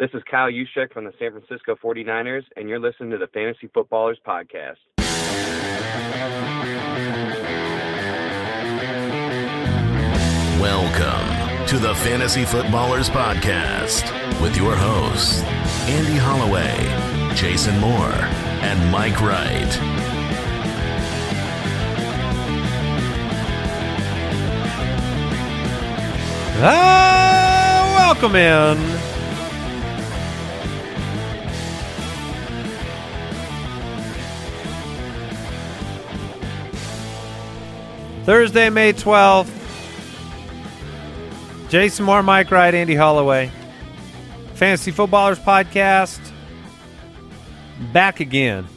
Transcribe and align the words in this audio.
This 0.00 0.08
is 0.14 0.22
Kyle 0.30 0.50
Juszczyk 0.50 0.94
from 0.94 1.04
the 1.04 1.12
San 1.18 1.30
Francisco 1.30 1.76
49ers, 1.76 2.44
and 2.56 2.70
you're 2.70 2.78
listening 2.78 3.10
to 3.10 3.18
the 3.18 3.26
Fantasy 3.26 3.66
Footballers 3.66 4.18
Podcast. 4.26 4.76
Welcome 10.58 11.66
to 11.66 11.78
the 11.78 11.94
Fantasy 11.96 12.46
Footballers 12.46 13.10
Podcast 13.10 14.10
with 14.40 14.56
your 14.56 14.74
hosts, 14.74 15.42
Andy 15.86 16.16
Holloway, 16.16 17.34
Jason 17.34 17.78
Moore, 17.78 18.14
and 18.62 18.90
Mike 18.90 19.20
Wright. 19.20 19.78
Ah, 26.62 28.14
welcome 28.14 28.34
in. 28.34 29.19
Thursday, 38.30 38.70
May 38.70 38.92
12th. 38.92 39.50
Jason 41.68 42.04
Moore, 42.04 42.22
Mike 42.22 42.48
Wright, 42.52 42.72
Andy 42.72 42.94
Holloway. 42.94 43.50
Fantasy 44.54 44.92
Footballers 44.92 45.40
Podcast. 45.40 46.20
Back 47.92 48.20
again. 48.20 48.68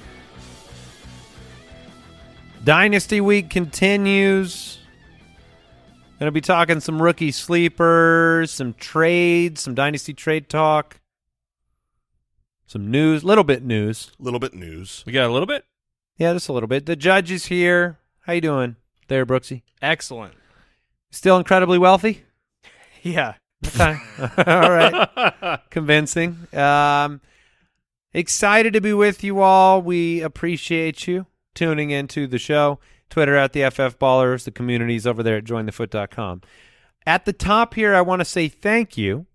Dynasty 2.64 3.22
Week 3.22 3.48
continues. 3.52 4.80
Going 6.20 6.30
to 6.30 6.32
be 6.32 6.42
talking 6.42 6.80
some 6.80 7.00
rookie 7.00 7.30
sleepers, 7.30 8.50
some 8.50 8.74
trades, 8.74 9.62
some 9.62 9.76
dynasty 9.76 10.16
trade 10.16 10.50
talk, 10.50 11.00
some 12.66 12.90
news, 12.90 13.24
little 13.24 13.44
bit 13.44 13.64
news. 13.64 14.14
little 14.18 14.40
bit 14.40 14.56
news. 14.56 15.04
We 15.06 15.14
got 15.14 15.30
a 15.30 15.32
little 15.32 15.46
bit. 15.46 15.64
Yeah, 16.18 16.34
just 16.34 16.50
a 16.50 16.54
little 16.54 16.66
bit. 16.66 16.88
The 16.88 16.96
judge 16.96 17.30
is 17.30 17.46
here. 17.46 18.00
How 18.22 18.34
you 18.34 18.42
doing, 18.42 18.78
there, 19.08 19.26
Brooksy? 19.26 19.64
Excellent. 19.82 20.34
Still 21.12 21.38
incredibly 21.38 21.78
wealthy. 21.78 22.24
Yeah. 23.06 23.34
Okay. 23.68 23.98
all 24.48 24.72
right. 24.72 25.60
Convincing. 25.70 26.48
Um, 26.54 27.20
excited 28.14 28.72
to 28.72 28.80
be 28.80 28.94
with 28.94 29.26
you 29.26 29.42
all. 29.42 29.82
We 29.82 30.22
appreciate 30.22 31.06
you 31.06 31.26
tuning 31.54 31.92
into 31.92 32.28
the 32.28 32.40
show. 32.40 32.80
Twitter 33.10 33.36
at 33.36 33.52
the 33.52 33.70
FF 33.70 34.00
Ballers, 34.00 34.46
the 34.46 34.52
communities 34.52 35.06
over 35.06 35.22
there 35.22 35.36
at 35.36 35.44
jointhefoot.com. 35.44 36.44
At 37.06 37.26
the 37.26 37.34
top 37.34 37.74
here, 37.74 37.94
I 37.94 38.02
want 38.02 38.22
to 38.22 38.26
say 38.26 38.48
thank 38.48 38.98
you 38.98 39.26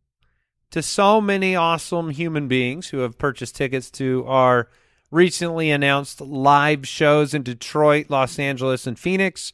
to 0.70 0.82
so 0.82 1.20
many 1.20 1.54
awesome 1.54 2.10
human 2.10 2.48
beings 2.48 2.88
who 2.88 2.98
have 2.98 3.18
purchased 3.18 3.54
tickets 3.54 3.90
to 3.92 4.24
our 4.26 4.68
recently 5.10 5.70
announced 5.70 6.20
live 6.20 6.86
shows 6.86 7.34
in 7.34 7.42
Detroit, 7.42 8.06
Los 8.08 8.38
Angeles, 8.38 8.86
and 8.86 8.98
Phoenix. 8.98 9.52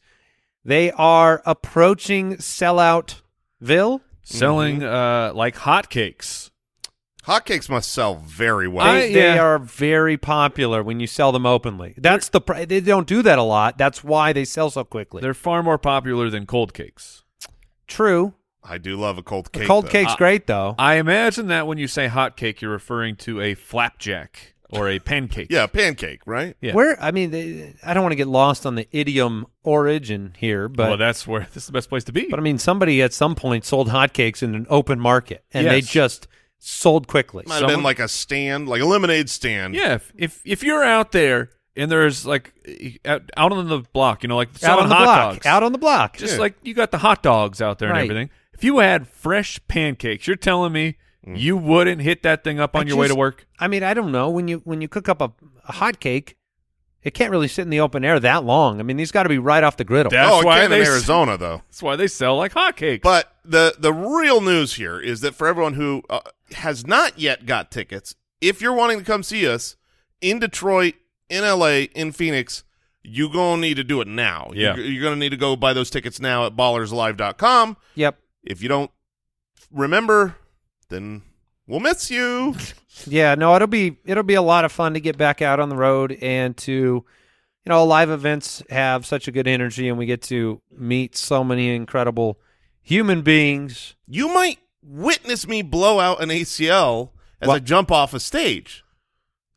They 0.63 0.91
are 0.91 1.41
approaching 1.45 2.37
selloutville. 2.37 4.01
Selling 4.23 4.83
uh, 4.83 5.31
like 5.35 5.55
hotcakes. 5.55 6.49
Hotcakes 7.25 7.69
must 7.69 7.91
sell 7.91 8.15
very 8.15 8.67
well. 8.67 8.91
They, 8.91 9.09
I- 9.09 9.13
they 9.13 9.35
yeah. 9.35 9.43
are 9.43 9.59
very 9.59 10.17
popular 10.17 10.81
when 10.83 10.99
you 10.99 11.05
sell 11.07 11.31
them 11.31 11.45
openly. 11.45 11.93
That's 11.97 12.29
the 12.29 12.41
pr- 12.41 12.65
they 12.65 12.79
don't 12.81 13.07
do 13.07 13.21
that 13.21 13.37
a 13.37 13.43
lot. 13.43 13.77
That's 13.77 14.03
why 14.03 14.33
they 14.33 14.43
sell 14.45 14.71
so 14.71 14.83
quickly. 14.83 15.21
They're 15.21 15.35
far 15.35 15.61
more 15.61 15.77
popular 15.77 16.29
than 16.31 16.47
cold 16.47 16.73
cakes. 16.73 17.23
True. 17.87 18.33
I 18.63 18.79
do 18.79 18.95
love 18.97 19.19
a 19.19 19.23
cold 19.23 19.45
The 19.53 19.59
cake. 19.59 19.67
cold 19.67 19.85
though. 19.85 19.89
cake's 19.91 20.13
Uh, 20.13 20.17
great 20.17 20.47
though. 20.47 20.73
I 20.79 20.95
imagine 20.95 21.47
that 21.47 21.67
when 21.67 21.77
you 21.77 21.87
say 21.87 22.07
hot 22.07 22.35
cake, 22.35 22.63
you're 22.63 22.71
referring 22.71 23.15
to 23.17 23.39
a 23.41 23.53
flapjack 23.53 24.54
or 24.71 24.89
a 24.89 24.99
pancake. 24.99 25.47
Yeah, 25.49 25.67
pancake, 25.67 26.21
right? 26.25 26.55
Yeah. 26.61 26.73
Where 26.73 27.01
I 27.01 27.11
mean, 27.11 27.31
they, 27.31 27.75
I 27.83 27.93
don't 27.93 28.03
want 28.03 28.11
to 28.13 28.17
get 28.17 28.27
lost 28.27 28.65
on 28.65 28.75
the 28.75 28.87
idiom 28.91 29.45
origin 29.63 30.33
here, 30.37 30.67
but 30.69 30.87
well, 30.89 30.97
that's 30.97 31.25
where 31.27 31.47
this 31.53 31.63
is 31.63 31.67
the 31.67 31.71
best 31.73 31.89
place 31.89 32.03
to 32.05 32.11
be. 32.11 32.27
but 32.29 32.39
I 32.39 32.41
mean, 32.41 32.57
somebody 32.57 33.01
at 33.01 33.13
some 33.13 33.35
point 33.35 33.65
sold 33.65 33.89
hotcakes 33.89 34.41
in 34.43 34.55
an 34.55 34.65
open 34.69 34.99
market, 34.99 35.43
and 35.53 35.67
they 35.67 35.81
just 35.81 36.27
sold 36.59 37.07
quickly. 37.07 37.43
Might 37.47 37.59
have 37.61 37.69
been 37.69 37.83
like 37.83 37.99
a 37.99 38.07
stand, 38.07 38.67
like 38.67 38.81
a 38.81 38.85
lemonade 38.85 39.29
stand. 39.29 39.75
yeah, 39.75 39.95
if, 39.95 40.11
if 40.15 40.41
if 40.45 40.63
you're 40.63 40.83
out 40.83 41.11
there 41.11 41.49
and 41.75 41.91
there's 41.91 42.25
like 42.25 42.53
out, 43.05 43.23
out 43.37 43.51
on 43.51 43.67
the 43.67 43.79
block, 43.93 44.23
you 44.23 44.29
know, 44.29 44.35
like 44.37 44.49
out 44.63 44.79
on 44.79 44.89
the 44.89 44.95
hot 44.95 45.03
block, 45.03 45.33
dogs, 45.35 45.45
out 45.45 45.63
on 45.63 45.71
the 45.73 45.77
block. 45.77 46.17
just 46.17 46.33
Yeah. 46.35 46.39
like 46.39 46.55
you 46.63 46.73
got 46.73 46.91
the 46.91 46.97
hot 46.99 47.21
dogs 47.21 47.61
out 47.61 47.79
there 47.79 47.89
Right. 47.89 48.01
and 48.01 48.11
everything. 48.11 48.29
If 48.53 48.63
you 48.63 48.79
had 48.79 49.07
fresh 49.07 49.59
pancakes, 49.67 50.27
you're 50.27 50.37
telling 50.37 50.71
me 50.71 50.95
you 51.25 51.57
wouldn't 51.57 52.01
hit 52.01 52.23
that 52.23 52.43
thing 52.43 52.59
up 52.59 52.75
I 52.75 52.79
on 52.79 52.87
your 52.87 52.97
way 52.97 53.07
to 53.07 53.15
work? 53.15 53.47
I 53.59 53.67
mean, 53.67 53.83
I 53.83 53.93
don't 53.93 54.11
know 54.11 54.29
when 54.29 54.47
you 54.47 54.61
when 54.63 54.81
you 54.81 54.87
cook 54.87 55.09
up 55.09 55.21
a, 55.21 55.31
a 55.67 55.73
hot 55.73 55.99
cake, 55.99 56.37
it 57.05 57.13
can't 57.13 57.31
really 57.31 57.47
sit 57.47 57.61
in 57.61 57.69
the 57.69 57.79
open 57.79 58.03
air 58.03 58.19
that 58.19 58.43
long. 58.43 58.79
I 58.79 58.83
mean, 58.83 58.97
these 58.97 59.11
got 59.11 59.23
to 59.23 59.29
be 59.29 59.37
right 59.37 59.63
off 59.63 59.77
the 59.77 59.83
griddle. 59.83 60.09
That's 60.09 60.31
oh, 60.31 60.43
why 60.43 60.61
can 60.61 60.71
they 60.71 60.81
in 60.81 60.87
Arizona 60.87 61.37
though. 61.37 61.61
That's 61.67 61.83
why 61.83 61.95
they 61.95 62.07
sell 62.07 62.35
like 62.35 62.53
hotcakes. 62.53 63.01
But 63.01 63.31
the 63.45 63.75
the 63.77 63.93
real 63.93 64.41
news 64.41 64.73
here 64.73 64.99
is 64.99 65.21
that 65.21 65.35
for 65.35 65.47
everyone 65.47 65.73
who 65.73 66.03
uh, 66.09 66.21
has 66.53 66.85
not 66.85 67.19
yet 67.19 67.45
got 67.45 67.71
tickets, 67.71 68.15
if 68.41 68.61
you're 68.61 68.73
wanting 68.73 68.99
to 68.99 69.05
come 69.05 69.23
see 69.23 69.47
us 69.47 69.75
in 70.19 70.39
Detroit, 70.39 70.95
in 71.29 71.43
LA, 71.43 71.85
in 71.93 72.11
Phoenix, 72.11 72.63
you're 73.03 73.31
gonna 73.31 73.61
need 73.61 73.77
to 73.77 73.83
do 73.83 74.01
it 74.01 74.07
now. 74.07 74.49
Yeah. 74.53 74.75
You're, 74.75 74.85
you're 74.85 75.03
gonna 75.03 75.15
need 75.15 75.29
to 75.29 75.37
go 75.37 75.55
buy 75.55 75.73
those 75.73 75.89
tickets 75.89 76.19
now 76.19 76.45
at 76.45 76.55
ballerslive.com. 76.55 77.77
Yep. 77.95 78.19
If 78.43 78.63
you 78.63 78.69
don't 78.69 78.91
remember, 79.71 80.35
then 80.89 81.21
we'll 81.67 81.79
miss 81.79 82.09
you. 82.11 82.55
Yeah, 83.07 83.35
no, 83.35 83.53
it'll 83.57 83.67
be 83.67 83.97
it'll 84.05 84.23
be 84.23 84.35
a 84.35 84.41
lot 84.41 84.63
of 84.63 84.71
fun 84.71 84.93
to 84.93 85.01
get 85.01 85.17
back 85.17 85.41
out 85.41 85.59
on 85.59 85.67
the 85.67 85.75
road 85.75 86.17
and 86.21 86.55
to 86.59 86.71
you 86.71 87.03
know, 87.69 87.83
live 87.83 88.09
events 88.09 88.63
have 88.69 89.05
such 89.05 89.27
a 89.27 89.31
good 89.33 89.47
energy 89.49 89.89
and 89.89 89.97
we 89.97 90.05
get 90.05 90.21
to 90.21 90.61
meet 90.71 91.17
so 91.17 91.43
many 91.43 91.75
incredible 91.75 92.39
human 92.81 93.21
beings. 93.21 93.95
you 94.07 94.29
might 94.33 94.59
witness 94.81 95.45
me 95.45 95.61
blow 95.61 95.99
out 95.99 96.21
an 96.23 96.29
ACL 96.29 97.09
as 97.41 97.47
Well- 97.47 97.57
I 97.57 97.59
jump 97.59 97.91
off 97.91 98.13
a 98.13 98.19
stage. 98.21 98.85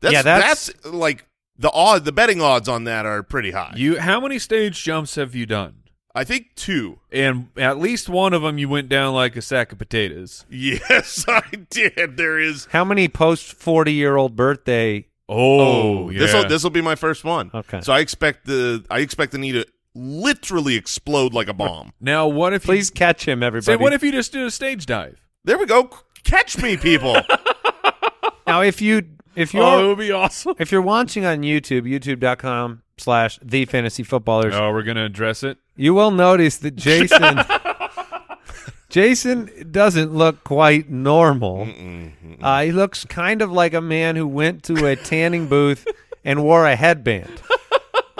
That's, 0.01 0.11
Yeah, 0.11 0.21
that's- 0.23 0.67
that's 0.73 0.85
like 0.85 1.25
the 1.57 1.71
odd. 1.71 2.03
The 2.03 2.11
betting 2.11 2.41
odds 2.41 2.67
on 2.67 2.83
that 2.83 3.05
are 3.05 3.23
pretty 3.23 3.51
high. 3.51 3.73
you, 3.77 3.99
how 4.01 4.19
many 4.19 4.37
stage 4.37 4.83
jumps 4.83 5.15
have 5.15 5.33
you 5.33 5.45
done? 5.45 5.75
I 6.15 6.23
think 6.23 6.55
two. 6.55 6.99
And 7.11 7.49
at 7.55 7.77
least 7.77 8.09
one 8.09 8.33
of 8.33 8.41
them, 8.41 8.57
you 8.57 8.67
went 8.67 8.89
down 8.89 9.13
like 9.13 9.35
a 9.35 9.41
sack 9.41 9.71
of 9.71 9.77
potatoes. 9.77 10.45
Yes, 10.49 11.23
I 11.27 11.43
did. 11.69 12.17
There 12.17 12.39
is. 12.39 12.67
How 12.71 12.83
many 12.83 13.07
post 13.07 13.53
40 13.53 13.93
year 13.93 14.15
old 14.17 14.35
birthday? 14.35 15.07
Oh, 15.27 16.09
yeah. 16.09 16.19
This 16.19 16.33
will 16.33 16.47
this 16.47 16.63
will 16.63 16.71
be 16.71 16.81
my 16.81 16.95
first 16.95 17.23
one. 17.23 17.51
Okay. 17.53 17.81
So 17.81 17.93
I 17.93 17.99
expect 17.99 18.45
the 18.45 18.83
I 18.89 18.99
expect 18.99 19.31
the 19.31 19.37
knee 19.37 19.51
to 19.51 19.65
literally 19.93 20.75
explode 20.75 21.33
like 21.33 21.47
a 21.47 21.53
bomb. 21.53 21.93
now, 21.99 22.27
what 22.27 22.53
if 22.53 22.63
Please 22.63 22.89
catch 22.89 23.27
him, 23.27 23.41
you 23.41 23.47
everybody. 23.47 23.77
say? 23.77 23.81
What 23.81 23.93
if 23.93 24.01
you 24.01 24.11
just 24.11 24.31
did 24.31 24.41
a 24.43 24.51
stage 24.51 24.85
dive? 24.85 25.19
there 25.43 25.57
we 25.57 25.65
go. 25.65 25.89
Catch 26.23 26.61
me, 26.61 26.77
people. 26.77 27.13
now, 28.47 28.61
if 28.61 28.81
you 28.81 29.03
if 29.35 29.53
oh, 29.53 29.57
you're 29.57 29.67
Oh, 29.67 29.83
it 29.83 29.87
would 29.89 29.97
be 29.99 30.11
awesome. 30.11 30.55
if 30.57 30.71
you're 30.71 30.81
watching 30.81 31.25
on 31.25 31.41
YouTube, 31.43 31.83
youtube.com 31.83 32.81
slash 32.99 33.39
the 33.41 33.65
fantasy 33.65 34.03
footballers, 34.03 34.53
Oh, 34.55 34.71
we're 34.71 34.83
gonna 34.83 35.05
address 35.05 35.43
it. 35.43 35.57
you 35.75 35.93
will 35.93 36.11
notice 36.11 36.57
that 36.57 36.75
Jason 36.75 37.39
Jason 38.89 39.49
doesn't 39.71 40.13
look 40.15 40.43
quite 40.43 40.89
normal. 40.89 41.65
Mm-mm, 41.67 42.11
mm-mm. 42.25 42.37
Uh, 42.41 42.61
he 42.63 42.71
looks 42.71 43.05
kind 43.05 43.41
of 43.41 43.51
like 43.51 43.73
a 43.75 43.81
man 43.81 44.15
who 44.15 44.27
went 44.27 44.63
to 44.63 44.87
a 44.87 44.95
tanning 44.95 45.47
booth 45.47 45.87
and 46.25 46.43
wore 46.43 46.65
a 46.65 46.75
headband. 46.75 47.41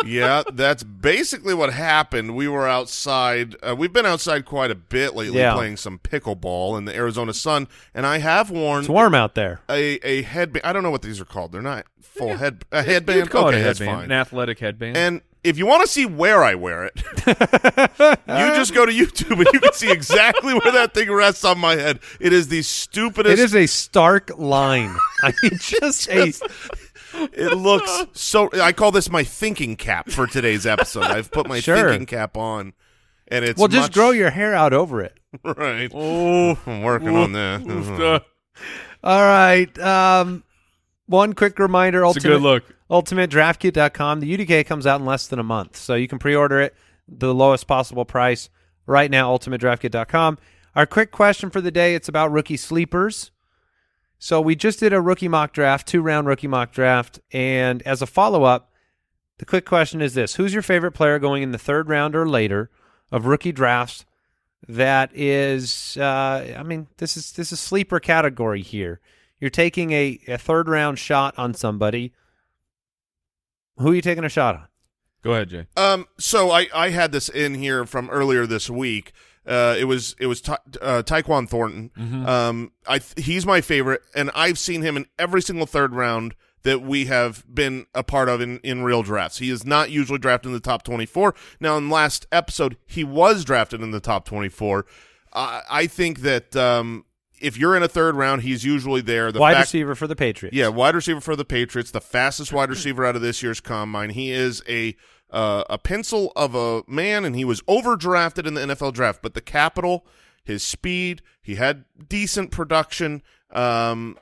yeah, 0.06 0.44
that's 0.54 0.84
basically 0.84 1.56
what 1.56 1.74
happened. 1.74 2.36
We 2.36 2.48
were 2.48 2.68
outside. 2.68 3.56
Uh, 3.64 3.76
we've 3.76 3.92
been 3.92 4.06
outside 4.06 4.46
quite 4.46 4.70
a 4.70 4.76
bit 4.76 5.16
lately, 5.16 5.40
Yeah. 5.40 5.56
playing 5.56 5.78
some 5.78 5.98
pickleball 5.98 6.78
in 6.78 6.86
the 6.86 6.96
Arizona 6.96 7.34
sun, 7.34 7.68
and 7.96 8.06
I 8.06 8.20
have 8.20 8.52
worn 8.52 8.81
It's 8.81 8.90
warm 8.90 9.16
out 9.16 9.34
there. 9.34 9.62
a 9.70 9.96
a 10.08 10.22
headband. 10.22 10.64
I 10.66 10.72
don't 10.72 10.84
know 10.84 10.92
what 10.92 11.02
these 11.02 11.20
are 11.20 11.26
called. 11.26 11.52
They're 11.52 11.62
not 11.64 11.86
full 12.19 12.38
head 12.38 12.63
a 12.71 12.83
headband. 12.83 13.19
You'd 13.19 13.30
call 13.31 13.48
okay, 13.48 13.57
it 13.57 13.62
a 13.62 13.63
that's 13.63 13.80
headband, 13.80 13.98
fine. 13.98 14.06
an 14.06 14.12
athletic 14.12 14.60
headband. 14.60 14.98
And 14.98 15.21
if 15.44 15.57
you 15.57 15.66
want 15.66 15.81
to 15.83 15.88
see 15.88 16.06
where 16.06 16.44
I 16.44 16.56
wear 16.56 16.83
it, 16.86 17.01
you 17.27 18.56
just 18.56 18.74
go 18.74 18.86
to 18.86 18.92
YouTube 18.92 19.31
and 19.38 19.48
you 19.54 19.60
can 19.60 19.74
see 19.74 19.92
exactly 19.92 20.54
where 20.54 20.71
that 20.74 20.94
thing 20.94 21.10
rests 21.12 21.45
on 21.45 21.57
my 21.60 21.75
head. 21.75 22.00
It 22.19 22.33
is 22.33 22.50
the 22.50 22.62
stupidest. 22.62 23.33
It 23.33 23.39
is 23.39 23.56
a 23.56 23.66
stark 23.66 24.38
line. 24.38 24.95
I 25.24 25.33
mean, 25.42 25.54
just 25.57 26.10
a. 26.10 26.33
It 27.33 27.56
looks 27.57 28.06
so. 28.13 28.50
I 28.62 28.71
call 28.71 28.92
this 28.92 29.10
my 29.10 29.24
thinking 29.24 29.75
cap 29.75 30.10
for 30.10 30.27
today's 30.27 30.66
episode. 30.66 31.06
I've 31.06 31.31
put 31.31 31.48
my 31.48 31.60
Sure. 31.62 31.89
thinking 31.89 32.06
cap 32.06 32.38
on, 32.38 32.74
and 33.27 33.44
it's 33.45 33.57
Well, 33.57 33.68
just 33.68 33.86
much- 33.89 33.94
grow 33.94 34.12
your 34.12 34.30
hair 34.30 34.54
out 34.54 34.74
over 34.74 35.01
it. 35.01 35.18
right. 35.44 35.89
oh, 35.94 36.57
I'm 36.68 36.81
working 36.83 37.16
on 37.16 37.31
that. 37.33 37.62
uh, 38.00 38.19
All 39.04 39.21
right. 39.21 39.80
Um, 39.80 40.44
one 41.09 41.33
quick 41.33 41.57
reminder: 41.57 42.00
it's 42.00 42.03
a 42.03 42.07
ultimate, 42.07 42.33
good 42.35 42.41
look. 42.41 42.63
UltimateDraftKit.com. 42.89 44.19
The 44.19 44.38
UDK 44.38 44.65
comes 44.65 44.85
out 44.85 45.00
in 45.00 45.06
less 45.06 45.27
than 45.27 45.39
a 45.39 45.44
month, 45.44 45.75
so 45.75 45.95
you 45.95 46.07
can 46.07 46.19
pre-order 46.19 46.61
it 46.61 46.75
the 47.07 47.33
lowest 47.33 47.67
possible 47.67 48.06
price 48.06 48.50
right 48.85 49.09
now. 49.09 49.35
UltimateDraftKit.com. 49.35 50.38
Our 50.75 50.85
quick 50.85 51.11
question 51.11 51.50
for 51.50 51.61
the 51.61 51.71
day: 51.71 51.95
It's 51.95 52.07
about 52.07 52.31
rookie 52.31 52.57
sleepers. 52.57 53.31
So 54.19 54.41
we 54.41 54.56
just 54.56 54.79
did 54.79 54.91
a 54.91 55.00
rookie 55.00 55.29
mock 55.29 55.53
draft, 55.53 55.88
two-round 55.88 56.27
rookie 56.27 56.47
mock 56.47 56.73
draft, 56.73 57.21
and 57.31 57.81
as 57.83 58.01
a 58.01 58.06
follow-up, 58.06 58.69
the 59.39 59.45
quick 59.45 59.65
question 59.65 60.01
is 60.01 60.13
this: 60.13 60.35
Who's 60.35 60.53
your 60.53 60.61
favorite 60.61 60.91
player 60.91 61.17
going 61.17 61.41
in 61.41 61.51
the 61.51 61.57
third 61.57 61.89
round 61.89 62.15
or 62.15 62.27
later 62.27 62.69
of 63.11 63.25
rookie 63.25 63.51
drafts? 63.51 64.06
That 64.67 65.09
is, 65.15 65.97
uh, 65.97 66.56
I 66.56 66.61
mean, 66.63 66.88
this 66.97 67.17
is 67.17 67.31
this 67.31 67.51
is 67.51 67.59
sleeper 67.59 68.00
category 68.00 68.61
here. 68.61 69.00
You're 69.39 69.50
taking 69.50 69.91
a, 69.91 70.19
a 70.27 70.38
third 70.38 70.68
round 70.68 71.00
shot 71.00 71.33
on 71.38 71.53
somebody. 71.53 72.13
Who 73.77 73.91
are 73.91 73.95
you 73.95 74.01
taking 74.01 74.24
a 74.25 74.30
shot 74.30 74.56
on? 74.56 74.68
Go 75.21 75.31
ahead, 75.33 75.50
Jay. 75.50 75.68
Um, 75.75 76.06
so 76.18 76.51
I, 76.51 76.68
I 76.74 76.89
had 76.89 77.12
this 77.12 77.30
in 77.30 77.56
here 77.56 77.86
from 77.86 78.09
earlier 78.09 78.45
this 78.45 78.69
week. 78.69 79.12
Uh, 79.45 79.75
it 79.80 79.86
was 79.86 80.15
it 80.19 80.27
was 80.27 80.41
Ta- 80.41 80.59
uh, 80.81 81.01
Tyquan 81.03 81.47
Thornton. 81.50 81.91
Um, 82.27 82.71
I 82.88 83.00
th- 83.00 83.25
he's 83.25 83.45
my 83.45 83.62
favorite, 83.62 84.01
and 84.15 84.30
I've 84.36 84.59
seen 84.59 84.81
him 84.81 84.95
in 84.95 85.07
every 85.18 85.42
single 85.42 85.65
third 85.65 85.94
round 85.94 86.35
that 86.63 86.81
we 86.81 87.06
have 87.06 87.44
been 87.51 87.85
a 87.95 88.03
part 88.03 88.27
of 88.30 88.42
in, 88.42 88.59
in 88.59 88.83
real 88.83 89.01
drafts. 89.01 89.39
He 89.39 89.50
is 89.50 89.65
not 89.65 89.89
usually 89.89 90.19
drafted 90.19 90.47
in 90.50 90.53
the 90.53 90.59
top 90.59 90.83
twenty 90.83 91.06
four. 91.06 91.33
Now, 91.59 91.77
in 91.77 91.89
last 91.89 92.27
episode, 92.31 92.77
he 92.85 93.03
was 93.03 93.44
drafted 93.44 93.81
in 93.81 93.92
the 93.92 94.01
top 94.01 94.25
twenty 94.25 94.50
four. 94.50 94.85
Uh, 95.33 95.62
I 95.69 95.88
think 95.88 96.19
that 96.19 96.56
um, 96.56 97.06
if 97.41 97.57
you're 97.57 97.75
in 97.75 97.83
a 97.83 97.88
third 97.88 98.15
round, 98.15 98.41
he's 98.44 98.63
usually 98.63 99.01
there. 99.01 99.31
The 99.31 99.39
Wide 99.39 99.53
fact- 99.53 99.68
receiver 99.68 99.95
for 99.95 100.07
the 100.07 100.15
Patriots. 100.15 100.56
yeah, 100.56 100.68
wide 100.68 100.95
receiver 100.95 101.21
for 101.21 101.36
the 101.36 101.45
Patriots, 101.45 101.91
the 101.91 102.01
fastest 102.01 102.51
wide 102.53 102.69
receiver 102.69 103.06
out 103.06 103.15
of 103.15 103.21
this 103.21 103.41
year's 103.44 103.59
combine. 103.59 104.09
He 104.12 104.31
is 104.31 104.62
a 104.68 104.95
uh, 105.31 105.63
a 105.69 105.77
pencil 105.77 106.31
of 106.36 106.56
a 106.56 106.81
man, 106.88 107.24
and 107.25 107.36
he 107.36 107.45
was 107.45 107.62
overdrafted 107.63 108.47
in 108.47 108.56
the 108.56 108.62
NFL 108.62 108.94
draft. 108.94 109.21
But 109.21 109.36
the 109.36 109.41
capital, 109.41 110.06
his 110.44 110.63
speed, 110.63 111.21
he 111.41 111.56
had 111.56 111.86
decent 112.07 112.50
production. 112.51 113.21
Um, 113.51 114.18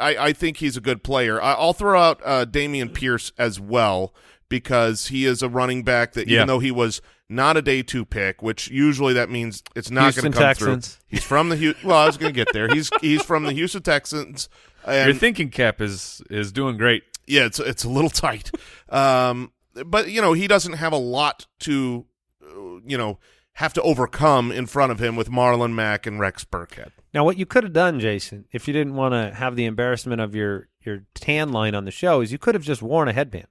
I, 0.00 0.16
I 0.18 0.32
think 0.34 0.58
he's 0.58 0.76
a 0.76 0.80
good 0.82 1.02
player. 1.02 1.40
I, 1.40 1.52
I'll 1.54 1.72
throw 1.72 1.98
out 2.00 2.20
uh, 2.24 2.44
Dameon 2.44 2.92
Pierce 2.92 3.32
as 3.38 3.58
well 3.60 4.14
because 4.48 5.06
he 5.08 5.24
is 5.24 5.42
a 5.42 5.48
running 5.48 5.82
back 5.82 6.12
that 6.12 6.28
Yeah. 6.28 6.36
even 6.36 6.48
though 6.48 6.58
he 6.58 6.70
was 6.70 7.00
not 7.28 7.56
a 7.56 7.62
day 7.62 7.82
two 7.82 8.04
pick, 8.04 8.42
which 8.42 8.68
usually 8.70 9.14
that 9.14 9.30
means 9.30 9.62
it's 9.74 9.90
not 9.90 10.14
going 10.14 10.32
to 10.32 10.38
come 10.38 10.46
Texans. 10.46 10.94
through. 10.94 11.02
He's 11.08 11.24
from 11.24 11.48
the 11.48 11.56
Hu- 11.56 11.74
well, 11.84 11.98
I 11.98 12.06
was 12.06 12.16
going 12.16 12.32
to 12.32 12.36
get 12.36 12.52
there. 12.52 12.68
He's 12.68 12.90
he's 13.00 13.22
from 13.22 13.44
the 13.44 13.52
Houston 13.52 13.82
Texans. 13.82 14.48
And 14.86 15.10
Your 15.10 15.18
thinking 15.18 15.50
cap 15.50 15.80
is 15.80 16.22
is 16.30 16.52
doing 16.52 16.76
great. 16.76 17.02
yeah, 17.26 17.44
it's 17.46 17.58
it's 17.58 17.82
a 17.84 17.88
little 17.88 18.10
tight. 18.10 18.50
Um, 18.88 19.52
but 19.84 20.08
you 20.10 20.20
know 20.20 20.32
he 20.32 20.46
doesn't 20.46 20.74
have 20.74 20.92
a 20.92 20.98
lot 20.98 21.46
to, 21.60 22.06
uh, 22.42 22.78
you 22.86 22.96
know, 22.96 23.18
have 23.54 23.72
to 23.74 23.82
overcome 23.82 24.52
in 24.52 24.66
front 24.66 24.92
of 24.92 25.00
him 25.00 25.16
with 25.16 25.28
Marlon 25.30 25.72
Mack 25.74 26.06
and 26.06 26.20
Rex 26.20 26.44
Burkhead. 26.44 26.90
Now, 27.12 27.24
what 27.24 27.38
you 27.38 27.46
could 27.46 27.64
have 27.64 27.72
done, 27.72 27.98
Jason, 27.98 28.44
if 28.52 28.68
you 28.68 28.74
didn't 28.74 28.94
want 28.94 29.14
to 29.14 29.34
have 29.34 29.56
the 29.56 29.64
embarrassment 29.64 30.20
of 30.20 30.34
your 30.36 30.68
your 30.84 31.04
tan 31.14 31.50
line 31.50 31.74
on 31.74 31.84
the 31.84 31.90
show, 31.90 32.20
is 32.20 32.30
you 32.30 32.38
could 32.38 32.54
have 32.54 32.62
just 32.62 32.80
worn 32.82 33.08
a 33.08 33.12
headband. 33.12 33.48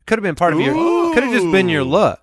It 0.00 0.06
could 0.06 0.18
have 0.18 0.22
been 0.24 0.34
part 0.36 0.54
of 0.54 0.60
your. 0.60 0.72
Could 1.12 1.22
have 1.24 1.32
just 1.32 1.52
been 1.52 1.68
your 1.68 1.84
look. 1.84 2.21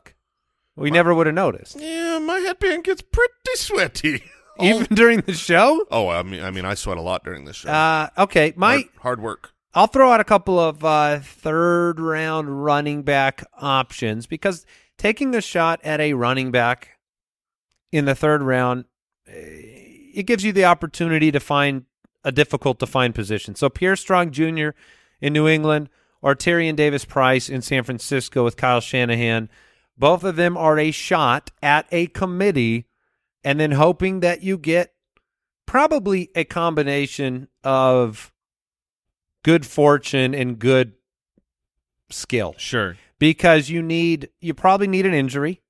We 0.80 0.92
never 0.92 1.14
would 1.14 1.28
have 1.28 1.36
noticed, 1.36 1.80
Yeah, 1.80 2.20
my 2.20 2.40
headband 2.40 2.86
gets 2.86 3.02
pretty 3.02 3.34
sweaty. 3.56 4.24
even 4.62 4.88
during 4.94 5.22
the 5.22 5.34
show. 5.34 5.86
Oh, 5.92 6.10
I 6.10 6.24
mean, 6.24 6.44
I 6.44 6.52
mean, 6.52 6.66
I 6.66 6.74
sweat 6.74 6.98
a 6.98 7.02
lot 7.02 7.24
during 7.24 7.46
this 7.46 7.58
show. 7.58 7.70
Uh, 7.70 8.10
okay, 8.18 8.54
my 8.56 8.74
hard, 8.74 8.86
hard 9.00 9.22
work. 9.22 9.54
I'll 9.74 9.88
throw 9.88 10.12
out 10.12 10.20
a 10.20 10.26
couple 10.26 10.60
of 10.60 10.84
uh, 10.84 11.20
third 11.20 12.00
round 12.00 12.64
running 12.64 13.04
back 13.04 13.46
options 13.62 14.26
because 14.26 14.66
taking 14.98 15.34
a 15.36 15.42
shot 15.42 15.80
at 15.84 16.02
a 16.02 16.14
running 16.14 16.52
back 16.52 16.98
in 17.92 18.06
the 18.06 18.16
third 18.16 18.42
round, 18.42 18.86
eh, 19.28 19.34
it 20.16 20.24
gives 20.24 20.44
you 20.44 20.52
the 20.52 20.66
opportunity 20.66 21.32
to 21.32 21.40
find 21.40 21.86
a 22.24 22.32
difficult 22.32 22.80
to 22.80 22.88
find 22.88 23.16
position. 23.16 23.56
So 23.56 23.70
Pierre 23.70 23.96
Strong 23.96 24.32
Jr. 24.32 24.70
in 25.22 25.34
New 25.34 25.48
England 25.48 25.90
or 26.22 26.36
Tyrion 26.36 26.76
Davis 26.76 27.06
Price 27.06 27.48
in 27.48 27.62
San 27.62 27.84
Francisco 27.84 28.44
with 28.44 28.58
Kyle 28.58 28.82
Shanahan, 28.82 29.50
both 30.00 30.24
of 30.24 30.36
them 30.38 30.58
are 30.58 30.80
a 30.80 30.92
shot 30.92 31.52
at 31.62 31.86
a 31.92 32.08
committee 32.08 32.88
and 33.44 33.60
then 33.60 33.72
hoping 33.72 34.22
that 34.22 34.42
you 34.42 34.58
get 34.58 34.94
probably 35.66 36.30
a 36.36 36.44
combination 36.46 37.48
of 37.64 38.32
good 39.44 39.66
fortune 39.66 40.34
and 40.34 40.58
good 40.58 40.94
skill 42.10 42.56
Sure. 42.58 42.98
because 43.20 43.70
you 43.70 43.82
need 43.84 44.30
you 44.42 44.54
probably 44.54 44.88
need 44.88 45.06
an 45.06 45.14
injury 45.14 45.62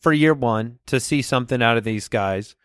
for 0.00 0.12
year 0.12 0.32
one 0.32 0.78
to 0.86 0.98
see 0.98 1.20
something 1.20 1.62
out 1.62 1.76
of 1.76 1.84
these 1.84 2.08
guys. 2.08 2.56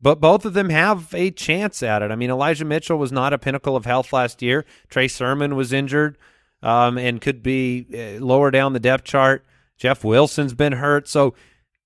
But 0.00 0.20
both 0.20 0.44
of 0.44 0.52
them 0.52 0.68
have 0.68 1.14
a 1.14 1.30
chance 1.30 1.80
at 1.82 2.02
it. 2.02 2.10
I 2.10 2.16
mean, 2.16 2.28
Elijah 2.28 2.64
Mitchell 2.64 2.98
was 2.98 3.12
not 3.12 3.32
a 3.32 3.38
pinnacle 3.38 3.76
of 3.76 3.84
health 3.86 4.12
last 4.12 4.42
year. 4.42 4.64
Trey 4.88 5.06
Sermon 5.06 5.54
was 5.54 5.72
injured 5.72 6.18
um, 6.60 6.98
and 6.98 7.20
could 7.20 7.40
be 7.42 7.86
uh, 7.94 8.22
lower 8.22 8.50
down 8.50 8.72
the 8.72 8.80
depth 8.80 9.04
chart. 9.04 9.44
Jeff 9.82 10.04
Wilson's 10.04 10.54
been 10.54 10.74
hurt. 10.74 11.08
So 11.08 11.34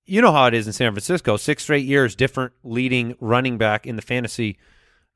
you 0.05 0.21
know 0.21 0.31
how 0.31 0.45
it 0.45 0.53
is 0.53 0.67
in 0.67 0.73
San 0.73 0.91
Francisco. 0.91 1.35
Six 1.35 1.63
straight 1.63 1.83
years, 1.83 2.15
different 2.15 2.53
leading 2.63 3.15
running 3.19 3.57
back 3.57 3.87
in 3.87 3.95
the 3.95 4.03
fantasy 4.03 4.59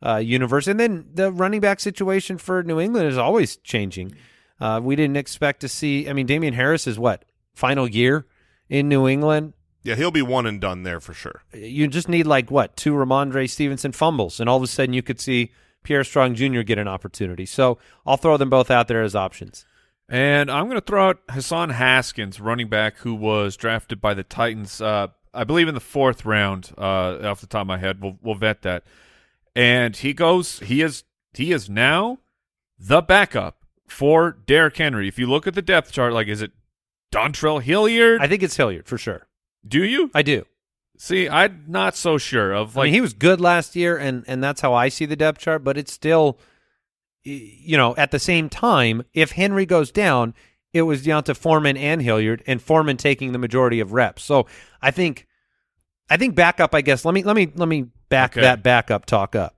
uh, 0.04 0.16
universe. 0.16 0.66
And 0.66 0.80
then 0.80 1.06
the 1.14 1.32
running 1.32 1.62
back 1.62 1.80
situation 1.80 2.40
for 2.40 2.64
New 2.64 2.80
England 2.80 3.08
is 3.08 3.20
always 3.20 3.58
changing. 3.58 4.16
Uh, 4.60 4.80
we 4.82 4.96
didn't 4.96 5.18
expect 5.18 5.62
to 5.62 5.70
see. 5.70 6.10
I 6.10 6.14
mean, 6.14 6.26
Damien 6.26 6.56
Harris 6.56 6.88
is 6.88 6.98
what 6.98 7.24
final 7.54 7.88
year 7.88 8.26
in 8.68 8.90
New 8.90 9.08
England. 9.08 9.54
Yeah, 9.84 9.94
he'll 9.94 10.10
be 10.10 10.24
one 10.24 10.48
and 10.48 10.60
done 10.60 10.82
there 10.82 11.00
for 11.00 11.14
sure. 11.14 11.44
You 11.54 11.88
just 11.88 12.10
need 12.10 12.26
like 12.26 12.50
what 12.50 12.76
two 12.76 12.94
Rhamondre 12.94 13.48
Stevenson 13.48 13.92
fumbles, 13.92 14.40
and 14.40 14.50
all 14.50 14.58
of 14.58 14.64
a 14.64 14.68
sudden 14.68 14.94
you 14.94 15.04
could 15.04 15.20
see 15.20 15.52
Pierre 15.84 16.04
Strong 16.04 16.34
Jr. 16.34 16.62
get 16.62 16.80
an 16.80 16.88
opportunity. 16.88 17.46
So 17.46 17.78
I'll 18.08 18.18
throw 18.18 18.38
them 18.38 18.50
both 18.50 18.72
out 18.72 18.88
there 18.88 19.04
as 19.04 19.16
options. 19.16 19.68
And 20.12 20.52
I'm 20.52 20.66
going 20.66 20.76
to 20.76 20.86
throw 20.86 21.08
out 21.08 21.22
Hassan 21.30 21.70
Haskins, 21.70 22.42
running 22.42 22.68
back 22.68 22.98
who 22.98 23.16
was 23.16 23.56
drafted 23.56 24.02
by 24.02 24.14
the 24.14 24.24
Titans, 24.24 24.82
uh, 24.82 25.08
I 25.34 25.46
believe 25.46 25.70
in 25.70 25.74
the 25.74 25.80
fourth 25.80 26.26
round. 26.26 26.72
Uh, 26.78 27.20
off 27.24 27.40
the 27.40 27.48
top 27.48 27.62
of 27.62 27.68
my 27.68 27.78
head, 27.78 28.02
we'll 28.02 28.18
we'll 28.22 28.36
vet 28.36 28.62
that. 28.64 28.84
And 29.56 29.96
he 29.96 30.14
goes. 30.14 30.60
He 30.60 30.82
is 30.82 31.06
he 31.34 31.54
is 31.54 31.70
now 31.70 32.20
the 32.78 33.02
backup 33.02 33.64
for 33.88 34.32
Derrick 34.46 34.76
Henry. 34.76 35.08
If 35.08 35.18
you 35.18 35.28
look 35.28 35.48
at 35.48 35.54
the 35.54 35.62
depth 35.62 35.94
chart, 35.94 36.12
like 36.12 36.28
is 36.28 36.42
it 36.42 36.52
Dontrell 37.14 37.62
Hilliard? 37.62 38.20
I 38.20 38.28
think 38.28 38.44
it's 38.44 38.58
Hilliard 38.58 38.88
for 38.88 38.98
sure. 38.98 39.28
Do 39.66 39.82
you 39.82 40.12
I 40.14 40.24
do. 40.24 40.46
see? 40.98 41.30
I'm 41.30 41.64
not 41.68 41.96
so 41.96 42.18
sure 42.18 42.52
of 42.52 42.76
I 42.76 42.82
like 42.82 42.88
mean, 42.88 42.96
he 42.96 43.02
was 43.02 43.14
good 43.14 43.40
last 43.40 43.78
year, 43.78 43.98
and 43.98 44.26
and 44.28 44.44
that's 44.44 44.60
how 44.60 44.74
I 44.74 44.90
see 44.90 45.06
the 45.06 45.16
depth 45.16 45.40
chart. 45.40 45.64
But 45.64 45.78
it's 45.78 45.94
still, 45.94 46.38
you 47.24 47.78
know, 47.78 47.96
at 47.96 48.12
the 48.12 48.20
same 48.20 48.50
time, 48.50 49.04
if 49.14 49.32
Henry 49.32 49.66
goes 49.66 49.92
down, 49.92 50.34
it 50.74 50.84
was 50.84 51.04
down 51.04 51.24
to 51.26 51.36
Foreman 51.36 51.78
and 51.78 52.02
Hilliard, 52.02 52.44
and 52.48 52.62
Foreman 52.62 52.98
taking 52.98 53.32
the 53.32 53.38
majority 53.38 53.80
of 53.80 53.92
reps. 53.94 54.24
So 54.24 54.48
I 54.82 54.92
think, 54.92 55.28
I 56.10 56.18
think 56.18 56.34
backup. 56.36 56.74
I 56.74 56.82
guess 56.82 57.06
let 57.06 57.14
me 57.14 57.24
let 57.24 57.36
me 57.36 57.52
let 57.56 57.68
me 57.68 57.88
back 58.10 58.32
Okay. 58.34 58.42
that 58.42 58.64
backup 58.64 59.06
talk 59.06 59.36
up. 59.36 59.56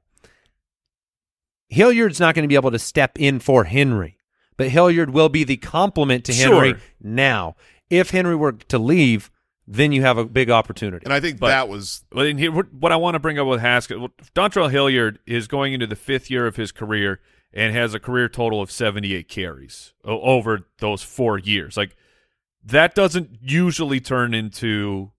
Hilliard's 1.69 2.19
not 2.19 2.35
going 2.35 2.43
to 2.43 2.47
be 2.47 2.55
able 2.55 2.71
to 2.71 2.79
step 2.79 3.17
in 3.19 3.39
for 3.39 3.63
Henry, 3.63 4.17
but 4.57 4.69
Hilliard 4.69 5.09
will 5.11 5.29
be 5.29 5.43
the 5.43 5.57
complement 5.57 6.25
to 6.25 6.33
Henry 6.33 6.71
Sure. 6.71 6.79
now. 7.01 7.55
If 7.89 8.11
Henry 8.11 8.35
were 8.35 8.51
to 8.53 8.77
leave, 8.77 9.31
then 9.67 9.91
you 9.91 10.01
have 10.01 10.17
a 10.17 10.25
big 10.25 10.49
opportunity. 10.49 11.05
And 11.05 11.13
I 11.13 11.19
think 11.19 11.39
But- 11.39 11.47
that 11.47 11.69
was 11.69 12.03
Well, 12.11 12.25
and 12.25 12.39
here, 12.39 12.51
what 12.51 12.91
I 12.91 12.95
want 12.97 13.15
to 13.15 13.19
bring 13.19 13.39
up 13.39 13.47
with 13.47 13.61
Haskins, 13.61 13.99
well, 14.01 14.11
Dontrell 14.35 14.69
Hilliard 14.69 15.19
is 15.25 15.47
going 15.47 15.73
into 15.73 15.87
the 15.87 15.95
fifth 15.95 16.29
year 16.29 16.45
of 16.45 16.55
his 16.57 16.71
career 16.71 17.19
and 17.53 17.75
has 17.75 17.93
a 17.93 17.99
career 17.99 18.27
total 18.27 18.61
of 18.61 18.71
78 18.71 19.27
carries 19.29 19.93
o- 20.03 20.21
over 20.21 20.67
those 20.79 21.03
four 21.03 21.37
years. 21.37 21.77
Like 21.77 21.95
that 22.63 22.95
doesn't 22.95 23.37
usually 23.41 23.99
turn 23.99 24.33
into 24.33 25.11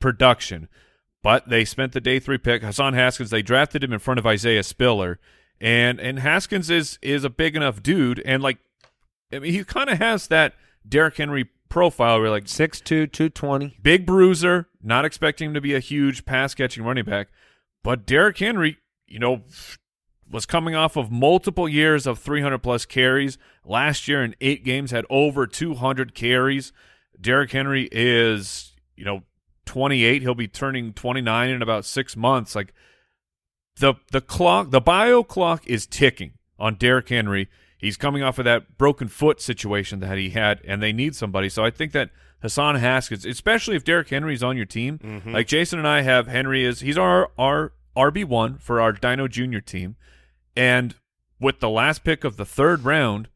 production, 0.00 0.68
but 1.22 1.48
they 1.48 1.64
spent 1.64 1.92
the 1.92 2.00
day 2.00 2.18
three 2.18 2.38
pick 2.38 2.62
Hassan 2.62 2.94
Haskins. 2.94 3.30
They 3.30 3.42
drafted 3.42 3.84
him 3.84 3.92
in 3.92 3.98
front 3.98 4.18
of 4.18 4.26
Isaiah 4.26 4.62
Spiller, 4.62 5.18
and 5.60 6.00
and 6.00 6.18
Haskins 6.18 6.70
is 6.70 6.98
is 7.02 7.24
a 7.24 7.30
big 7.30 7.56
enough 7.56 7.82
dude, 7.82 8.22
and 8.24 8.42
like 8.42 8.58
I 9.32 9.38
mean, 9.40 9.52
he 9.52 9.64
kind 9.64 9.90
of 9.90 9.98
has 9.98 10.28
that 10.28 10.54
Derrick 10.88 11.16
Henry 11.18 11.50
profile 11.68 12.18
where 12.18 12.30
like 12.30 12.44
6'2", 12.44 12.82
220. 13.12 13.76
big 13.82 14.06
bruiser, 14.06 14.68
not 14.82 15.04
expecting 15.04 15.48
him 15.48 15.54
to 15.54 15.60
be 15.60 15.74
a 15.74 15.80
huge 15.80 16.24
pass 16.24 16.54
catching 16.54 16.82
running 16.82 17.04
back. 17.04 17.28
But 17.84 18.06
Derrick 18.06 18.38
Henry, 18.38 18.78
you 19.06 19.18
know, 19.18 19.42
was 20.30 20.46
coming 20.46 20.74
off 20.74 20.96
of 20.96 21.10
multiple 21.10 21.68
years 21.68 22.06
of 22.06 22.18
300 22.18 22.58
plus 22.58 22.84
carries. 22.84 23.38
Last 23.64 24.08
year 24.08 24.22
in 24.22 24.34
eight 24.40 24.64
games 24.64 24.90
had 24.90 25.06
over 25.08 25.46
200 25.46 26.14
carries. 26.14 26.72
Derrick 27.20 27.50
Henry 27.50 27.88
is, 27.90 28.74
you 28.96 29.04
know, 29.04 29.22
28. 29.66 30.22
He'll 30.22 30.34
be 30.34 30.48
turning 30.48 30.92
29 30.92 31.50
in 31.50 31.62
about 31.62 31.84
six 31.84 32.16
months. 32.16 32.54
Like 32.54 32.72
the 33.78 33.94
the 34.12 34.20
clock, 34.20 34.70
the 34.70 34.80
bio 34.80 35.22
clock 35.22 35.66
is 35.66 35.86
ticking 35.86 36.32
on 36.58 36.74
Derrick 36.74 37.08
Henry. 37.08 37.48
He's 37.76 37.96
coming 37.96 38.22
off 38.22 38.38
of 38.38 38.44
that 38.44 38.76
broken 38.76 39.08
foot 39.08 39.40
situation 39.40 40.00
that 40.00 40.18
he 40.18 40.30
had, 40.30 40.60
and 40.64 40.82
they 40.82 40.92
need 40.92 41.14
somebody. 41.14 41.48
So 41.48 41.64
I 41.64 41.70
think 41.70 41.92
that 41.92 42.10
Hassan 42.42 42.76
Haskins, 42.76 43.24
especially 43.24 43.76
if 43.76 43.84
Derrick 43.84 44.08
Henry's 44.08 44.42
on 44.42 44.56
your 44.56 44.66
team, 44.66 44.98
mm-hmm. 44.98 45.32
like 45.32 45.46
Jason 45.46 45.78
and 45.78 45.86
I 45.86 46.02
have 46.02 46.26
Henry 46.26 46.64
is 46.64 46.80
he's 46.80 46.98
our 46.98 47.30
our 47.38 47.72
RB 47.96 48.24
one 48.24 48.58
for 48.58 48.80
our 48.80 48.92
Dino 48.92 49.28
Junior 49.28 49.60
team, 49.60 49.96
and 50.58 50.94
with 51.40 51.60
the 51.60 51.70
last 51.70 52.02
pick 52.04 52.24
of 52.24 52.36
the 52.36 52.44
third 52.44 52.84
round, 52.84 53.28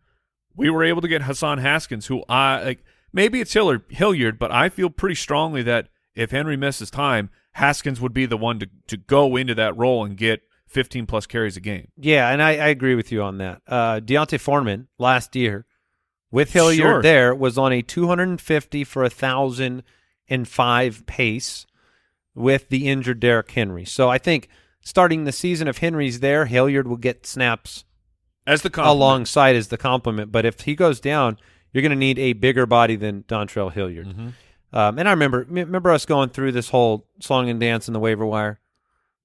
we 0.57 0.69
were 0.69 0.85
able 0.85 1.01
to 1.01 1.09
get 1.09 1.23
Hassan 1.23 1.59
Haskins, 1.59 2.07
who 2.09 2.25
I 2.29 2.63
like. 2.63 2.85
Maybe 3.13 3.41
it's 3.41 3.53
Hilliard, 3.53 3.83
Hilliard, 3.89 4.39
but 4.39 4.51
I 4.51 4.69
feel 4.69 4.91
pretty 4.91 5.15
strongly 5.15 5.63
that 5.63 5.89
if 6.15 6.31
Henry 6.31 6.57
misses 6.57 6.91
time, 6.91 7.31
Haskins 7.53 8.01
would 8.01 8.13
be 8.13 8.27
the 8.27 8.37
one 8.37 8.59
to 8.59 8.69
to 8.89 8.97
go 8.97 9.37
into 9.37 9.55
that 9.55 9.77
role 9.77 10.05
and 10.05 10.17
get 10.17 10.41
15 10.67 11.07
plus 11.07 11.27
carries 11.27 11.57
a 11.57 11.61
game. 11.61 11.89
Yeah, 11.99 12.29
and 12.31 12.43
I, 12.43 12.51
I 12.53 12.69
agree 12.69 12.95
with 12.95 13.13
you 13.13 13.23
on 13.23 13.39
that. 13.39 13.61
Uh, 13.67 14.01
D'Onta 14.01 14.39
Foreman 14.41 14.89
last 14.99 15.37
year 15.37 15.67
with 16.31 16.53
Hilliard 16.55 16.79
Sure. 16.79 17.03
there 17.03 17.35
was 17.35 17.59
on 17.59 17.73
a 17.73 17.83
250 17.83 18.85
for 18.85 19.05
a 19.05 19.11
thousand 19.11 19.83
and 20.29 20.49
five 20.49 21.05
pace 21.05 21.67
with 22.35 22.71
the 22.71 22.89
injured 22.89 23.21
Derrick 23.21 23.51
Henry. 23.51 23.85
So 23.85 24.09
I 24.09 24.17
think 24.17 24.49
starting 24.83 25.25
the 25.25 25.33
season 25.33 25.67
if 25.69 25.79
Henry's 25.79 26.21
there, 26.21 26.45
Hilliard 26.47 26.87
will 26.87 26.97
get 26.99 27.27
snaps 27.27 27.85
As 28.47 28.63
the 28.63 28.69
compliment. 28.71 28.97
alongside 29.01 29.57
as 29.57 29.69
the 29.69 29.79
complement. 29.79 30.31
But 30.33 30.45
if 30.45 30.61
he 30.61 30.75
goes 30.75 31.01
down, 31.01 31.39
you're 31.73 31.83
going 31.83 31.91
to 31.91 31.97
need 31.97 32.19
a 32.19 32.35
bigger 32.35 32.67
body 32.67 32.97
than 32.97 33.23
Dontrell 33.25 33.73
Hilliard. 33.73 34.09
Mm-hmm. 34.09 34.29
Um, 34.75 34.99
and 34.99 35.07
I 35.09 35.13
remember 35.13 35.47
remember 35.49 35.91
us 35.91 36.05
going 36.07 36.31
through 36.31 36.53
this 36.53 36.69
whole 36.71 37.07
song 37.21 37.49
and 37.51 37.61
dance 37.61 37.89
in 37.89 37.95
the 37.95 38.01
waiver 38.01 38.25
wire. 38.27 38.59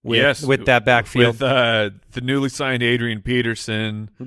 With, 0.04 0.18
yes, 0.20 0.44
with 0.44 0.66
that 0.68 0.86
backfield. 0.86 1.36
with 1.36 1.42
uh, 1.42 1.90
the 2.12 2.22
newly 2.22 2.48
signed 2.50 2.82
Adrian 2.84 3.22
Peterson, 3.22 4.10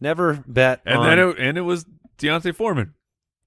Never 0.00 0.44
bet. 0.46 0.80
and 0.86 0.98
on- 0.98 1.06
then 1.06 1.18
it, 1.18 1.38
and 1.38 1.58
it 1.58 1.62
was 1.62 1.84
D'Onta 2.18 2.54
Foreman. 2.54 2.94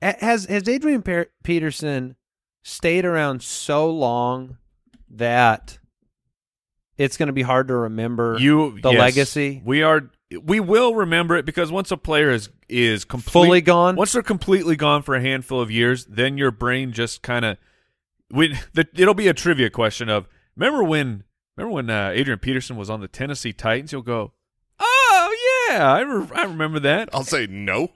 Ha- 0.03 0.15
has 0.19 0.45
has 0.45 0.67
Adrian 0.67 1.03
Peterson 1.43 2.15
stayed 2.63 3.05
around 3.05 3.41
so 3.43 3.89
long 3.89 4.57
that 5.09 5.79
it's 6.97 7.17
going 7.17 7.27
to 7.27 7.33
be 7.33 7.41
hard 7.41 7.67
to 7.69 7.75
remember 7.75 8.37
You 8.39 8.79
the 8.81 8.91
yes, 8.91 8.99
legacy 8.99 9.61
We 9.63 9.83
are 9.83 10.09
we 10.43 10.59
will 10.59 10.95
remember 10.95 11.35
it 11.35 11.45
because 11.45 11.71
once 11.71 11.91
a 11.91 11.97
player 11.97 12.29
is 12.29 12.49
is 12.69 13.03
complete, 13.03 13.31
fully 13.31 13.61
gone. 13.61 13.95
once 13.95 14.13
they're 14.13 14.21
completely 14.21 14.75
gone 14.75 15.01
for 15.01 15.15
a 15.15 15.21
handful 15.21 15.59
of 15.59 15.69
years, 15.69 16.05
then 16.05 16.37
your 16.37 16.51
brain 16.51 16.93
just 16.93 17.21
kind 17.21 17.45
of 17.45 17.57
we 18.31 18.57
the, 18.73 18.87
it'll 18.93 19.13
be 19.13 19.27
a 19.27 19.33
trivia 19.33 19.69
question 19.69 20.09
of 20.09 20.27
remember 20.55 20.83
when 20.83 21.23
remember 21.57 21.75
when 21.75 21.89
uh, 21.89 22.11
Adrian 22.13 22.39
Peterson 22.39 22.75
was 22.77 22.89
on 22.89 23.01
the 23.01 23.07
Tennessee 23.07 23.53
Titans? 23.53 23.91
You'll 23.91 24.01
go, 24.01 24.33
oh 24.79 25.67
yeah, 25.69 25.91
I, 25.91 25.99
re- 26.01 26.27
I 26.35 26.43
remember 26.43 26.79
that. 26.81 27.09
I'll 27.13 27.23
say 27.23 27.47
no. 27.47 27.91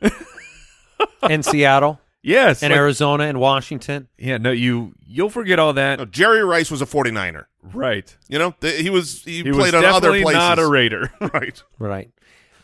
in 1.29 1.43
Seattle 1.43 1.99
Yes, 2.27 2.63
and 2.63 2.71
like- 2.71 2.77
Arizona 2.79 3.25
and 3.25 3.39
Washington. 3.39 4.07
yeah, 4.17 4.37
no, 4.37 4.51
you 4.51 4.93
you'll 5.05 5.29
forget 5.29 5.59
all 5.59 5.73
that. 5.73 5.99
No, 5.99 6.05
Jerry 6.05 6.43
Rice 6.43 6.71
was 6.71 6.81
a 6.81 6.85
49er. 6.85 7.45
Right, 7.61 8.15
You 8.27 8.39
know, 8.39 8.55
Th- 8.61 8.81
he 8.81 8.89
was 8.89 9.23
he, 9.23 9.43
he 9.43 9.51
was 9.51 9.57
played 9.57 9.75
on 9.75 9.85
other 9.85 10.09
definitely 10.09 10.21
places. 10.23 10.37
not 10.39 10.59
a 10.59 10.67
Raider. 10.67 11.11
right. 11.33 11.63
Right. 11.79 12.09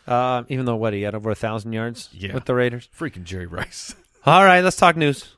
Uh, 0.06 0.42
even 0.48 0.64
though 0.64 0.74
what 0.76 0.92
he 0.92 1.02
had 1.02 1.14
over 1.14 1.30
a 1.30 1.34
thousand 1.36 1.72
yards 1.72 2.08
Yeah. 2.12 2.34
with 2.34 2.44
the 2.44 2.54
Raiders. 2.56 2.88
Freaking 2.98 3.22
Jerry 3.24 3.46
Rice. 3.46 3.94
All 4.26 4.44
right, 4.44 4.62
let's 4.62 4.76
talk 4.76 4.96
news. 4.96 5.36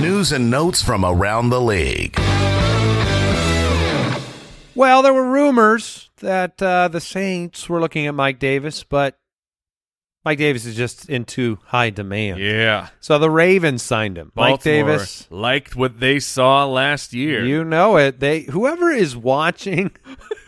News 0.00 0.30
and 0.30 0.48
notes 0.48 0.80
from 0.80 1.04
around 1.04 1.50
the 1.50 1.60
league. 1.60 2.16
Well, 4.76 5.02
there 5.02 5.12
were 5.12 5.28
rumors 5.28 6.08
that 6.18 6.62
uh, 6.62 6.86
the 6.86 7.00
Saints 7.00 7.68
were 7.68 7.80
looking 7.80 8.06
at 8.06 8.14
Mike 8.14 8.38
Davis, 8.38 8.84
but 8.84 9.18
Mike 10.28 10.36
Davis 10.38 10.66
is 10.66 10.76
just 10.76 11.08
in 11.08 11.24
too 11.24 11.58
high 11.64 11.88
demand. 11.88 12.38
Yeah, 12.38 12.88
So 13.00 13.18
the 13.18 13.30
Ravens 13.30 13.82
signed 13.82 14.18
him. 14.18 14.30
Mike 14.34 14.62
Davis. 14.62 15.26
liked 15.30 15.74
what 15.74 16.00
they 16.00 16.20
saw 16.20 16.66
last 16.66 17.14
year. 17.14 17.42
You 17.46 17.64
know 17.64 17.96
it. 17.96 18.20
They 18.20 18.40
whoever 18.42 18.90
is 18.90 19.16
watching. 19.16 19.90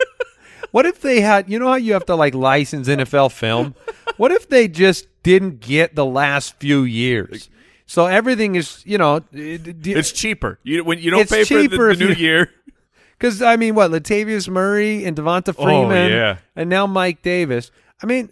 what 0.71 0.85
if 0.85 1.01
they 1.01 1.21
had? 1.21 1.49
You 1.49 1.57
know 1.57 1.67
how 1.69 1.75
you 1.77 1.93
have 1.93 2.05
to 2.05 2.15
like 2.15 2.35
license 2.35 2.87
NFL 2.87 3.31
film. 3.31 3.73
What 4.17 4.31
if 4.31 4.49
they 4.49 4.67
just 4.67 5.07
didn't 5.23 5.61
get 5.61 5.95
the 5.95 6.05
last 6.05 6.59
few 6.59 6.83
years? 6.83 7.49
So 7.87 8.05
everything 8.05 8.53
is, 8.53 8.83
you 8.85 8.99
know, 8.99 9.21
It's 9.31 10.11
cheaper. 10.11 10.59
You 10.61 10.83
when 10.83 10.99
you 10.99 11.09
don't 11.09 11.21
It's 11.21 11.31
pay 11.31 11.43
for 11.43 11.55
the, 11.55 11.61
cheaper 11.69 11.95
the 11.95 12.05
new 12.05 12.13
year. 12.13 12.51
because 13.17 13.41
I 13.41 13.55
mean, 13.55 13.73
what 13.73 13.89
Latavius 13.89 14.47
Murray 14.47 15.05
and 15.05 15.17
Devonta 15.17 15.55
Oh, 15.57 15.63
Freeman, 15.63 16.11
yeah. 16.11 16.37
and 16.55 16.69
now 16.69 16.85
Mike 16.85 17.23
Davis. 17.23 17.71
I 18.03 18.05
mean, 18.05 18.31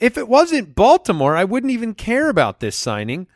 if 0.00 0.18
it 0.18 0.28
wasn't 0.28 0.74
Baltimore, 0.74 1.36
I 1.36 1.44
wouldn't 1.44 1.72
even 1.72 1.94
care 1.94 2.28
about 2.28 2.60
this 2.60 2.76
signing. 2.76 3.26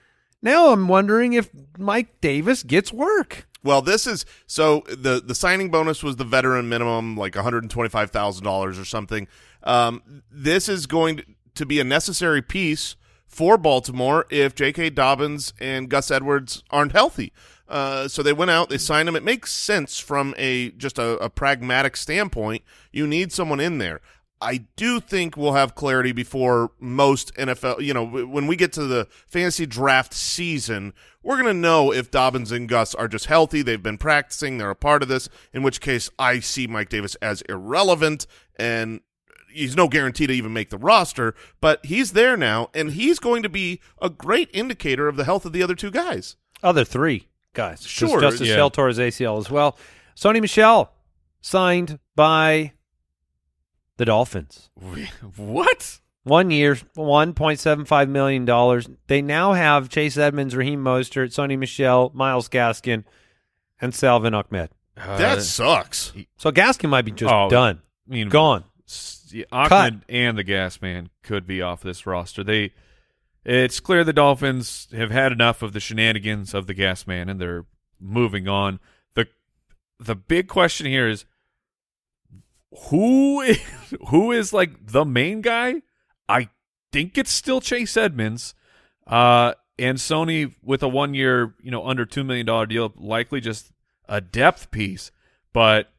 Now 0.42 0.72
I'm 0.72 0.88
wondering 0.88 1.32
if 1.32 1.50
Mike 1.78 2.20
Davis 2.20 2.62
gets 2.62 2.92
work. 2.92 3.46
Well, 3.62 3.80
this 3.80 4.06
is 4.06 4.26
so 4.46 4.84
the 4.88 5.22
the 5.24 5.34
signing 5.34 5.70
bonus 5.70 6.02
was 6.02 6.16
the 6.16 6.24
veteran 6.24 6.68
minimum, 6.68 7.16
like 7.16 7.34
one 7.34 7.44
hundred 7.44 7.64
and 7.64 7.70
twenty 7.70 7.88
five 7.88 8.10
thousand 8.10 8.44
dollars 8.44 8.78
or 8.78 8.84
something. 8.84 9.26
Um, 9.62 10.22
this 10.30 10.68
is 10.68 10.86
going 10.86 11.22
to 11.54 11.64
be 11.64 11.80
a 11.80 11.84
necessary 11.84 12.42
piece 12.42 12.96
for 13.26 13.56
Baltimore 13.56 14.26
if 14.30 14.54
J.K. 14.54 14.90
Dobbins 14.90 15.54
and 15.58 15.88
Gus 15.88 16.10
Edwards 16.10 16.62
aren't 16.70 16.92
healthy. 16.92 17.32
Uh, 17.66 18.06
so 18.06 18.22
they 18.22 18.32
went 18.32 18.50
out, 18.50 18.68
they 18.68 18.76
signed 18.76 19.08
him. 19.08 19.16
It 19.16 19.24
makes 19.24 19.52
sense 19.52 19.98
from 19.98 20.34
a 20.36 20.70
just 20.72 20.98
a, 20.98 21.16
a 21.18 21.30
pragmatic 21.30 21.96
standpoint. 21.96 22.62
You 22.92 23.06
need 23.06 23.32
someone 23.32 23.60
in 23.60 23.78
there. 23.78 24.02
I 24.40 24.66
do 24.76 25.00
think 25.00 25.36
we'll 25.36 25.54
have 25.54 25.74
clarity 25.74 26.12
before 26.12 26.72
most 26.78 27.34
NFL. 27.36 27.80
You 27.80 27.94
know, 27.94 28.04
when 28.04 28.46
we 28.46 28.56
get 28.56 28.72
to 28.74 28.84
the 28.84 29.06
fantasy 29.26 29.64
draft 29.64 30.12
season, 30.12 30.92
we're 31.22 31.36
going 31.36 31.46
to 31.46 31.54
know 31.54 31.92
if 31.92 32.10
Dobbins 32.10 32.52
and 32.52 32.68
Gus 32.68 32.94
are 32.94 33.08
just 33.08 33.26
healthy. 33.26 33.62
They've 33.62 33.82
been 33.82 33.98
practicing. 33.98 34.58
They're 34.58 34.70
a 34.70 34.76
part 34.76 35.02
of 35.02 35.08
this. 35.08 35.28
In 35.52 35.62
which 35.62 35.80
case, 35.80 36.10
I 36.18 36.40
see 36.40 36.66
Mike 36.66 36.90
Davis 36.90 37.14
as 37.16 37.42
irrelevant, 37.42 38.26
and 38.56 39.00
he's 39.50 39.76
no 39.76 39.88
guarantee 39.88 40.26
to 40.26 40.32
even 40.32 40.52
make 40.52 40.70
the 40.70 40.78
roster. 40.78 41.34
But 41.60 41.86
he's 41.86 42.12
there 42.12 42.36
now, 42.36 42.70
and 42.74 42.92
he's 42.92 43.18
going 43.18 43.42
to 43.44 43.48
be 43.48 43.80
a 44.02 44.10
great 44.10 44.50
indicator 44.52 45.08
of 45.08 45.16
the 45.16 45.24
health 45.24 45.46
of 45.46 45.52
the 45.52 45.62
other 45.62 45.74
two 45.74 45.90
guys. 45.90 46.36
Other 46.62 46.84
three 46.84 47.28
guys, 47.54 47.82
Sure, 47.82 48.20
Justice 48.20 48.48
yeah. 48.48 48.56
Hill 48.56 48.70
tore 48.70 48.88
his 48.88 48.98
ACL 48.98 49.38
as 49.38 49.50
well. 49.50 49.78
Sony 50.16 50.40
Michel 50.40 50.92
signed 51.40 51.98
by 52.16 52.72
the 53.96 54.04
Dolphins. 54.04 54.70
What? 55.36 56.00
One 56.24 56.50
year, 56.50 56.74
$1.75 56.96 58.08
million. 58.08 58.96
They 59.08 59.20
now 59.22 59.52
have 59.52 59.88
Chase 59.90 60.16
Edmonds, 60.16 60.56
Raheem 60.56 60.82
Mostert, 60.82 61.28
Sony 61.34 61.58
Michel, 61.58 62.10
Myles 62.14 62.48
Gaskin, 62.48 63.04
and 63.80 63.94
Salvon 63.94 64.32
Ahmed. 64.34 64.70
Uh, 64.96 65.18
that 65.18 65.42
sucks. 65.42 66.12
So 66.38 66.50
Gaskin 66.50 66.88
might 66.88 67.04
be 67.04 67.10
just 67.10 67.32
Oh, 67.32 67.48
done. 67.50 67.82
I 68.08 68.12
mean, 68.14 68.28
Gone. 68.30 68.64
Ahmed 69.52 70.02
and 70.08 70.38
the 70.38 70.44
Gas 70.44 70.80
Man 70.80 71.10
could 71.22 71.46
be 71.46 71.60
off 71.60 71.82
this 71.82 72.06
roster. 72.06 72.44
They, 72.44 72.72
it's 73.44 73.80
clear 73.80 74.04
the 74.04 74.12
Dolphins 74.12 74.88
have 74.92 75.10
had 75.10 75.32
enough 75.32 75.60
of 75.62 75.72
the 75.72 75.80
shenanigans 75.80 76.54
of 76.54 76.66
the 76.66 76.74
Gas 76.74 77.06
Man, 77.06 77.28
and 77.28 77.40
they're 77.40 77.66
moving 78.00 78.46
on. 78.48 78.78
the 79.14 79.26
The 79.98 80.14
big 80.14 80.46
question 80.48 80.86
here 80.86 81.08
is 81.08 81.24
who 82.88 83.40
is, 83.42 83.60
who 84.08 84.32
is 84.32 84.52
like 84.52 84.86
the 84.86 85.04
main 85.04 85.40
guy? 85.40 85.82
I 86.28 86.48
think 86.92 87.18
it's 87.18 87.30
still 87.30 87.60
Chase 87.60 87.96
Edmonds. 87.96 88.54
Uh, 89.06 89.54
and 89.78 89.98
Sony 89.98 90.54
with 90.62 90.82
a 90.82 90.88
one 90.88 91.14
year, 91.14 91.54
you 91.60 91.70
know, 91.70 91.86
under 91.86 92.06
two 92.06 92.24
million 92.24 92.46
dollar 92.46 92.66
deal, 92.66 92.92
likely 92.96 93.40
just 93.40 93.72
a 94.08 94.20
depth 94.20 94.70
piece. 94.70 95.10
But 95.52 95.90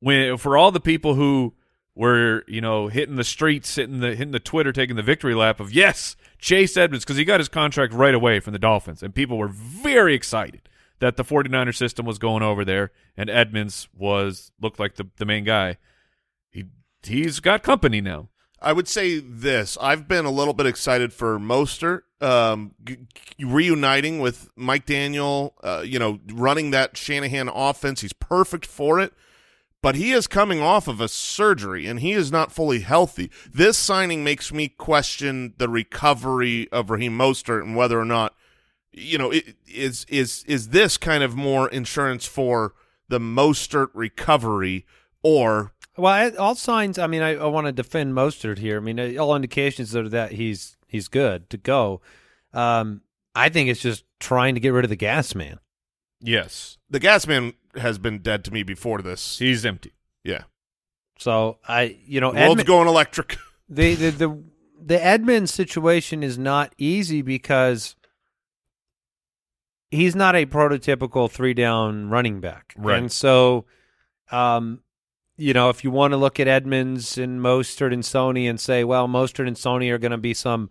when 0.00 0.36
for 0.36 0.56
all 0.56 0.70
the 0.70 0.80
people 0.80 1.14
who 1.14 1.54
were, 1.94 2.44
you 2.46 2.60
know, 2.60 2.88
hitting 2.88 3.16
the 3.16 3.24
streets, 3.24 3.74
hitting 3.74 4.00
the 4.00 4.10
hitting 4.10 4.32
the 4.32 4.40
Twitter, 4.40 4.72
taking 4.72 4.96
the 4.96 5.02
victory 5.02 5.34
lap 5.34 5.58
of 5.58 5.72
yes, 5.72 6.16
Chase 6.38 6.76
Edmonds, 6.76 7.04
because 7.04 7.16
he 7.16 7.24
got 7.24 7.40
his 7.40 7.48
contract 7.48 7.92
right 7.92 8.14
away 8.14 8.40
from 8.40 8.52
the 8.52 8.58
Dolphins, 8.58 9.02
and 9.02 9.14
people 9.14 9.38
were 9.38 9.48
very 9.48 10.14
excited 10.14 10.68
that 11.02 11.16
the 11.16 11.24
49er 11.24 11.74
system 11.74 12.06
was 12.06 12.18
going 12.18 12.44
over 12.44 12.64
there, 12.64 12.92
and 13.16 13.28
Edmonds 13.28 13.88
was 13.92 14.52
looked 14.60 14.78
like 14.78 14.94
the 14.94 15.08
the 15.16 15.26
main 15.26 15.42
guy. 15.42 15.76
He 16.52 16.66
he's 17.02 17.40
got 17.40 17.64
company 17.64 18.00
now. 18.00 18.28
I 18.60 18.72
would 18.72 18.86
say 18.86 19.18
this. 19.18 19.76
I've 19.80 20.06
been 20.06 20.24
a 20.24 20.30
little 20.30 20.54
bit 20.54 20.66
excited 20.66 21.12
for 21.12 21.40
Mostert 21.40 22.02
um, 22.20 22.76
g- 22.84 22.98
reuniting 23.40 24.20
with 24.20 24.48
Mike 24.54 24.86
Daniel, 24.86 25.56
uh, 25.64 25.82
you 25.84 25.98
know, 25.98 26.20
running 26.32 26.70
that 26.70 26.96
Shanahan 26.96 27.48
offense. 27.48 28.02
He's 28.02 28.12
perfect 28.12 28.64
for 28.64 29.00
it. 29.00 29.12
But 29.82 29.96
he 29.96 30.12
is 30.12 30.28
coming 30.28 30.60
off 30.60 30.86
of 30.86 31.00
a 31.00 31.08
surgery 31.08 31.88
and 31.88 31.98
he 31.98 32.12
is 32.12 32.30
not 32.30 32.52
fully 32.52 32.80
healthy. 32.80 33.32
This 33.52 33.76
signing 33.76 34.22
makes 34.22 34.52
me 34.52 34.68
question 34.68 35.54
the 35.58 35.68
recovery 35.68 36.70
of 36.70 36.90
Raheem 36.90 37.18
Mostert 37.18 37.62
and 37.62 37.74
whether 37.74 37.98
or 37.98 38.04
not, 38.04 38.36
you 38.92 39.18
know, 39.18 39.30
it, 39.30 39.56
is 39.66 40.04
is 40.08 40.44
is 40.46 40.68
this 40.68 40.96
kind 40.98 41.22
of 41.22 41.34
more 41.34 41.68
insurance 41.68 42.26
for 42.26 42.74
the 43.08 43.18
Mostert 43.18 43.88
recovery 43.94 44.86
or 45.22 45.72
Well, 45.96 46.12
I- 46.12 46.30
all 46.36 46.54
signs. 46.54 46.98
I 46.98 47.06
mean, 47.06 47.22
I, 47.22 47.36
I 47.36 47.46
want 47.46 47.66
to 47.66 47.72
defend 47.72 48.14
Mostert 48.14 48.58
here. 48.58 48.78
I 48.78 48.80
mean, 48.80 48.98
uh, 48.98 49.14
all 49.22 49.34
indications 49.36 49.94
are 49.96 50.08
that 50.08 50.32
he's 50.32 50.76
he's 50.88 51.08
good 51.08 51.48
to 51.50 51.56
go. 51.56 52.00
Um, 52.52 53.02
I 53.34 53.48
think 53.48 53.68
it's 53.70 53.80
just 53.80 54.04
trying 54.20 54.54
to 54.54 54.60
get 54.60 54.70
rid 54.70 54.84
of 54.84 54.90
the 54.90 54.96
gas 54.96 55.34
man. 55.34 55.58
Yes, 56.20 56.78
the 56.90 57.00
gas 57.00 57.26
man 57.26 57.54
has 57.76 57.98
been 57.98 58.18
dead 58.20 58.44
to 58.44 58.52
me 58.52 58.62
before 58.62 59.00
this. 59.02 59.38
he's 59.38 59.64
empty. 59.66 59.92
Yeah. 60.22 60.42
So 61.18 61.58
I, 61.66 61.96
you 62.06 62.20
know, 62.20 62.28
World's 62.28 62.40
Edmund- 62.60 62.66
going 62.66 62.88
electric. 62.88 63.38
the 63.68 63.94
the 63.94 64.10
the 64.10 64.42
the 64.84 65.04
Edmonds 65.04 65.52
situation 65.54 66.22
is 66.22 66.36
not 66.38 66.74
easy 66.78 67.22
because 67.22 67.96
he's 69.92 70.16
not 70.16 70.34
a 70.34 70.46
prototypical 70.46 71.30
three 71.30 71.54
down 71.54 72.08
running 72.08 72.40
back, 72.40 72.74
Right. 72.76 72.98
And 72.98 73.12
so, 73.12 73.66
um, 74.30 74.80
you 75.36 75.52
know, 75.52 75.68
if 75.68 75.84
you 75.84 75.90
want 75.90 76.12
to 76.12 76.16
look 76.16 76.40
at 76.40 76.48
Edmonds 76.48 77.18
and 77.18 77.40
Mostert 77.40 77.92
and 77.92 78.02
Sony 78.02 78.48
and 78.48 78.58
say, 78.58 78.82
well, 78.84 79.06
Mostert 79.06 79.46
and 79.46 79.56
Sony 79.56 79.90
are 79.90 79.98
going 79.98 80.12
to 80.12 80.18
be 80.18 80.34
some 80.34 80.70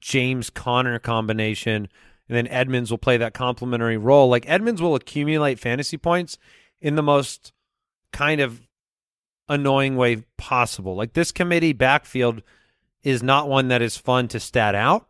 James 0.00 0.48
Conner 0.48 0.98
combination, 0.98 1.88
and 2.28 2.36
then 2.36 2.46
Edmonds 2.48 2.90
will 2.90 2.98
play 2.98 3.16
that 3.16 3.34
complementary 3.34 3.96
role. 3.96 4.28
Like 4.28 4.48
Edmonds 4.48 4.80
will 4.80 4.94
accumulate 4.94 5.58
fantasy 5.58 5.98
points 5.98 6.38
in 6.80 6.94
the 6.94 7.02
most 7.02 7.52
kind 8.12 8.40
of 8.40 8.60
annoying 9.48 9.96
way 9.96 10.24
possible. 10.38 10.94
Like 10.94 11.14
this 11.14 11.32
committee 11.32 11.72
backfield 11.72 12.42
is 13.02 13.22
not 13.22 13.48
one 13.48 13.68
that 13.68 13.82
is 13.82 13.96
fun 13.96 14.28
to 14.28 14.38
stat 14.38 14.76
out. 14.76 15.08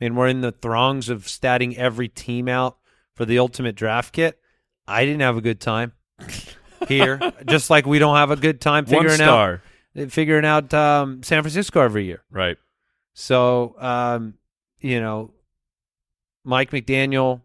I 0.00 0.04
mean, 0.04 0.14
we're 0.14 0.28
in 0.28 0.40
the 0.40 0.52
throngs 0.52 1.08
of 1.08 1.24
statting 1.24 1.76
every 1.76 2.08
team 2.08 2.48
out 2.48 2.78
for 3.14 3.24
the 3.24 3.38
ultimate 3.38 3.74
draft 3.74 4.12
kit. 4.12 4.38
I 4.86 5.04
didn't 5.04 5.20
have 5.20 5.36
a 5.36 5.40
good 5.40 5.60
time 5.60 5.92
here, 6.88 7.20
just 7.46 7.70
like 7.70 7.86
we 7.86 7.98
don't 7.98 8.16
have 8.16 8.30
a 8.30 8.36
good 8.36 8.60
time 8.60 8.86
figuring 8.86 9.20
out 9.20 9.60
figuring 10.10 10.44
out 10.44 10.72
um, 10.74 11.22
San 11.22 11.42
Francisco 11.42 11.80
every 11.80 12.04
year. 12.04 12.22
right? 12.30 12.56
So, 13.14 13.76
um, 13.78 14.34
you 14.80 15.00
know, 15.00 15.32
Mike 16.44 16.70
McDaniel 16.70 17.42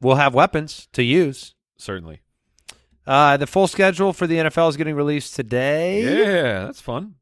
will 0.00 0.16
have 0.16 0.34
weapons 0.34 0.88
to 0.92 1.02
use. 1.02 1.54
Certainly. 1.76 2.20
Uh, 3.06 3.38
the 3.38 3.46
full 3.46 3.66
schedule 3.66 4.12
for 4.12 4.26
the 4.26 4.36
NFL 4.36 4.68
is 4.68 4.76
getting 4.76 4.94
released 4.94 5.34
today. 5.34 6.02
Yeah, 6.02 6.66
that's 6.66 6.80
fun. 6.80 7.14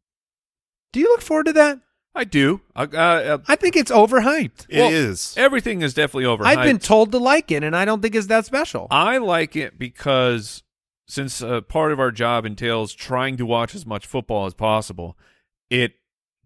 Do 0.92 0.98
you 1.00 1.08
look 1.08 1.22
forward 1.22 1.46
to 1.46 1.52
that? 1.54 1.78
I 2.16 2.24
do. 2.24 2.62
I, 2.74 2.82
uh, 2.84 2.86
uh, 2.86 3.38
I 3.46 3.56
think 3.56 3.76
it's 3.76 3.90
overhyped. 3.90 4.66
It 4.68 4.92
is. 4.92 5.34
everything 5.36 5.82
is 5.82 5.94
definitely 5.94 6.24
overhyped. 6.24 6.46
I've 6.46 6.64
been 6.64 6.78
told 6.78 7.12
to 7.12 7.18
like 7.18 7.50
it, 7.50 7.62
and 7.62 7.76
I 7.76 7.84
don't 7.84 8.00
think 8.00 8.14
it's 8.14 8.28
that 8.28 8.46
special. 8.46 8.86
I 8.90 9.18
like 9.18 9.54
it 9.54 9.78
because 9.78 10.62
since 11.06 11.42
uh, 11.42 11.60
part 11.60 11.92
of 11.92 12.00
our 12.00 12.10
job 12.10 12.44
entails 12.44 12.94
trying 12.94 13.36
to 13.36 13.46
watch 13.46 13.74
as 13.74 13.86
much 13.86 14.06
football 14.06 14.46
as 14.46 14.54
possible, 14.54 15.16
it 15.70 15.94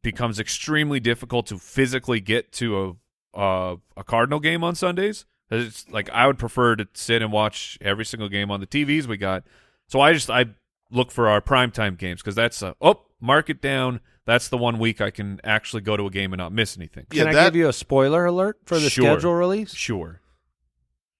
becomes 0.03 0.41
extremely 0.41 1.01
difficult 1.01 1.47
to 1.47 1.59
physically 1.59 2.21
get 2.21 2.53
to 2.53 2.99
a 3.35 3.39
uh, 3.39 3.77
a 3.97 4.03
Cardinal 4.03 4.41
game 4.41 4.65
on 4.65 4.75
Sundays. 4.75 5.25
It's 5.51 5.89
like 5.89 6.11
I 6.11 6.27
would 6.27 6.39
prefer 6.39 6.77
to 6.77 6.89
sit 6.95 7.23
and 7.23 7.33
watch 7.33 7.79
every 7.81 8.05
single 8.05 8.29
game 8.29 8.51
on 8.51 8.61
the 8.61 8.67
TVs 8.67 9.07
we 9.07 9.17
got. 9.17 9.45
So 9.89 10.01
I 10.01 10.13
just 10.13 10.31
I 10.31 10.47
look 10.91 11.11
for 11.11 11.29
our 11.29 11.41
primetime 11.41 11.97
games 11.97 12.23
because 12.23 12.35
that's 12.35 12.61
a, 12.63 12.75
oh 12.81 13.03
mark 13.21 13.51
it 13.51 13.61
down. 13.61 14.01
That's 14.31 14.49
the 14.49 14.57
one 14.57 14.79
week 14.79 15.01
I 15.01 15.11
can 15.11 15.41
actually 15.43 15.83
go 15.83 15.97
to 15.97 16.07
a 16.07 16.11
game 16.11 16.33
and 16.33 16.39
not 16.39 16.53
miss 16.53 16.77
anything. 16.77 17.07
Yeah, 17.13 17.25
Can 17.25 17.29
I 17.31 17.33
that- 17.35 17.45
give 17.53 17.57
you 17.57 17.69
a 17.69 17.73
spoiler 17.73 18.25
alert 18.27 18.59
for 18.65 18.79
the 18.79 18.89
Sure. 18.89 19.05
schedule 19.05 19.35
release? 19.35 19.75
Sure. 19.75 20.21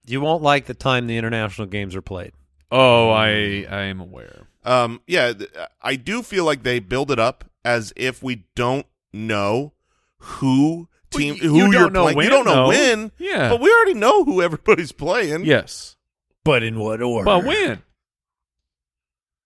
You 0.05 0.21
won't 0.21 0.41
like 0.41 0.65
the 0.65 0.73
time 0.73 1.07
the 1.07 1.17
international 1.17 1.67
games 1.67 1.93
are 1.95 2.01
played. 2.01 2.31
Oh, 2.71 3.09
I 3.09 3.65
I 3.69 3.81
am 3.91 3.99
aware. 3.99 4.47
Um, 4.63 5.01
yeah, 5.07 5.33
th- 5.33 5.49
I 5.81 5.95
do 5.97 6.23
feel 6.23 6.45
like 6.45 6.63
they 6.63 6.79
build 6.79 7.11
it 7.11 7.19
up 7.19 7.43
as 7.65 7.91
if 7.97 8.23
we 8.23 8.45
don't 8.55 8.85
know 9.11 9.73
who 10.19 10.87
team 11.09 11.35
Well, 11.41 11.49
who 11.49 11.57
you 11.57 11.65
are 11.65 11.71
don't 11.73 11.93
know 11.93 12.03
playing. 12.03 12.17
when, 12.17 12.23
you 12.25 12.29
don't 12.31 12.45
know 12.45 12.53
though. 12.55 12.67
when, 12.69 13.11
Yeah. 13.17 13.49
but 13.49 13.59
we 13.59 13.69
already 13.73 13.93
know 13.95 14.23
who 14.23 14.41
everybody's 14.41 14.91
playing. 14.93 15.43
Yes. 15.43 15.97
But 16.45 16.63
in 16.63 16.79
what 16.79 17.01
order? 17.01 17.25
But 17.25 17.43
when? 17.43 17.83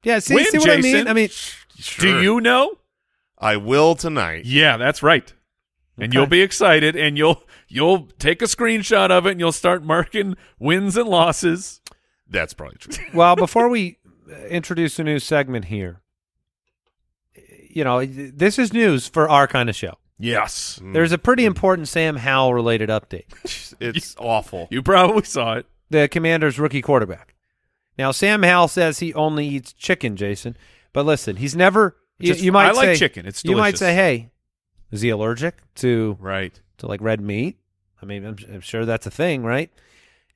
Yeah, 0.04 0.20
see, 0.20 0.36
when, 0.36 0.46
see 0.52 0.58
what 0.60 0.66
Jason? 0.68 0.78
I 0.78 0.98
mean? 1.00 1.08
I 1.08 1.14
mean, 1.14 1.30
Sure. 1.80 2.12
Do 2.12 2.22
you 2.22 2.40
know? 2.42 2.78
I 3.38 3.58
will 3.58 3.96
tonight. 3.96 4.46
Yeah, 4.46 4.78
that's 4.78 5.04
right. 5.04 5.34
And 5.98 6.06
Okay. 6.12 6.18
you'll 6.18 6.28
be 6.28 6.42
excited, 6.42 6.96
and 6.96 7.18
you'll 7.18 7.44
you'll 7.68 8.08
take 8.20 8.42
a 8.42 8.46
screenshot 8.46 9.12
of 9.12 9.26
it, 9.26 9.32
and 9.32 9.40
you'll 9.40 9.52
start 9.52 9.84
marking 9.84 10.36
wins 10.60 10.98
and 10.98 11.08
losses. 11.10 11.80
That's 12.28 12.54
probably 12.54 12.78
true. 12.80 13.06
well, 13.14 13.36
before 13.36 13.70
we 13.70 13.98
uh, 14.32 14.36
introduce 14.48 15.00
a 15.00 15.04
new 15.04 15.20
segment 15.20 15.66
here, 15.66 16.02
you 17.70 17.84
know, 17.84 18.06
this 18.06 18.58
is 18.60 18.74
news 18.74 19.08
for 19.08 19.30
our 19.30 19.48
kind 19.48 19.70
of 19.70 19.76
show. 19.76 19.98
Yes, 20.18 20.80
There's 20.82 21.12
a 21.12 21.18
pretty 21.18 21.44
important 21.44 21.90
Sam 21.90 22.16
Howell 22.16 22.54
related 22.54 22.90
update. 22.90 23.26
It's 23.82 24.16
awful. 24.18 24.70
you 24.72 24.82
probably 24.82 25.24
saw 25.24 25.56
it. 25.56 25.66
the 25.90 26.08
Commanders' 26.08 26.58
rookie 26.58 26.82
quarterback. 26.82 27.36
Now, 27.98 28.12
Sam 28.12 28.44
Howell 28.44 28.70
says 28.70 29.00
he 29.00 29.14
only 29.14 29.46
eats 29.46 29.74
chicken, 29.74 30.16
Jason. 30.16 30.56
But 30.94 31.06
listen, 31.06 31.36
he's 31.36 31.56
never. 31.58 31.98
You, 32.20 32.28
Just- 32.34 32.44
you 32.44 32.52
might 32.52 32.68
I 32.68 32.72
like 32.72 32.86
say, 32.90 32.96
chicken. 32.96 33.26
It's 33.26 33.44
you 33.44 33.56
might 33.58 33.78
say, 33.78 33.94
"Hey, 33.94 34.30
is 34.92 35.02
he 35.02 35.10
allergic 35.10 35.56
to 35.76 36.18
Right. 36.20 36.60
to 36.78 36.88
like 36.88 37.02
red 37.02 37.20
meat?" 37.22 37.58
I 38.02 38.06
mean, 38.06 38.26
I'm, 38.26 38.38
I'm 38.54 38.62
sure 38.62 38.86
that's 38.86 39.06
a 39.06 39.12
thing, 39.12 39.44
right? 39.44 39.72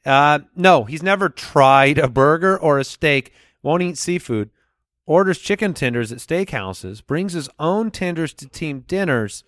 Uh, 0.05 0.39
no, 0.55 0.85
he's 0.85 1.03
never 1.03 1.29
tried 1.29 1.97
a 1.97 2.07
burger 2.09 2.57
or 2.57 2.79
a 2.79 2.83
steak. 2.83 3.33
Won't 3.61 3.83
eat 3.83 3.97
seafood. 3.97 4.49
Orders 5.05 5.39
chicken 5.39 5.73
tenders 5.73 6.11
at 6.11 6.19
steakhouses. 6.19 7.05
Brings 7.05 7.33
his 7.33 7.49
own 7.59 7.91
tenders 7.91 8.33
to 8.35 8.47
team 8.47 8.81
dinners. 8.87 9.43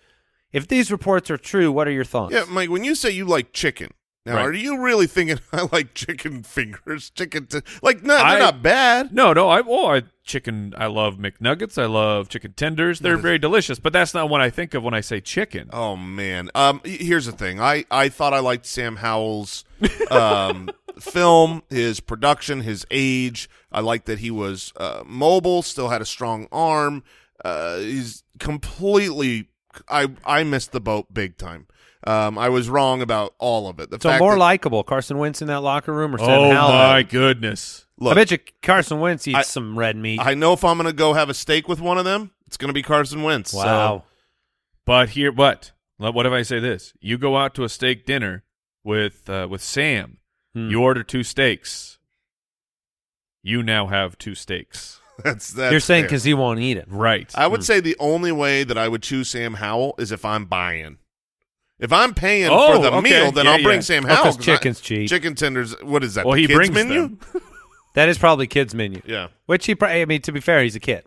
If 0.52 0.68
these 0.68 0.92
reports 0.92 1.30
are 1.30 1.38
true, 1.38 1.72
what 1.72 1.88
are 1.88 1.92
your 1.92 2.04
thoughts? 2.04 2.34
Yeah, 2.34 2.44
Mike. 2.48 2.68
When 2.68 2.84
you 2.84 2.94
say 2.94 3.10
you 3.10 3.24
like 3.24 3.52
chicken, 3.52 3.90
now 4.24 4.36
Right. 4.36 4.46
are 4.46 4.52
you 4.52 4.80
really 4.82 5.06
thinking 5.06 5.38
I 5.52 5.68
like 5.72 5.94
chicken 5.94 6.42
fingers? 6.44 7.10
Chicken, 7.10 7.46
t- 7.46 7.60
like 7.82 8.02
no, 8.02 8.16
they're 8.16 8.38
not 8.38 8.62
bad. 8.62 9.12
No, 9.12 9.32
no. 9.32 9.48
I 9.48 9.62
oh, 9.66 9.86
I 9.94 10.02
chicken. 10.24 10.74
I 10.76 10.86
love 10.86 11.16
McNuggets. 11.16 11.80
I 11.80 11.86
love 11.86 12.28
chicken 12.28 12.52
tenders. 12.52 13.00
They're 13.00 13.16
very 13.16 13.38
delicious. 13.38 13.78
But 13.80 13.92
that's 13.92 14.14
not 14.14 14.28
what 14.28 14.40
I 14.40 14.50
think 14.50 14.74
of 14.74 14.82
when 14.84 14.94
I 14.94 15.00
say 15.00 15.20
chicken. 15.20 15.68
Oh 15.72 15.96
man. 15.96 16.50
Um 16.54 16.80
here's 16.84 17.26
the 17.26 17.32
thing. 17.32 17.60
I 17.60 17.84
I 17.90 18.08
thought 18.08 18.32
I 18.32 18.38
liked 18.40 18.66
Sam 18.66 18.96
Howell's 18.96 19.64
um 20.10 20.70
film, 21.00 21.62
his 21.68 21.98
production, 22.00 22.60
his 22.60 22.86
age. 22.90 23.48
I 23.72 23.80
liked 23.80 24.06
that 24.06 24.20
he 24.20 24.30
was 24.30 24.72
uh 24.76 25.02
mobile, 25.04 25.62
still 25.62 25.88
had 25.88 26.00
a 26.02 26.06
strong 26.06 26.46
arm. 26.52 27.02
Uh 27.44 27.78
he's 27.78 28.22
completely 28.38 29.48
I 29.88 30.08
I 30.24 30.44
missed 30.44 30.70
the 30.72 30.80
boat 30.80 31.12
big 31.12 31.36
time. 31.38 31.66
Um 32.06 32.38
I 32.38 32.48
was 32.48 32.68
wrong 32.68 33.02
about 33.02 33.34
all 33.38 33.68
of 33.68 33.78
it. 33.80 33.90
The 33.90 33.98
so 34.00 34.08
fact 34.08 34.20
more 34.20 34.32
that, 34.32 34.38
likable, 34.40 34.82
Carson 34.82 35.18
Wentz 35.18 35.40
in 35.42 35.48
that 35.48 35.60
locker 35.60 35.92
room 35.92 36.14
or 36.14 36.18
Sam 36.18 36.28
Howell? 36.28 36.44
oh 36.44 36.52
Howell? 36.52 36.72
my 36.72 37.02
goodness. 37.02 37.86
Look, 37.98 38.12
I 38.12 38.14
bet 38.14 38.30
you 38.32 38.38
Carson 38.62 38.98
Wentz 39.00 39.28
eats 39.28 39.38
I- 39.38 39.42
some 39.42 39.78
red 39.78 39.96
meat. 39.96 40.20
I 40.20 40.34
know 40.34 40.52
if 40.52 40.64
I'm 40.64 40.76
going 40.76 40.86
to 40.88 40.92
go 40.92 41.12
have 41.12 41.28
a 41.28 41.34
steak 41.34 41.68
with 41.68 41.80
one 41.80 41.98
of 41.98 42.04
them, 42.04 42.32
it's 42.48 42.56
going 42.56 42.68
to 42.68 42.74
be 42.74 42.82
Carson 42.82 43.22
Wentz. 43.22 43.52
wow. 43.54 44.04
But 44.84 45.10
here, 45.10 45.30
but 45.30 45.70
what 45.98 46.26
if 46.26 46.32
I 46.32 46.42
say 46.42 46.58
this? 46.58 46.92
You 47.00 47.16
go 47.18 47.36
out 47.36 47.54
to 47.54 47.62
a 47.64 47.68
steak 47.68 48.04
dinner 48.04 48.42
with 48.82 49.30
uh, 49.30 49.46
with 49.48 49.62
Sam. 49.62 50.18
Hmm. 50.54 50.68
You 50.68 50.82
order 50.82 51.04
two 51.04 51.22
steaks. 51.22 51.98
You 53.44 53.62
now 53.62 53.86
have 53.86 54.18
two 54.18 54.34
steaks. 54.34 55.00
That's 55.22 55.52
that's 55.52 55.70
You're 55.70 55.78
saying 55.80 56.04
because 56.04 56.24
he 56.24 56.34
won't 56.34 56.58
eat 56.58 56.78
it. 56.78 56.86
Right. 56.88 57.30
I 57.36 57.46
would 57.46 57.62
say 57.62 57.78
the 57.80 57.96
only 58.00 58.32
way 58.32 58.64
that 58.64 58.78
I 58.78 58.88
would 58.88 59.02
choose 59.02 59.28
Sam 59.28 59.54
Howell 59.54 59.94
is 59.98 60.10
if 60.10 60.24
I'm 60.24 60.46
buying. 60.46 60.98
If 61.82 61.92
I'm 61.92 62.14
paying 62.14 62.48
Oh, 62.50 62.76
for 62.76 62.82
the 62.82 62.92
okay. 62.92 63.00
meal, 63.10 63.32
then 63.32 63.44
Yeah, 63.44 63.52
I'll 63.52 63.62
bring 63.62 63.76
yeah. 63.78 63.80
Sam 63.82 64.04
Oh, 64.04 64.08
'cause 64.08 64.16
Howell. 64.16 64.24
'cause 64.36 64.38
I- 64.48 64.52
chicken's 64.54 64.80
cheap. 64.80 65.08
Chicken 65.10 65.34
tenders. 65.34 65.74
What 65.82 66.02
is 66.04 66.14
that? 66.14 66.24
Well, 66.24 66.36
the 66.36 66.40
he 66.42 66.46
kids 66.46 66.56
brings 66.56 66.72
menu. 66.74 66.94
them. 67.02 67.18
That 67.94 68.08
is 68.08 68.16
probably 68.16 68.46
kids 68.46 68.74
menu. 68.74 69.02
Yeah. 69.04 69.28
Which 69.44 69.66
he, 69.66 69.76
I 69.82 70.06
mean, 70.06 70.22
to 70.22 70.32
be 70.32 70.40
fair, 70.40 70.62
he's 70.62 70.74
a 70.74 70.80
kid. 70.80 71.04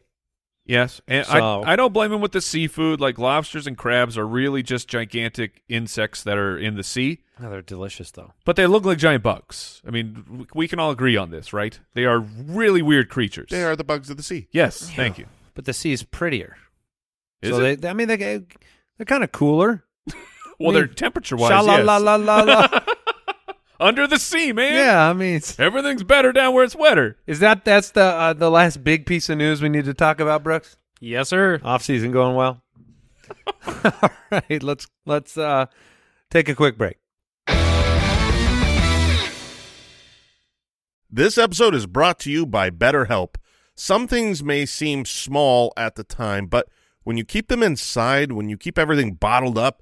Yes, 0.67 1.01
and 1.07 1.25
So- 1.25 1.63
I 1.63 1.73
I 1.73 1.75
don't 1.75 1.93
blame 1.93 2.11
him 2.13 2.21
with 2.21 2.31
the 2.31 2.41
seafood. 2.41 2.99
Like 2.99 3.17
lobsters 3.17 3.65
and 3.67 3.75
crabs 3.77 4.17
are 4.19 4.27
really 4.27 4.61
just 4.61 4.87
gigantic 4.87 5.63
insects 5.67 6.21
that 6.23 6.37
are 6.37 6.57
in 6.57 6.75
the 6.75 6.83
sea, 6.83 7.19
Oh, 7.41 7.49
they're 7.49 7.61
delicious 7.63 8.11
though. 8.11 8.33
but 8.45 8.55
they 8.55 8.67
look 8.67 8.83
like 8.85 8.97
giant 8.99 9.23
bugs. 9.23 9.81
I 9.87 9.91
mean, 9.91 10.47
we 10.53 10.67
can 10.67 10.79
all 10.79 10.91
agree 10.91 11.15
on 11.17 11.31
this, 11.31 11.53
right? 11.53 11.79
They 11.95 12.05
are 12.05 12.19
really 12.19 12.81
weird 12.83 13.09
creatures. 13.09 13.47
They 13.49 13.63
are 13.63 13.75
the 13.75 13.83
bugs 13.83 14.09
of 14.11 14.17
the 14.17 14.23
sea. 14.23 14.47
Yes, 14.51 14.89
thank 14.95 15.17
you. 15.17 15.25
But 15.55 15.65
the 15.65 15.73
sea 15.73 15.91
is 15.91 16.03
prettier. 16.03 16.55
Is 17.41 17.55
so 17.55 17.63
it? 17.63 17.81
they, 17.81 17.89
I 17.89 17.93
mean, 17.93 18.07
they 18.09 18.17
they're 18.17 19.05
kind 19.05 19.23
of 19.23 19.31
cooler. 19.31 19.85
well, 20.59 20.71
I 20.71 20.73
they're 20.73 20.87
temperature 20.87 21.35
wise. 21.35 21.49
Sha 21.49 21.61
la 21.61 21.77
yes. 21.77 21.85
la 21.85 21.97
la 21.97 22.15
la 22.15 22.41
la. 22.41 22.67
Under 23.79 24.07
the 24.07 24.17
sea, 24.17 24.53
man. 24.53 24.73
yeah, 24.73 25.09
I 25.09 25.13
mean, 25.13 25.35
it's, 25.35 25.59
everything's 25.59 26.03
better 26.03 26.31
down 26.31 26.53
where 26.53 26.63
it's 26.63 26.75
wetter. 26.75 27.17
is 27.27 27.39
that 27.39 27.65
that's 27.65 27.91
the 27.91 28.03
uh, 28.03 28.33
the 28.33 28.49
last 28.49 28.83
big 28.83 29.05
piece 29.05 29.29
of 29.29 29.37
news 29.37 29.61
we 29.61 29.69
need 29.69 29.85
to 29.85 29.93
talk 29.93 30.19
about, 30.21 30.43
Brooks? 30.43 30.77
Yes, 31.01 31.29
sir. 31.29 31.59
Off 31.63 31.83
season 31.83 32.11
going 32.11 32.35
well. 32.35 32.61
All 33.83 34.09
right, 34.31 34.63
let's 34.63 34.87
let's 35.05 35.37
uh, 35.37 35.65
take 36.31 36.47
a 36.47 36.55
quick 36.55 36.77
break. 36.77 36.97
This 41.09 41.37
episode 41.37 41.75
is 41.75 41.85
brought 41.85 42.19
to 42.19 42.31
you 42.31 42.45
by 42.45 42.69
BetterHelp. 42.69 43.35
Some 43.75 44.07
things 44.07 44.43
may 44.43 44.65
seem 44.65 45.05
small 45.05 45.73
at 45.77 45.95
the 45.95 46.03
time, 46.03 46.47
but 46.47 46.67
when 47.03 47.17
you 47.17 47.23
keep 47.23 47.47
them 47.47 47.63
inside, 47.63 48.31
when 48.31 48.49
you 48.49 48.57
keep 48.57 48.77
everything 48.77 49.13
bottled 49.13 49.57
up, 49.57 49.81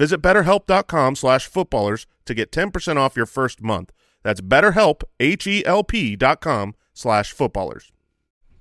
Visit 0.00 0.22
betterhelp.com 0.22 1.14
slash 1.14 1.46
footballers 1.46 2.06
to 2.24 2.32
get 2.32 2.50
10% 2.50 2.96
off 2.96 3.18
your 3.18 3.26
first 3.26 3.60
month. 3.60 3.92
That's 4.22 4.40
betterhelp, 4.40 5.02
H-E-L-P 5.20 6.16
dot 6.16 6.40
com 6.40 6.74
slash 6.94 7.32
footballers. 7.32 7.92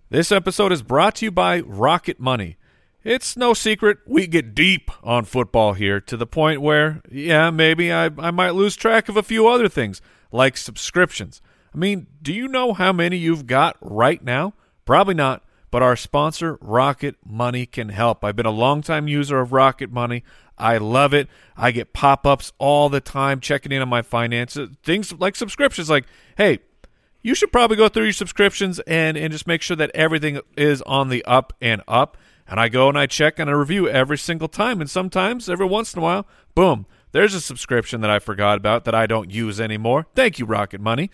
This 0.10 0.34
episode 0.34 0.73
is 0.73 0.82
brought 0.82 1.15
to 1.15 1.28
you 1.28 1.32
by 1.32 1.62
Rocket 1.62 2.19
Money. 2.19 2.58
It's 3.06 3.38
no 3.38 3.54
secret 3.54 3.99
we 4.06 4.28
get 4.28 4.54
deep 4.54 4.91
on 5.02 5.23
football 5.23 5.71
here 5.71 6.02
to 6.02 6.17
the 6.17 6.28
point 6.28 6.62
where, 6.62 7.02
yeah, 7.10 7.52
maybe 7.52 7.89
I, 7.89 8.10
I 8.17 8.32
might 8.32 8.49
lose 8.49 8.75
track 8.75 9.08
of 9.08 9.15
a 9.15 9.23
few 9.23 9.47
other 9.47 9.69
things, 9.69 10.02
like 10.34 10.58
subscriptions. 10.58 11.41
I 11.73 11.78
mean, 11.78 12.08
do 12.21 12.34
you 12.34 12.49
know 12.49 12.73
how 12.73 12.91
many 12.91 13.15
you've 13.15 13.47
got 13.47 13.78
right 13.80 14.21
now? 14.21 14.56
Probably 14.84 15.13
not, 15.13 15.45
but 15.71 15.84
our 15.84 15.95
sponsor, 15.95 16.58
Rocket 16.62 17.15
Money, 17.25 17.65
can 17.65 17.89
help. 17.89 18.23
I've 18.23 18.36
been 18.36 18.45
a 18.45 18.51
longtime 18.51 19.08
user 19.08 19.39
of 19.39 19.51
Rocket 19.51 19.91
Money. 19.91 20.23
I 20.58 20.77
love 20.77 21.13
it. 21.13 21.27
I 21.55 21.71
get 21.71 21.93
pop 21.93 22.25
ups 22.25 22.51
all 22.58 22.89
the 22.89 23.01
time 23.01 23.39
checking 23.39 23.71
in 23.71 23.82
on 23.82 23.89
my 23.89 24.01
finances. 24.01 24.69
Things 24.84 25.13
like 25.13 25.36
subscriptions, 25.36 25.89
like, 25.89 26.05
hey, 26.38 26.60
you 27.21 27.36
should 27.36 27.51
probably 27.51 27.77
go 27.77 27.89
through 27.89 28.05
your 28.05 28.13
subscriptions 28.13 28.79
and, 28.79 29.17
and 29.17 29.32
just 29.32 29.47
make 29.47 29.62
sure 29.62 29.77
that 29.77 29.91
everything 29.93 30.39
is 30.58 30.82
on 30.84 31.10
the 31.10 31.23
up 31.25 31.53
and 31.62 31.82
up. 31.88 32.17
And 32.47 32.60
I 32.60 32.67
go 32.67 32.89
and 32.89 32.97
I 32.97 33.05
check 33.05 33.38
and 33.38 33.49
I 33.49 33.53
review 33.53 33.88
every 33.88 34.17
single 34.17 34.47
time. 34.47 34.82
And 34.82 34.89
sometimes, 34.89 35.49
every 35.49 35.67
once 35.67 35.93
in 35.93 35.99
a 35.99 36.01
while, 36.01 36.27
boom, 36.55 36.88
there's 37.12 37.34
a 37.34 37.41
subscription 37.41 38.01
that 38.01 38.10
I 38.10 38.19
forgot 38.19 38.58
about 38.58 38.86
that 38.86 38.95
I 38.95 39.05
don't 39.05 39.32
use 39.32 39.60
anymore. 39.62 40.08
Thank 40.15 40.39
you, 40.39 40.45
Rocket 40.45 40.82
Money. 40.82 41.12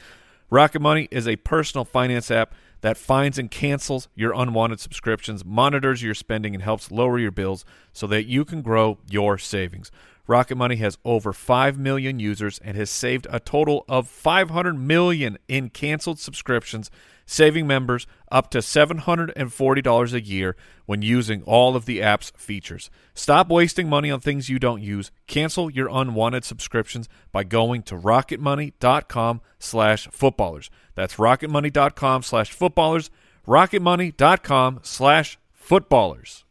Rocket 0.49 0.81
Money 0.81 1.07
is 1.11 1.27
a 1.27 1.35
personal 1.37 1.85
finance 1.85 2.31
app 2.31 2.53
that 2.85 2.97
finds 2.97 3.39
and 3.39 3.49
cancels 3.49 4.09
your 4.13 4.31
unwanted 4.33 4.79
subscriptions, 4.79 5.43
monitors 5.43 6.03
your 6.03 6.13
spending, 6.13 6.53
and 6.53 6.61
helps 6.61 6.91
lower 6.91 7.17
your 7.17 7.31
bills 7.31 7.65
so 7.91 8.05
that 8.05 8.25
you 8.25 8.45
can 8.45 8.61
grow 8.61 8.99
your 9.09 9.39
savings. 9.39 9.89
Rocket 10.27 10.55
Money 10.55 10.75
has 10.75 10.99
over 11.03 11.33
5 11.33 11.79
million 11.79 12.19
users 12.19 12.59
and 12.59 12.77
has 12.77 12.91
saved 12.91 13.25
a 13.31 13.39
total 13.39 13.85
of 13.89 14.07
500 14.07 14.75
million 14.75 15.39
in 15.47 15.69
canceled 15.69 16.19
subscriptions, 16.19 16.91
saving 17.25 17.65
members 17.65 18.05
up 18.31 18.51
to 18.51 18.59
$740 18.59 20.13
a 20.13 20.21
year 20.21 20.55
when 20.85 21.01
using 21.01 21.41
all 21.41 21.75
of 21.75 21.85
the 21.85 22.03
app's 22.03 22.31
features. 22.37 22.91
Stop 23.15 23.49
wasting 23.49 23.89
money 23.89 24.11
on 24.11 24.19
things 24.19 24.47
you 24.47 24.59
don't 24.59 24.83
use. 24.83 25.09
Cancel 25.25 25.71
your 25.71 25.89
unwanted 25.91 26.43
subscriptions 26.43 27.09
by 27.31 27.43
going 27.43 27.81
to 27.81 27.95
rocketmoney.com 27.95 29.41
slash 29.57 30.07
footballers. 30.11 30.69
That's 30.95 31.15
rocketmoney.com 31.15 32.23
slash 32.23 32.51
footballers, 32.51 33.09
rocketmoney.com 33.45 34.79
slash 34.81 35.37
footballers. 35.53 36.45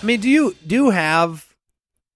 I 0.00 0.04
mean, 0.04 0.20
do 0.20 0.28
you 0.28 0.54
do 0.66 0.74
you 0.74 0.90
have 0.90 1.56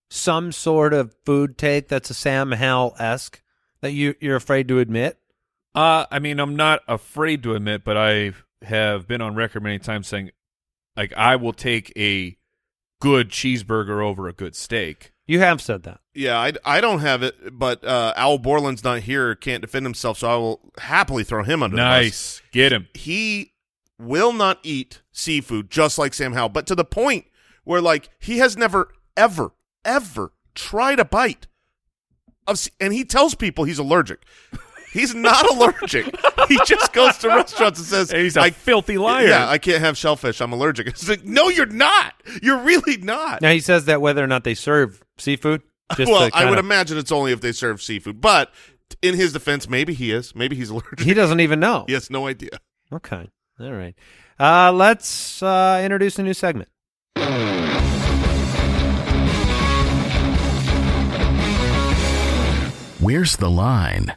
some 0.08 0.52
sort 0.52 0.92
of 0.92 1.14
food 1.24 1.56
take 1.58 1.88
that's 1.88 2.10
a 2.10 2.14
Sam 2.14 2.52
Howell 2.52 2.94
esque 2.98 3.42
that 3.80 3.92
you 3.92 4.14
you're 4.20 4.36
afraid 4.36 4.68
to 4.68 4.78
admit? 4.78 5.18
Uh, 5.74 6.04
I 6.10 6.18
mean, 6.18 6.38
I'm 6.38 6.54
not 6.54 6.82
afraid 6.86 7.42
to 7.44 7.54
admit, 7.54 7.82
but 7.82 7.96
I 7.96 8.32
have 8.62 9.08
been 9.08 9.22
on 9.22 9.34
record 9.34 9.62
many 9.62 9.78
times 9.78 10.06
saying, 10.06 10.30
like, 10.96 11.12
I 11.14 11.36
will 11.36 11.54
take 11.54 11.92
a 11.96 12.36
good 13.00 13.30
cheeseburger 13.30 14.04
over 14.04 14.28
a 14.28 14.32
good 14.32 14.54
steak. 14.54 15.12
You 15.26 15.38
have 15.38 15.60
said 15.62 15.84
that. 15.84 16.00
Yeah, 16.14 16.38
I, 16.38 16.52
I 16.64 16.80
don't 16.80 17.00
have 17.00 17.22
it, 17.22 17.56
but 17.58 17.84
uh, 17.84 18.12
Al 18.16 18.38
Borland's 18.38 18.84
not 18.84 19.00
here, 19.00 19.34
can't 19.34 19.62
defend 19.62 19.86
himself, 19.86 20.18
so 20.18 20.28
I 20.28 20.36
will 20.36 20.72
happily 20.78 21.24
throw 21.24 21.42
him 21.44 21.62
under 21.62 21.76
the 21.76 21.82
bus. 21.82 22.02
Nice, 22.02 22.42
get 22.50 22.72
him. 22.72 22.88
he 22.94 23.52
will 23.98 24.32
not 24.32 24.58
eat 24.62 25.00
seafood 25.12 25.70
just 25.70 25.96
like 25.98 26.12
Sam 26.12 26.32
Howell, 26.32 26.48
but 26.50 26.66
to 26.66 26.74
the 26.74 26.84
point 26.84 27.26
where 27.64 27.80
like 27.80 28.10
he 28.18 28.38
has 28.38 28.56
never 28.56 28.92
ever 29.16 29.52
ever 29.84 30.32
tried 30.54 30.98
a 30.98 31.04
bite 31.04 31.46
of 32.46 32.68
and 32.80 32.92
he 32.92 33.04
tells 33.04 33.34
people 33.34 33.64
he's 33.64 33.78
allergic. 33.78 34.24
He's 34.92 35.14
not 35.14 35.48
allergic. 35.50 36.14
he 36.48 36.58
just 36.66 36.92
goes 36.92 37.16
to 37.18 37.28
restaurants 37.28 37.78
and 37.78 37.86
says 37.88 38.10
He's 38.10 38.36
a 38.36 38.40
I, 38.42 38.50
filthy 38.50 38.98
liar. 38.98 39.26
Yeah, 39.26 39.48
I 39.48 39.58
can't 39.58 39.80
have 39.80 39.96
shellfish. 39.96 40.40
I'm 40.40 40.52
allergic. 40.52 40.86
It's 40.92 41.08
like, 41.08 41.24
no, 41.24 41.48
you're 41.48 41.66
not. 41.66 42.14
You're 42.42 42.58
really 42.58 42.98
not. 42.98 43.40
Now 43.40 43.50
he 43.52 43.60
says 43.60 43.86
that 43.86 44.00
whether 44.00 44.22
or 44.22 44.26
not 44.26 44.44
they 44.44 44.54
serve 44.54 45.02
seafood. 45.18 45.62
Just 45.96 46.10
well, 46.10 46.28
I 46.34 46.44
would 46.44 46.50
kinda- 46.56 46.58
imagine 46.60 46.98
it's 46.98 47.12
only 47.12 47.32
if 47.32 47.40
they 47.40 47.52
serve 47.52 47.80
seafood. 47.82 48.20
But 48.20 48.52
in 49.00 49.14
his 49.14 49.32
defense, 49.32 49.68
maybe 49.68 49.94
he 49.94 50.10
is. 50.12 50.34
Maybe 50.34 50.56
he's 50.56 50.68
allergic. 50.70 51.00
he 51.00 51.14
doesn't 51.14 51.40
even 51.40 51.58
know. 51.60 51.84
He 51.86 51.94
has 51.94 52.10
no 52.10 52.26
idea. 52.26 52.58
Okay. 52.92 53.28
All 53.60 53.72
right. 53.72 53.94
Uh, 54.38 54.72
let's 54.72 55.42
uh, 55.42 55.80
introduce 55.82 56.18
a 56.18 56.22
new 56.22 56.34
segment. 56.34 56.68
Where's 62.98 63.36
the 63.36 63.50
line? 63.50 64.16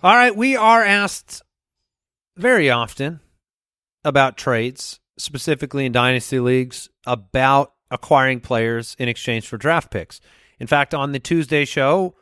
All 0.00 0.14
right, 0.14 0.36
we 0.36 0.54
are 0.54 0.84
asked 0.84 1.42
very 2.36 2.70
often 2.70 3.18
about 4.04 4.36
trades, 4.36 5.00
specifically 5.18 5.86
in 5.86 5.90
dynasty 5.90 6.38
leagues, 6.38 6.88
about 7.04 7.72
acquiring 7.90 8.38
players 8.38 8.94
in 9.00 9.08
exchange 9.08 9.48
for 9.48 9.56
draft 9.56 9.90
picks. 9.90 10.20
In 10.60 10.68
fact, 10.68 10.94
on 10.94 11.10
the 11.10 11.18
Tuesday 11.18 11.64
show, 11.64 12.14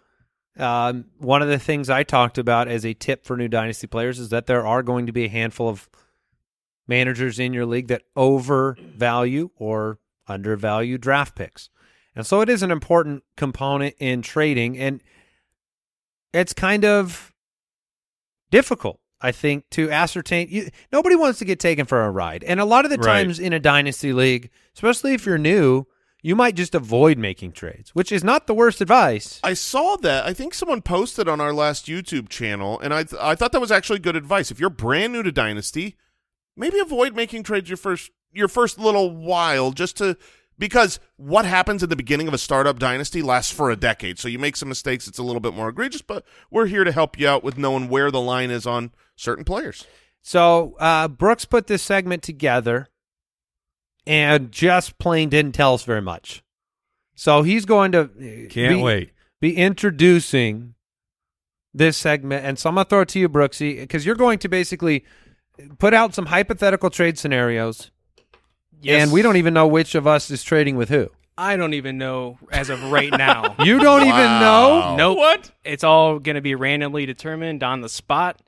um, 0.56 1.04
one 1.18 1.42
of 1.42 1.48
the 1.48 1.58
things 1.58 1.90
I 1.90 2.02
talked 2.02 2.38
about 2.38 2.66
as 2.66 2.86
a 2.86 2.94
tip 2.94 3.26
for 3.26 3.36
new 3.36 3.48
dynasty 3.48 3.86
players 3.86 4.18
is 4.18 4.30
that 4.30 4.46
there 4.46 4.66
are 4.66 4.82
going 4.82 5.04
to 5.04 5.12
be 5.12 5.26
a 5.26 5.28
handful 5.28 5.68
of 5.68 5.86
managers 6.88 7.38
in 7.38 7.52
your 7.52 7.66
league 7.66 7.88
that 7.88 8.04
overvalue 8.16 9.50
or 9.54 9.98
undervalue 10.26 10.96
draft 10.96 11.34
picks. 11.34 11.68
And 12.14 12.26
so 12.26 12.40
it 12.40 12.48
is 12.48 12.62
an 12.62 12.70
important 12.70 13.22
component 13.36 13.96
in 13.98 14.22
trading. 14.22 14.78
And 14.78 15.02
it's 16.32 16.54
kind 16.54 16.86
of 16.86 17.34
difficult, 18.50 19.00
I 19.20 19.32
think, 19.32 19.64
to 19.70 19.90
ascertain. 19.90 20.48
You, 20.50 20.68
nobody 20.92 21.16
wants 21.16 21.38
to 21.40 21.44
get 21.44 21.58
taken 21.60 21.86
for 21.86 22.04
a 22.04 22.10
ride. 22.10 22.44
And 22.44 22.60
a 22.60 22.64
lot 22.64 22.84
of 22.84 22.90
the 22.90 22.98
Right. 22.98 23.22
times 23.24 23.38
in 23.38 23.52
a 23.52 23.60
dynasty 23.60 24.12
league, 24.12 24.50
especially 24.74 25.14
if 25.14 25.26
you're 25.26 25.38
new, 25.38 25.84
you 26.22 26.34
might 26.34 26.56
just 26.56 26.74
avoid 26.74 27.18
making 27.18 27.52
trades, 27.52 27.90
which 27.94 28.10
is 28.10 28.24
not 28.24 28.46
the 28.46 28.54
worst 28.54 28.80
advice. 28.80 29.38
I 29.44 29.54
saw 29.54 29.96
that. 29.98 30.26
I 30.26 30.32
think 30.34 30.54
someone 30.54 30.82
posted 30.82 31.28
on 31.28 31.40
our 31.40 31.52
last 31.52 31.86
YouTube 31.86 32.28
channel, 32.28 32.80
and 32.80 32.92
I 32.92 33.04
th- 33.04 33.20
I 33.22 33.34
thought 33.36 33.52
that 33.52 33.60
was 33.60 33.70
actually 33.70 34.00
good 34.00 34.16
advice. 34.16 34.50
If 34.50 34.58
you're 34.58 34.70
brand 34.70 35.12
new 35.12 35.22
to 35.22 35.30
Dynasty, 35.30 35.96
maybe 36.56 36.78
avoid 36.80 37.14
making 37.14 37.44
trades 37.44 37.68
your 37.68 37.76
first 37.76 38.10
your 38.32 38.48
first 38.48 38.78
little 38.78 39.10
while, 39.16 39.70
just 39.70 39.96
to 39.98 40.16
because 40.58 40.98
what 41.16 41.44
happens 41.44 41.82
at 41.82 41.88
the 41.88 41.96
beginning 41.96 42.28
of 42.28 42.34
a 42.34 42.38
startup 42.38 42.78
dynasty 42.78 43.22
lasts 43.22 43.52
for 43.52 43.70
a 43.70 43.76
decade. 43.76 44.18
So 44.18 44.28
you 44.28 44.38
make 44.38 44.56
some 44.56 44.68
mistakes, 44.68 45.06
it's 45.06 45.18
a 45.18 45.22
little 45.22 45.40
bit 45.40 45.54
more 45.54 45.68
egregious, 45.68 46.02
but 46.02 46.24
we're 46.50 46.66
here 46.66 46.84
to 46.84 46.92
help 46.92 47.18
you 47.18 47.28
out 47.28 47.44
with 47.44 47.58
knowing 47.58 47.88
where 47.88 48.10
the 48.10 48.20
line 48.20 48.50
is 48.50 48.66
on 48.66 48.92
certain 49.16 49.44
players. 49.44 49.86
So 50.22 50.74
uh, 50.78 51.08
Brooks 51.08 51.44
put 51.44 51.66
this 51.66 51.82
segment 51.82 52.22
together 52.22 52.88
and 54.06 54.50
just 54.50 54.98
plain 54.98 55.28
didn't 55.28 55.52
tell 55.52 55.74
us 55.74 55.84
very 55.84 56.02
much. 56.02 56.42
So 57.14 57.42
he's 57.42 57.64
going 57.64 57.92
to 57.92 58.02
uh, 58.02 58.48
Can't 58.50 58.76
be, 58.76 58.82
wait. 58.82 59.12
be 59.40 59.56
introducing 59.56 60.74
this 61.72 61.96
segment. 61.96 62.44
And 62.44 62.58
so 62.58 62.68
I'm 62.68 62.74
going 62.74 62.84
to 62.84 62.88
throw 62.88 63.00
it 63.02 63.08
to 63.10 63.18
you, 63.18 63.28
Brooksy, 63.28 63.80
because 63.80 64.06
you're 64.06 64.14
going 64.14 64.38
to 64.40 64.48
basically 64.48 65.04
put 65.78 65.94
out 65.94 66.14
some 66.14 66.26
hypothetical 66.26 66.90
trade 66.90 67.18
scenarios. 67.18 67.90
Yes. 68.82 69.02
And 69.02 69.12
we 69.12 69.22
don't 69.22 69.36
even 69.36 69.54
know 69.54 69.66
which 69.66 69.94
of 69.94 70.06
us 70.06 70.30
is 70.30 70.42
trading 70.42 70.76
with 70.76 70.88
who. 70.88 71.10
I 71.38 71.56
don't 71.56 71.74
even 71.74 71.98
know 71.98 72.38
as 72.50 72.70
of 72.70 72.82
right 72.90 73.10
now. 73.10 73.54
You 73.64 73.78
don't 73.78 74.02
even 74.02 74.14
know? 74.14 74.78
Wow. 74.80 74.96
nope. 74.96 75.18
What? 75.18 75.50
It's 75.64 75.84
all 75.84 76.18
going 76.18 76.36
to 76.36 76.40
be 76.40 76.54
randomly 76.54 77.04
determined 77.04 77.62
on 77.62 77.80
the 77.80 77.88
spot. 77.88 78.40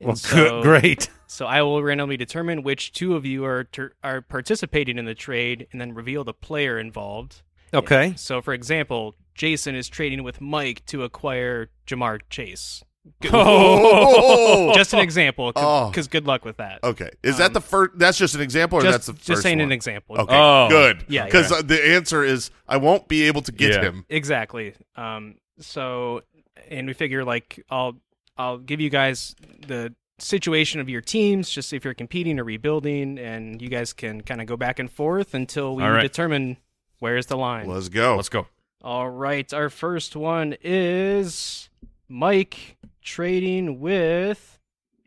And 0.00 0.08
Well, 0.08 0.16
so, 0.16 0.36
good, 0.36 0.62
great. 0.82 1.10
So 1.26 1.46
I 1.46 1.62
will 1.62 1.82
randomly 1.82 2.16
determine 2.16 2.62
which 2.62 2.92
two 2.92 3.14
of 3.14 3.24
you 3.24 3.44
are 3.44 3.64
ter- 3.64 3.92
are 4.02 4.20
participating 4.20 4.98
in 4.98 5.04
the 5.04 5.14
trade, 5.14 5.66
and 5.72 5.80
then 5.80 5.94
reveal 5.94 6.24
the 6.24 6.34
player 6.34 6.78
involved. 6.78 7.42
Okay. 7.72 8.14
So, 8.16 8.40
for 8.42 8.52
example, 8.54 9.14
Jason 9.34 9.74
is 9.74 9.88
trading 9.88 10.22
with 10.22 10.40
Mike 10.40 10.84
to 10.86 11.02
acquire 11.02 11.70
Ja'Marr 11.86 12.20
Chase. 12.30 12.84
Good- 13.20 13.30
Oh, 13.34 14.72
Just 14.74 14.92
an 14.94 15.00
example, 15.00 15.52
Oh. 15.56 15.88
because 15.90 16.08
good 16.08 16.26
luck 16.26 16.44
with 16.44 16.56
that. 16.58 16.80
okay. 16.82 17.10
Is 17.22 17.38
that 17.38 17.52
the 17.52 17.60
first? 17.60 17.92
That's 17.98 18.16
just 18.18 18.34
an 18.34 18.40
example, 18.40 18.78
or 18.78 18.82
Just, 18.82 18.92
that's 18.92 19.06
the 19.06 19.12
first 19.14 19.26
just 19.26 19.42
saying 19.42 19.58
one? 19.58 19.66
an 19.66 19.72
example. 19.72 20.16
Okay, 20.20 20.34
Oh. 20.36 20.68
good. 20.68 21.04
Yeah, 21.08 21.24
because 21.26 21.50
yeah. 21.50 21.62
the 21.62 21.86
answer 21.94 22.24
is 22.24 22.50
I 22.68 22.76
won't 22.78 23.08
be 23.08 23.24
able 23.24 23.42
to 23.42 23.52
get 23.52 23.72
Yeah. 23.74 23.80
him. 23.82 24.06
Exactly. 24.08 24.74
Um, 24.96 25.36
so, 25.58 26.22
and 26.70 26.86
we 26.86 26.92
figure 26.94 27.24
like 27.24 27.62
I'll 27.70 27.96
I'll 28.36 28.58
give 28.58 28.80
you 28.80 28.90
guys 28.90 29.34
the 29.66 29.94
situation 30.18 30.80
of 30.80 30.88
your 30.88 31.00
teams, 31.00 31.50
just 31.50 31.72
if 31.72 31.84
you're 31.84 31.94
competing 31.94 32.38
or 32.40 32.44
rebuilding, 32.44 33.18
and 33.18 33.60
you 33.62 33.68
guys 33.68 33.92
can 33.92 34.22
kind 34.22 34.40
of 34.40 34.46
go 34.46 34.56
back 34.56 34.78
and 34.78 34.90
forth 34.90 35.34
until 35.34 35.76
we 35.76 35.82
All 35.82 35.90
right. 35.90 36.02
determine 36.02 36.56
where's 36.98 37.26
the 37.26 37.36
line. 37.36 37.68
Let's 37.68 37.88
go. 37.88 38.16
Let's 38.16 38.28
go. 38.28 38.46
All 38.82 39.08
right, 39.10 39.52
our 39.52 39.70
first 39.70 40.14
one 40.16 40.56
is 40.62 41.68
Mike 42.08 42.76
trading 43.04 43.78
with 43.80 44.58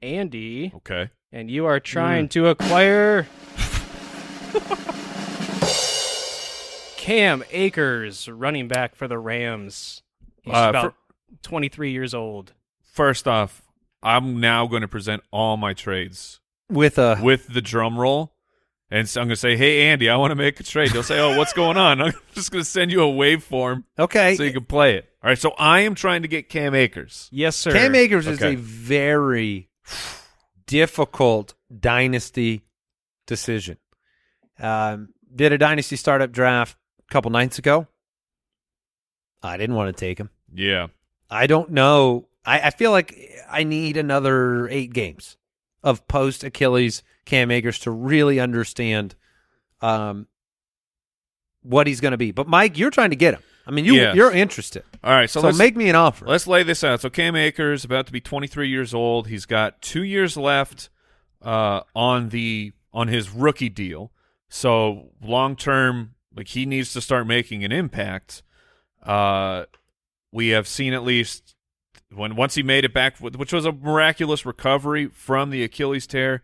Andy, 0.02 0.72
Okay. 0.76 1.10
and 1.32 1.52
you 1.52 1.66
are 1.66 1.80
trying 1.82 2.30
to 2.30 2.48
acquire 2.48 3.28
Cam 6.98 7.44
Akers, 7.52 8.28
running 8.28 8.68
back 8.68 8.96
for 8.96 9.08
the 9.08 9.18
Rams. 9.18 10.04
He's 10.44 10.54
Uh, 10.54 10.68
about 10.70 10.96
23 11.42 11.92
years 11.92 12.14
old. 12.14 12.54
First 12.94 13.28
off, 13.28 13.62
I'm 14.04 14.40
now 14.40 14.68
going 14.68 14.82
to 14.82 14.88
present 14.88 15.24
all 15.32 15.58
my 15.58 15.74
trades 15.74 16.40
With 16.70 16.98
a 16.98 17.18
with 17.22 17.48
the 17.54 17.62
drum 17.62 17.98
roll. 17.98 18.34
And 18.90 19.08
so 19.08 19.20
I'm 19.20 19.28
going 19.28 19.36
to 19.36 19.40
say, 19.40 19.58
hey, 19.58 19.88
Andy, 19.88 20.10
I 20.10 20.16
want 20.16 20.32
to 20.32 20.36
make 20.36 20.60
a 20.60 20.64
trade. 20.64 20.92
They'll 20.92 21.04
say, 21.04 21.20
oh, 21.20 21.38
what's 21.38 21.52
going 21.54 21.76
on? 21.78 22.00
I'm 22.02 22.14
just 22.34 22.52
going 22.52 22.64
to 22.64 22.70
send 22.70 22.92
you 22.92 23.02
a 23.02 23.08
waveform 23.12 23.84
okay. 24.00 24.36
so 24.36 24.44
you 24.44 24.54
can 24.54 24.66
play 24.66 24.96
it. 24.96 25.10
All 25.22 25.30
right, 25.30 25.38
so 25.38 25.52
I 25.58 25.82
am 25.82 25.94
trying 25.94 26.22
to 26.22 26.28
get 26.30 26.48
Cam 26.48 26.74
Akers. 26.74 27.28
Yes, 27.32 27.58
sir. 27.58 27.72
Cam 27.72 27.96
Akers 27.96 28.28
is 28.28 28.42
Okay. 28.42 28.54
a 28.54 28.58
very 28.58 29.70
difficult 30.68 31.54
dynasty 31.78 32.62
decision. 33.26 33.78
Um, 34.60 35.10
did 35.36 35.52
a 35.52 35.58
dynasty 35.58 35.98
startup 35.98 36.32
draft 36.32 36.78
a 37.10 37.12
couple 37.12 37.30
nights 37.32 37.60
ago. 37.60 37.88
I 39.44 39.58
didn't 39.58 39.76
want 39.76 39.96
to 39.96 40.00
take 40.00 40.18
him. 40.18 40.30
Yeah. 40.54 40.88
I 41.30 41.48
don't 41.48 41.72
know. 41.72 42.28
I, 42.46 42.62
I 42.62 42.70
feel 42.70 42.92
like 42.92 43.18
I 43.50 43.66
need 43.66 43.98
another 43.98 44.70
eight 44.70 44.94
games 44.94 45.36
of 45.88 46.08
post 46.08 46.44
Achilles 46.44 47.02
Cam 47.26 47.50
Akers 47.52 47.80
to 47.80 47.92
really 47.92 48.40
understand 48.40 49.16
um, 49.82 50.28
what 51.62 51.88
he's 51.88 52.02
going 52.02 52.12
to 52.12 52.18
be. 52.18 52.32
But 52.32 52.48
Mike, 52.48 52.78
you're 52.78 52.90
trying 52.92 53.12
to 53.12 53.16
get 53.16 53.34
him. 53.36 53.42
I 53.66 53.72
mean, 53.72 53.86
you 53.86 53.96
Yes. 53.96 54.16
you're 54.16 54.32
interested. 54.32 54.84
All 55.04 55.12
right, 55.14 55.30
so, 55.30 55.42
So, 55.42 55.52
make 55.52 55.76
me 55.76 55.90
an 55.90 55.96
offer. 55.96 56.26
let's 56.26 56.48
lay 56.48 56.64
this 56.64 56.84
out. 56.84 57.02
So 57.02 57.10
Cam 57.10 57.36
Akers 57.36 57.84
about 57.84 58.06
to 58.08 58.12
be 58.14 58.22
23 58.22 58.70
years 58.70 58.94
old. 58.94 59.28
He's 59.28 59.46
got 59.46 59.82
two 59.82 60.04
years 60.04 60.38
left 60.38 60.90
uh, 61.42 61.82
on 61.96 62.30
the 62.30 62.72
on 62.94 63.08
his 63.10 63.30
rookie 63.30 63.70
deal. 63.70 64.12
So 64.50 65.10
long 65.22 65.56
term, 65.56 66.16
like 66.36 66.48
he 66.50 66.66
needs 66.66 66.94
to 66.94 67.02
start 67.02 67.28
making 67.28 67.64
an 67.66 67.72
impact. 67.74 68.42
Uh, 69.04 69.66
we 70.32 70.50
have 70.50 70.68
seen 70.68 70.94
at 70.94 71.04
least 71.04 71.56
when 72.14 72.36
once 72.36 72.56
he 72.56 72.64
made 72.64 72.86
it 72.86 72.94
back, 72.94 73.18
which 73.18 73.54
was 73.54 73.66
a 73.66 73.72
miraculous 73.72 74.46
recovery 74.46 75.08
from 75.08 75.50
the 75.50 75.64
Achilles 75.64 76.08
tear. 76.08 76.44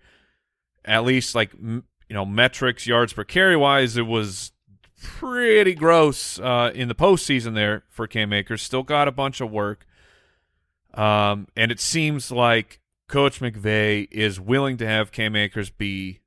At 0.86 1.06
least 1.06 1.34
like 1.34 1.54
you 1.54 1.84
know 2.10 2.26
metrics, 2.26 2.86
yards 2.86 3.14
per 3.14 3.24
carry 3.24 3.56
wise, 3.56 3.96
it 3.96 4.08
was 4.08 4.52
pretty 5.02 5.74
gross 5.74 6.40
uh, 6.40 6.72
in 6.74 6.88
the 6.88 6.96
postseason 6.96 7.54
there 7.54 7.84
for 7.90 8.08
Cam 8.08 8.34
Akers. 8.34 8.62
Still 8.62 8.84
got 8.84 9.08
a 9.08 9.12
bunch 9.12 9.42
of 9.42 9.52
work. 9.52 9.86
Um, 10.94 11.48
and 11.56 11.72
it 11.72 11.80
seems 11.80 12.32
like 12.32 12.80
Coach 13.08 13.40
McVay 13.40 14.08
is 14.12 14.40
willing 14.40 14.78
to 14.78 14.88
have 14.88 15.12
Cam 15.12 15.36
Akers 15.36 15.70
be 15.70 16.20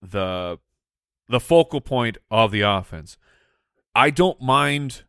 the 0.00 0.58
the 1.28 1.40
focal 1.40 1.80
point 1.80 2.18
of 2.30 2.50
the 2.50 2.60
offense. 2.60 3.16
I 3.94 4.10
don't 4.10 4.40
mind 4.40 5.04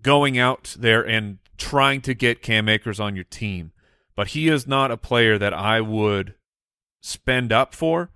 going 0.00 0.38
out 0.38 0.76
there 0.78 1.02
and 1.02 1.38
trying 1.58 2.00
to 2.02 2.14
get 2.14 2.42
Cam 2.42 2.68
Akers 2.68 3.00
on 3.00 3.14
your 3.14 3.24
team, 3.24 3.72
but 4.16 4.28
he 4.28 4.48
is 4.48 4.66
not 4.66 4.90
a 4.90 4.96
player 4.96 5.36
that 5.38 5.52
I 5.52 5.80
would 5.80 6.34
spend 7.00 7.52
up 7.52 7.74
for. 7.74 8.10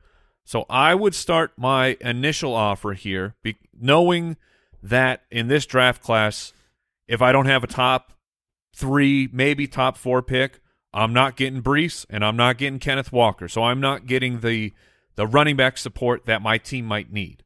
So 0.45 0.65
I 0.69 0.95
would 0.95 1.15
start 1.15 1.53
my 1.57 1.97
initial 2.01 2.55
offer 2.55 2.95
here, 2.95 3.37
be, 3.43 3.57
knowing 3.79 4.37
that 4.83 5.23
in 5.31 5.49
this 5.49 5.67
draft 5.67 6.03
class, 6.03 6.53
if 7.07 7.23
I 7.23 7.31
don't 7.31 7.47
have 7.47 7.63
a 7.63 7.69
top 7.69 8.13
three, 8.75 9.29
maybe 9.33 9.67
top 9.67 9.97
four 9.97 10.23
pick, 10.23 10.61
I'm 10.93 11.13
not 11.13 11.37
getting 11.37 11.63
Breece 11.63 12.05
and 12.11 12.25
I'm 12.25 12.37
not 12.37 12.59
getting 12.59 12.79
Kenneth 12.79 13.13
Walker. 13.13 13.49
So 13.49 13.63
I'm 13.63 13.81
not 13.81 14.07
getting 14.07 14.41
the 14.41 14.73
the 15.15 15.27
running 15.27 15.57
back 15.57 15.77
support 15.77 16.25
that 16.27 16.41
my 16.41 16.57
team 16.59 16.87
might 16.87 17.13
need. 17.13 17.45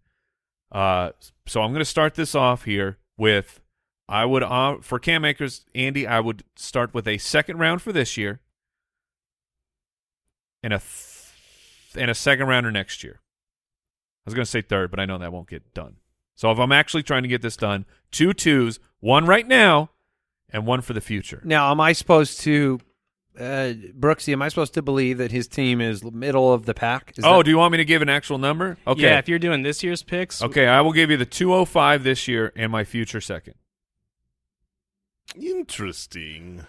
Uh, 0.71 1.11
so 1.47 1.63
I'm 1.63 1.71
going 1.71 1.81
to 1.81 1.85
start 1.85 2.15
this 2.15 2.35
off 2.35 2.65
here 2.65 2.99
with 3.17 3.61
I 4.09 4.25
would 4.25 4.43
uh, 4.43 4.77
for 4.83 4.99
Cam 4.99 5.25
Akers, 5.25 5.65
Andy, 5.75 6.07
I 6.07 6.21
would 6.21 6.45
start 6.55 6.95
with 6.95 7.09
a 7.09 7.19
second 7.19 7.59
round 7.59 7.83
for 7.83 7.93
this 7.93 8.17
year 8.17 8.41
and 10.63 10.73
a 10.73 10.79
th- 10.79 12.03
and 12.03 12.11
a 12.11 12.15
second 12.15 12.47
rounder 12.47 12.71
next 12.71 13.03
year. 13.03 13.21
I 14.27 14.31
was 14.31 14.35
going 14.35 14.45
to 14.45 14.51
say 14.51 14.63
third, 14.63 14.91
but 14.91 15.01
I 15.01 15.07
know 15.07 15.19
that 15.19 15.33
won't 15.33 15.49
get 15.49 15.73
done. 15.75 15.97
So 16.35 16.51
if 16.51 16.59
I'm 16.59 16.73
actually 16.73 17.03
trying 17.03 17.23
to 17.23 17.29
get 17.29 17.43
this 17.43 17.57
done, 17.57 17.87
two 18.11 18.33
twos, 18.33 18.79
one 19.01 19.25
right 19.25 19.47
now, 19.47 19.91
and 20.51 20.67
one 20.67 20.81
for 20.83 20.93
the 20.93 21.01
future. 21.01 21.41
Now, 21.45 21.71
am 21.71 21.81
I 21.81 21.93
supposed 21.93 22.41
to, 22.41 22.81
uh, 23.39 23.73
Brooksy? 23.99 24.33
Am 24.33 24.43
I 24.43 24.49
supposed 24.49 24.75
to 24.75 24.83
believe 24.83 25.19
that 25.19 25.31
his 25.33 25.49
team 25.49 25.81
is 25.81 26.05
middle 26.05 26.53
of 26.53 26.67
the 26.67 26.75
pack? 26.75 27.15
Is 27.17 27.25
oh, 27.25 27.39
that- 27.39 27.45
do 27.45 27.51
you 27.51 27.59
want 27.59 27.73
me 27.73 27.79
to 27.79 27.85
give 27.85 28.03
an 28.03 28.09
actual 28.09 28.39
number? 28.39 28.77
Okay. 28.87 29.03
Yeah, 29.03 29.19
if 29.19 29.29
you're 29.29 29.39
doing 29.39 29.63
this 29.63 29.83
year's 29.83 30.03
picks, 30.03 30.43
okay, 30.43 30.67
I 30.67 30.81
will 30.83 30.93
give 30.93 31.11
you 31.11 31.17
the 31.17 31.27
205 31.27 32.05
this 32.05 32.29
year 32.29 32.53
and 32.57 32.71
my 32.71 32.85
future 32.85 33.21
second. 33.21 33.55
Interesting. 35.35 36.65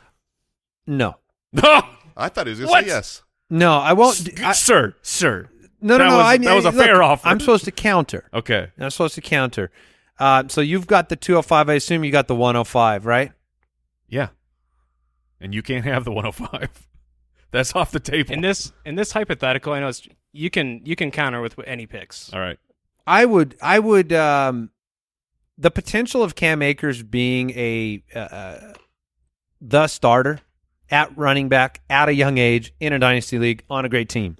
no, 0.86 1.16
I 1.56 2.30
thought 2.30 2.48
he 2.48 2.52
was 2.52 2.60
going 2.60 2.68
to 2.68 2.72
What? 2.72 2.84
say 2.84 2.88
yes. 2.88 3.24
no, 3.50 3.78
I 3.78 3.94
won't. 3.94 4.40
I, 4.42 4.52
sir, 4.54 4.96
sir. 5.02 5.50
no, 5.82 5.98
no, 5.98 6.04
that 6.04 6.10
no. 6.10 6.18
was- 6.18 6.26
I, 6.26 6.38
that 6.38 6.56
was 6.56 6.66
a 6.66 6.72
look, 6.72 6.86
fair 6.86 7.04
offer. 7.04 7.28
I'm 7.28 7.40
supposed 7.40 7.66
to 7.66 7.72
counter. 7.72 8.30
Okay. 8.34 8.72
I'm 8.80 8.90
supposed 8.90 9.16
to 9.16 9.22
counter. 9.22 9.72
Uh, 10.20 10.44
so 10.48 10.62
you've 10.62 10.88
got 10.88 11.10
the 11.10 11.16
205. 11.16 11.70
I 11.70 11.74
assume 11.76 12.04
you 12.04 12.12
got 12.12 12.28
the 12.28 12.36
105, 12.36 13.06
right? 13.06 13.32
Yeah. 14.08 14.30
And 15.40 15.54
you 15.54 15.62
can't 15.62 15.86
have 15.86 16.06
the 16.06 16.12
105. 16.12 16.88
That's 17.52 17.76
off 17.76 17.92
the 17.92 18.00
table. 18.00 18.34
in 18.34 18.42
this 18.42 18.74
in 18.86 18.96
this 18.96 19.12
hypothetical, 19.12 19.74
I 19.74 19.80
know 19.80 19.88
it's, 19.90 20.08
you 20.34 20.50
can 20.50 20.82
you 20.84 20.96
can 20.96 21.12
counter 21.12 21.40
with 21.42 21.58
any 21.66 21.86
picks. 21.86 22.34
All 22.34 22.40
right. 22.40 22.58
I 23.06 23.24
would, 23.26 23.56
I 23.62 23.80
would, 23.80 24.12
um, 24.12 24.70
the 25.58 25.72
potential 25.72 26.24
of 26.24 26.36
Cam 26.36 26.62
Akers 26.62 27.04
being 27.04 27.52
a 27.52 28.04
uh, 28.14 28.74
the 29.60 29.88
starter 29.88 30.40
at 30.90 31.16
running 31.18 31.50
back 31.50 31.82
at 31.90 32.10
a 32.10 32.14
young 32.14 32.38
age 32.38 32.74
in 32.80 32.94
a 32.94 33.00
dynasty 33.00 33.40
league 33.40 33.64
on 33.70 33.84
a 33.84 33.90
great 33.90 34.10
team. 34.10 34.38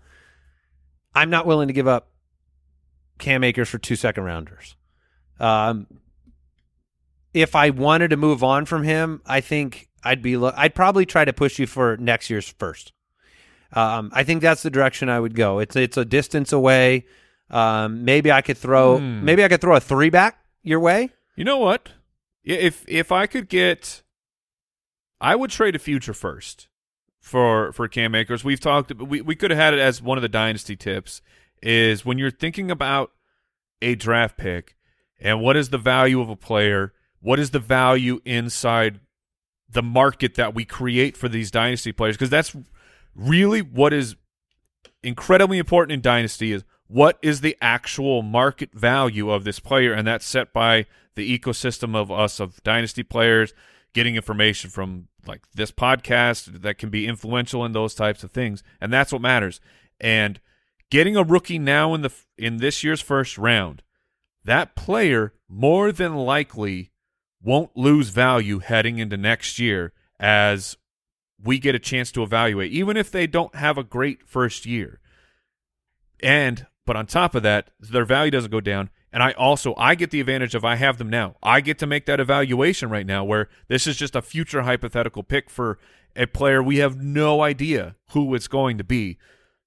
I'm 1.16 1.30
not 1.30 1.46
willing 1.46 1.68
to 1.68 1.74
give 1.74 1.88
up 1.88 2.10
Cam 3.18 3.44
Akers 3.44 3.70
for 3.70 3.80
two 3.80 3.96
second 3.96 4.24
rounders. 4.24 4.76
Um, 5.40 5.88
if 7.34 7.56
I 7.56 7.72
wanted 7.72 8.10
to 8.10 8.18
move 8.18 8.44
on 8.44 8.66
from 8.66 8.84
him, 8.84 9.22
I 9.26 9.42
think 9.42 9.90
I'd 10.04 10.22
be. 10.22 10.38
I'd 10.38 10.76
probably 10.76 11.06
try 11.06 11.26
to 11.26 11.34
push 11.34 11.60
you 11.60 11.68
for 11.68 11.98
next 11.98 12.30
year's 12.30 12.48
first. 12.48 12.94
Um, 13.74 14.12
I 14.14 14.24
think 14.24 14.42
that's 14.42 14.64
the 14.64 14.70
direction 14.70 15.10
I 15.10 15.20
would 15.20 15.36
go. 15.36 15.60
It's 15.60 15.76
it's 15.76 15.98
a 15.98 16.06
distance 16.06 16.54
away. 16.54 17.06
Um, 17.50 18.06
maybe 18.06 18.32
I 18.32 18.42
could 18.42 18.58
throw. 18.58 19.00
Hmm. 19.00 19.26
Maybe 19.26 19.44
I 19.44 19.48
could 19.48 19.62
throw 19.62 19.76
a 19.76 19.80
three 19.80 20.10
back 20.10 20.40
your 20.64 20.80
way. 20.80 21.12
You 21.36 21.44
know 21.44 21.58
what? 21.58 21.90
If 22.44 22.86
if 22.88 23.12
I 23.12 23.28
could 23.28 23.50
get, 23.50 24.04
I 25.20 25.36
would 25.36 25.52
trade 25.52 25.76
a 25.76 25.80
future 25.80 26.14
first 26.14 26.68
for 27.20 27.72
for 27.74 27.88
Cam 27.88 28.16
Akers. 28.16 28.44
We've 28.44 28.60
talked. 28.60 28.94
We 28.96 29.22
we 29.22 29.36
could 29.36 29.52
have 29.52 29.60
had 29.60 29.74
it 29.74 29.80
as 29.80 30.02
one 30.02 30.18
of 30.18 30.22
the 30.22 30.30
dynasty 30.30 30.76
tips. 30.76 31.22
Is 31.62 32.06
when 32.06 32.18
you're 32.18 32.32
thinking 32.32 32.70
about 32.70 33.12
a 33.82 33.96
draft 33.96 34.38
pick 34.38 34.76
and 35.20 35.42
what 35.42 35.58
is 35.58 35.70
the 35.70 35.78
value 35.78 36.22
of 36.22 36.30
a 36.30 36.36
player? 36.36 36.94
What 37.20 37.40
is 37.40 37.50
the 37.52 37.60
value 37.60 38.22
inside 38.26 39.00
the 39.70 39.82
market 39.84 40.36
that 40.36 40.54
we 40.54 40.66
create 40.66 41.18
for 41.18 41.28
these 41.28 41.50
dynasty 41.52 41.92
players? 41.92 42.16
Because 42.16 42.30
that's 42.30 42.56
really 43.16 43.62
what 43.62 43.92
is 43.92 44.16
incredibly 45.04 45.58
important 45.58 45.94
in 45.94 46.02
dynasty 46.02 46.54
is 46.54 46.64
what 46.88 47.20
is 47.22 47.42
the 47.42 47.58
actual 47.62 48.22
market 48.22 48.74
value 48.74 49.30
of 49.30 49.44
this 49.44 49.60
player? 49.60 49.94
And 49.94 50.08
that's 50.08 50.26
set 50.26 50.54
by 50.54 50.86
the 51.16 51.38
ecosystem 51.38 51.96
of 51.96 52.12
us 52.12 52.40
of 52.40 52.64
dynasty 52.64 53.04
players 53.04 53.54
getting 53.94 54.16
information 54.16 54.70
from 54.70 55.08
like 55.26 55.42
this 55.54 55.72
podcast 55.72 56.62
that 56.62 56.78
can 56.78 56.90
be 56.90 57.08
influential 57.08 57.66
in 57.66 57.74
those 57.74 57.94
types 57.94 58.24
of 58.24 58.32
things. 58.32 58.64
And 58.80 58.94
that's 58.94 59.12
what 59.12 59.22
matters. 59.22 59.60
And 60.00 60.40
getting 60.90 61.18
a 61.18 61.24
rookie 61.24 61.60
now 61.60 61.94
in 61.94 62.02
the 62.02 62.14
in 62.38 62.58
this 62.58 62.84
year's 62.84 63.02
first 63.02 63.38
round 63.38 63.84
that 64.46 64.76
player 64.76 65.34
more 65.50 65.92
than 65.92 66.16
likely 66.16 66.92
won't 67.44 67.76
lose 67.76 68.10
value 68.10 68.60
heading 68.60 68.98
into 68.98 69.18
next 69.18 69.60
year 69.60 69.94
as 70.20 70.78
we 71.44 71.60
get 71.60 71.76
a 71.76 71.80
chance 71.80 72.12
to 72.12 72.24
evaluate, 72.24 72.72
even 72.72 72.98
if 72.98 73.12
they 73.12 73.28
don't 73.28 73.56
have 73.56 73.78
a 73.78 73.84
great 73.84 74.28
first 74.28 74.66
year. 74.66 75.00
And 76.24 76.66
but 76.88 76.96
on 76.96 77.06
top 77.06 77.36
of 77.36 77.44
that, 77.44 77.70
their 77.80 78.06
value 78.06 78.32
doesn't 78.32 78.50
go 78.50 78.62
down. 78.62 78.90
And 79.14 79.22
I 79.22 79.34
also 79.34 79.76
I 79.78 79.94
get 79.94 80.10
the 80.10 80.22
advantage 80.22 80.56
of 80.56 80.66
I 80.66 80.76
have 80.76 80.98
them 80.98 81.10
now. 81.10 81.36
I 81.44 81.62
get 81.62 81.78
to 81.80 81.88
make 81.88 82.06
that 82.08 82.20
evaluation 82.20 82.90
right 82.90 83.06
now 83.06 83.24
where 83.24 83.50
this 83.68 83.86
is 83.86 83.98
just 83.98 84.16
a 84.16 84.22
future 84.22 84.64
hypothetical 84.64 85.22
pick 85.22 85.50
for 85.50 85.78
a 86.16 86.26
player 86.26 86.64
we 86.64 86.78
have 86.78 87.02
no 87.02 87.42
idea 87.42 87.96
who 88.12 88.34
it's 88.34 88.48
going 88.48 88.78
to 88.78 88.84
be. 88.84 89.18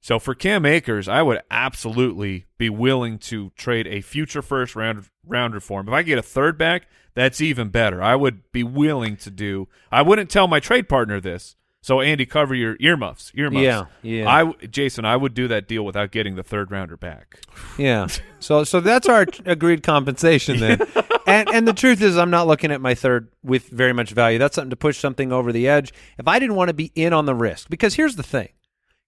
So 0.00 0.18
for 0.18 0.34
Cam 0.34 0.64
Akers, 0.64 1.08
I 1.08 1.22
would 1.22 1.42
absolutely 1.50 2.46
be 2.58 2.70
willing 2.70 3.18
to 3.18 3.50
trade 3.50 3.86
a 3.86 4.00
future 4.00 4.42
first 4.42 4.74
round 4.74 5.08
rounder 5.26 5.60
for 5.60 5.80
him. 5.80 5.88
If 5.88 5.94
I 5.94 6.02
get 6.02 6.18
a 6.18 6.22
third 6.22 6.56
back, 6.56 6.88
that's 7.14 7.40
even 7.40 7.68
better. 7.68 8.02
I 8.02 8.16
would 8.16 8.50
be 8.52 8.62
willing 8.62 9.16
to 9.18 9.30
do. 9.30 9.68
I 9.92 10.00
wouldn't 10.02 10.30
tell 10.30 10.48
my 10.48 10.58
trade 10.58 10.88
partner 10.88 11.20
this. 11.20 11.56
So 11.82 12.02
Andy, 12.02 12.26
cover 12.26 12.54
your 12.54 12.76
earmuffs. 12.78 13.32
Earmuffs. 13.34 13.62
Yeah, 13.62 13.84
yeah. 14.02 14.28
I 14.28 14.52
Jason, 14.66 15.06
I 15.06 15.16
would 15.16 15.32
do 15.32 15.48
that 15.48 15.66
deal 15.66 15.82
without 15.82 16.10
getting 16.10 16.36
the 16.36 16.42
third 16.42 16.70
rounder 16.70 16.96
back. 16.96 17.40
Yeah. 17.78 18.08
So 18.38 18.64
so 18.64 18.80
that's 18.80 19.08
our 19.08 19.26
agreed 19.46 19.82
compensation 19.82 20.58
then. 20.58 20.80
and 21.26 21.48
and 21.48 21.66
the 21.66 21.72
truth 21.72 22.02
is 22.02 22.18
I'm 22.18 22.30
not 22.30 22.46
looking 22.46 22.70
at 22.70 22.82
my 22.82 22.94
third 22.94 23.28
with 23.42 23.68
very 23.68 23.94
much 23.94 24.10
value. 24.10 24.38
That's 24.38 24.56
something 24.56 24.70
to 24.70 24.76
push 24.76 24.98
something 24.98 25.32
over 25.32 25.52
the 25.52 25.68
edge. 25.68 25.92
If 26.18 26.28
I 26.28 26.38
didn't 26.38 26.56
want 26.56 26.68
to 26.68 26.74
be 26.74 26.92
in 26.94 27.14
on 27.14 27.24
the 27.24 27.34
risk, 27.34 27.70
because 27.70 27.94
here's 27.94 28.16
the 28.16 28.22
thing. 28.22 28.50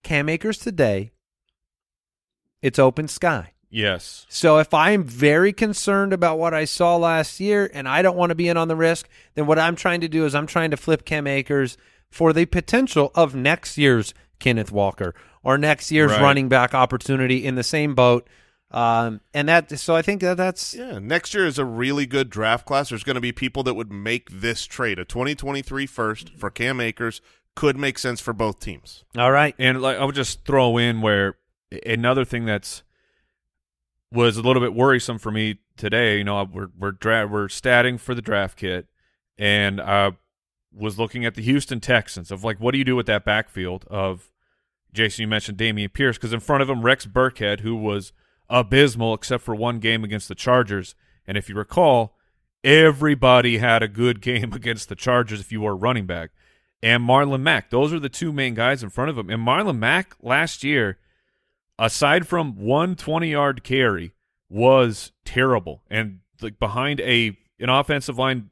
Cam 0.02 0.30
Akers 0.30 0.58
today, 0.58 1.12
it's 2.62 2.78
open 2.78 3.06
sky. 3.06 3.52
Yes. 3.68 4.26
So 4.28 4.58
if 4.58 4.74
I'm 4.74 5.02
very 5.02 5.52
concerned 5.52 6.12
about 6.12 6.38
what 6.38 6.52
I 6.52 6.66
saw 6.66 6.96
last 6.96 7.40
year 7.40 7.70
and 7.72 7.88
I 7.88 8.02
don't 8.02 8.18
want 8.18 8.28
to 8.28 8.34
be 8.34 8.48
in 8.48 8.58
on 8.58 8.68
the 8.68 8.76
risk, 8.76 9.08
then 9.34 9.46
what 9.46 9.58
I'm 9.58 9.76
trying 9.76 10.02
to 10.02 10.08
do 10.08 10.26
is 10.26 10.34
I'm 10.34 10.46
trying 10.46 10.72
to 10.72 10.76
flip 10.76 11.06
Cam 11.06 11.26
Akers 11.26 11.78
for 12.12 12.32
the 12.32 12.46
potential 12.46 13.10
of 13.16 13.34
next 13.34 13.76
year's 13.76 14.14
Kenneth 14.38 14.70
Walker 14.70 15.14
or 15.42 15.58
next 15.58 15.90
year's 15.90 16.12
Right. 16.12 16.20
running 16.22 16.48
back 16.48 16.74
opportunity 16.74 17.44
in 17.44 17.56
the 17.56 17.62
same 17.64 17.94
boat. 17.96 18.28
Um, 18.70 19.20
and 19.34 19.48
that, 19.48 19.78
so 19.78 19.94
I 19.96 20.02
think 20.02 20.20
that 20.22 20.36
that's 20.36 20.72
Yeah, 20.74 20.98
next 20.98 21.34
year 21.34 21.46
is 21.46 21.58
a 21.58 21.64
really 21.64 22.06
good 22.06 22.30
draft 22.30 22.64
class. 22.66 22.88
There's 22.90 23.04
going 23.04 23.16
to 23.16 23.20
be 23.20 23.32
people 23.32 23.62
that 23.64 23.74
would 23.74 23.90
make 23.92 24.28
this 24.30 24.64
trade. 24.64 24.98
A 24.98 25.04
2023 25.04 25.86
first 25.86 26.30
for 26.38 26.48
Cam 26.50 26.80
Akers 26.80 27.20
could 27.54 27.76
make 27.76 27.98
sense 27.98 28.20
for 28.20 28.32
both 28.32 28.60
teams. 28.60 29.04
all 29.16 29.30
right. 29.32 29.54
And 29.58 29.82
like 29.82 29.98
I 29.98 30.04
would 30.04 30.14
just 30.14 30.44
throw 30.46 30.78
in 30.78 31.00
where 31.02 31.36
another 31.84 32.24
thing 32.24 32.44
that's 32.46 32.82
was 34.10 34.36
a 34.36 34.42
little 34.42 34.60
bit 34.62 34.74
worrisome 34.74 35.18
for 35.18 35.30
me 35.30 35.58
today. 35.76 36.18
You 36.18 36.24
know, 36.24 36.44
we're 36.50 36.68
we're 36.78 36.92
dra- 36.92 37.26
we're 37.26 37.48
statting 37.48 37.98
for 37.98 38.14
the 38.14 38.22
draft 38.22 38.56
kit, 38.58 38.86
and 39.38 39.80
I 39.80 40.12
was 40.74 40.98
looking 40.98 41.24
at 41.24 41.34
the 41.34 41.42
Houston 41.42 41.80
Texans 41.80 42.30
of 42.30 42.44
like, 42.44 42.58
what 42.58 42.72
do 42.72 42.78
you 42.78 42.84
do 42.84 42.96
with 42.96 43.06
that 43.06 43.24
backfield 43.24 43.84
of 43.88 44.30
Jason? 44.92 45.22
You 45.22 45.28
mentioned 45.28 45.58
Dameon 45.58 45.92
Pierce 45.92 46.16
because 46.16 46.32
in 46.32 46.40
front 46.40 46.62
of 46.62 46.70
him 46.70 46.82
Rex 46.82 47.06
Burkhead, 47.06 47.60
who 47.60 47.76
was 47.76 48.12
abysmal 48.48 49.14
except 49.14 49.42
for 49.42 49.54
one 49.54 49.78
game 49.78 50.04
against 50.04 50.28
the 50.28 50.34
Chargers, 50.34 50.94
and 51.26 51.36
if 51.36 51.48
you 51.48 51.54
recall, 51.54 52.16
everybody 52.64 53.58
had 53.58 53.82
a 53.82 53.88
good 53.88 54.20
game 54.20 54.52
against 54.54 54.88
the 54.88 54.96
Chargers 54.96 55.40
if 55.40 55.52
you 55.52 55.60
were 55.60 55.72
a 55.72 55.76
running 55.76 56.06
back. 56.06 56.30
And 56.82 57.06
Marlon 57.06 57.42
Mack. 57.42 57.70
Those 57.70 57.92
are 57.92 58.00
the 58.00 58.08
two 58.08 58.32
main 58.32 58.54
guys 58.54 58.82
in 58.82 58.90
front 58.90 59.10
of 59.10 59.16
him. 59.16 59.30
And 59.30 59.46
Marlon 59.46 59.78
Mack 59.78 60.16
last 60.20 60.64
year, 60.64 60.98
aside 61.78 62.26
from 62.26 62.56
one 62.56 62.96
20 62.96 63.30
yard 63.30 63.62
carry, 63.62 64.14
was 64.48 65.12
terrible. 65.24 65.82
And 65.88 66.20
like 66.40 66.58
behind 66.58 67.00
a 67.00 67.36
an 67.60 67.68
offensive 67.68 68.18
line, 68.18 68.50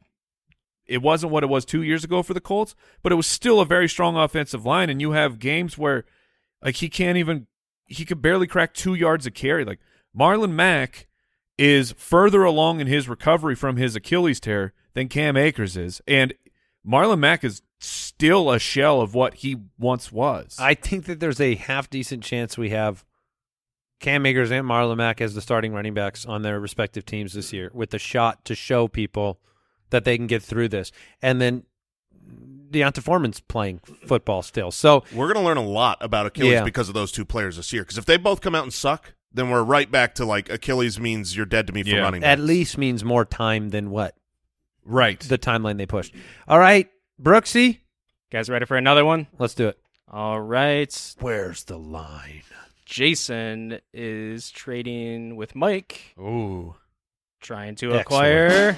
it 0.91 1.03
wasn't 1.03 1.33
what 1.33 1.45
it 1.45 1.49
was 1.49 1.65
two 1.65 1.83
years 1.83 2.03
ago 2.03 2.21
for 2.21 2.35
the 2.35 2.41
Colts, 2.41 2.75
but 3.01 3.13
it 3.13 3.15
was 3.15 3.27
still 3.27 3.61
a 3.61 3.65
very 3.65 3.89
strong 3.89 4.17
offensive 4.17 4.67
line. 4.67 4.91
And 4.91 5.01
you 5.01 5.13
have 5.13 5.39
games 5.39 5.79
where 5.79 6.05
like 6.63 6.77
he 6.77 6.89
can't 6.89 7.17
even 7.17 7.47
he 7.87 8.05
could 8.05 8.21
barely 8.21 8.49
crack 8.49 8.75
two 8.75 8.95
yards 8.95 9.25
of 9.25 9.33
carry. 9.33 9.65
Like 9.65 9.79
Marlon 10.19 10.51
Mack 10.51 11.07
is 11.57 11.93
further 11.93 12.43
along 12.43 12.81
in 12.81 12.89
his 12.89 13.09
recovery 13.09 13.55
from 13.55 13.77
his 13.77 13.95
Achilles 13.95 14.41
tear 14.41 14.73
than 14.95 15.09
Cam 15.09 15.37
Akers 15.37 15.77
is. 15.77 16.03
And 16.09 16.35
Marlon 16.87 17.21
Mack 17.21 17.45
is 17.45 17.63
still 17.79 18.51
a 18.51 18.59
shell 18.59 19.01
of 19.01 19.15
what 19.15 19.35
he 19.35 19.57
once 19.79 20.11
was. 20.11 20.57
I 20.59 20.75
think 20.75 21.05
that 21.05 21.21
there's 21.21 21.41
a 21.41 21.55
half 21.55 21.89
decent 21.89 22.25
chance 22.25 22.59
we 22.59 22.71
have 22.71 23.05
Cam 24.01 24.27
Akers 24.27 24.51
and 24.51 24.67
Marlon 24.67 24.97
Mack 24.97 25.21
as 25.21 25.35
the 25.35 25.41
starting 25.41 25.73
running 25.73 25.95
backs 25.95 26.27
on 26.27 26.43
their 26.43 26.59
respective 26.59 27.07
teams 27.07 27.35
this 27.35 27.53
year 27.53 27.71
with 27.73 27.91
the 27.91 27.99
shot 27.99 28.45
to 28.47 28.57
show 28.57 28.89
people 28.89 29.39
that 29.91 30.05
they 30.05 30.17
can 30.17 30.27
get 30.27 30.43
through 30.43 30.69
this. 30.69 30.91
And 31.23 31.41
then 31.41 31.65
D'Onta 32.71 33.03
Foreman's 33.03 33.41
playing 33.41 33.81
football 34.07 34.43
still. 34.43 34.71
So 34.71 35.05
We're 35.13 35.27
going 35.33 35.43
to 35.43 35.47
learn 35.47 35.57
a 35.57 35.65
lot 35.67 35.99
about 36.01 36.27
Achilles 36.27 36.53
Yeah. 36.53 36.65
because 36.65 36.89
of 36.89 36.95
those 36.95 37.11
two 37.13 37.25
players 37.25 37.57
this 37.57 37.73
year. 37.73 37.83
Because 37.83 37.99
if 37.99 38.05
they 38.07 38.17
both 38.17 38.41
come 38.41 38.55
out 38.55 38.63
and 38.63 38.73
suck, 38.73 39.15
then 39.33 39.51
we're 39.51 39.63
right 39.63 39.91
back 39.91 40.15
to 40.17 40.25
like 40.25 40.49
Achilles 40.51 40.99
means 41.01 41.37
you're 41.37 41.47
dead 41.47 41.67
to 41.67 41.73
me 41.73 41.83
for 41.83 41.89
Yeah. 41.91 42.01
running. 42.01 42.23
at 42.25 42.39
least 42.39 42.79
means 42.79 43.05
more 43.05 43.25
time 43.25 43.71
than 43.71 43.91
what 43.91 44.17
right. 44.85 45.19
the 45.21 45.39
timeline 45.39 45.79
they 45.79 45.87
pushed. 45.87 46.15
All 46.49 46.59
right, 46.59 46.89
Brooksy, 47.21 47.79
Guys, 48.31 48.49
ready 48.49 48.65
for 48.67 48.77
another 48.77 49.05
one? 49.05 49.27
let's 49.39 49.55
do 49.55 49.67
it. 49.69 49.79
All 50.09 50.41
right. 50.41 51.15
Where's 51.21 51.65
the 51.65 51.79
line? 51.79 52.43
Jason 52.85 53.79
is 53.93 54.51
trading 54.51 55.37
with 55.37 55.55
Mike, 55.55 56.15
Ooh. 56.19 56.75
trying 57.41 57.75
to 57.77 57.87
Excellent. 57.95 58.01
acquire. 58.03 58.77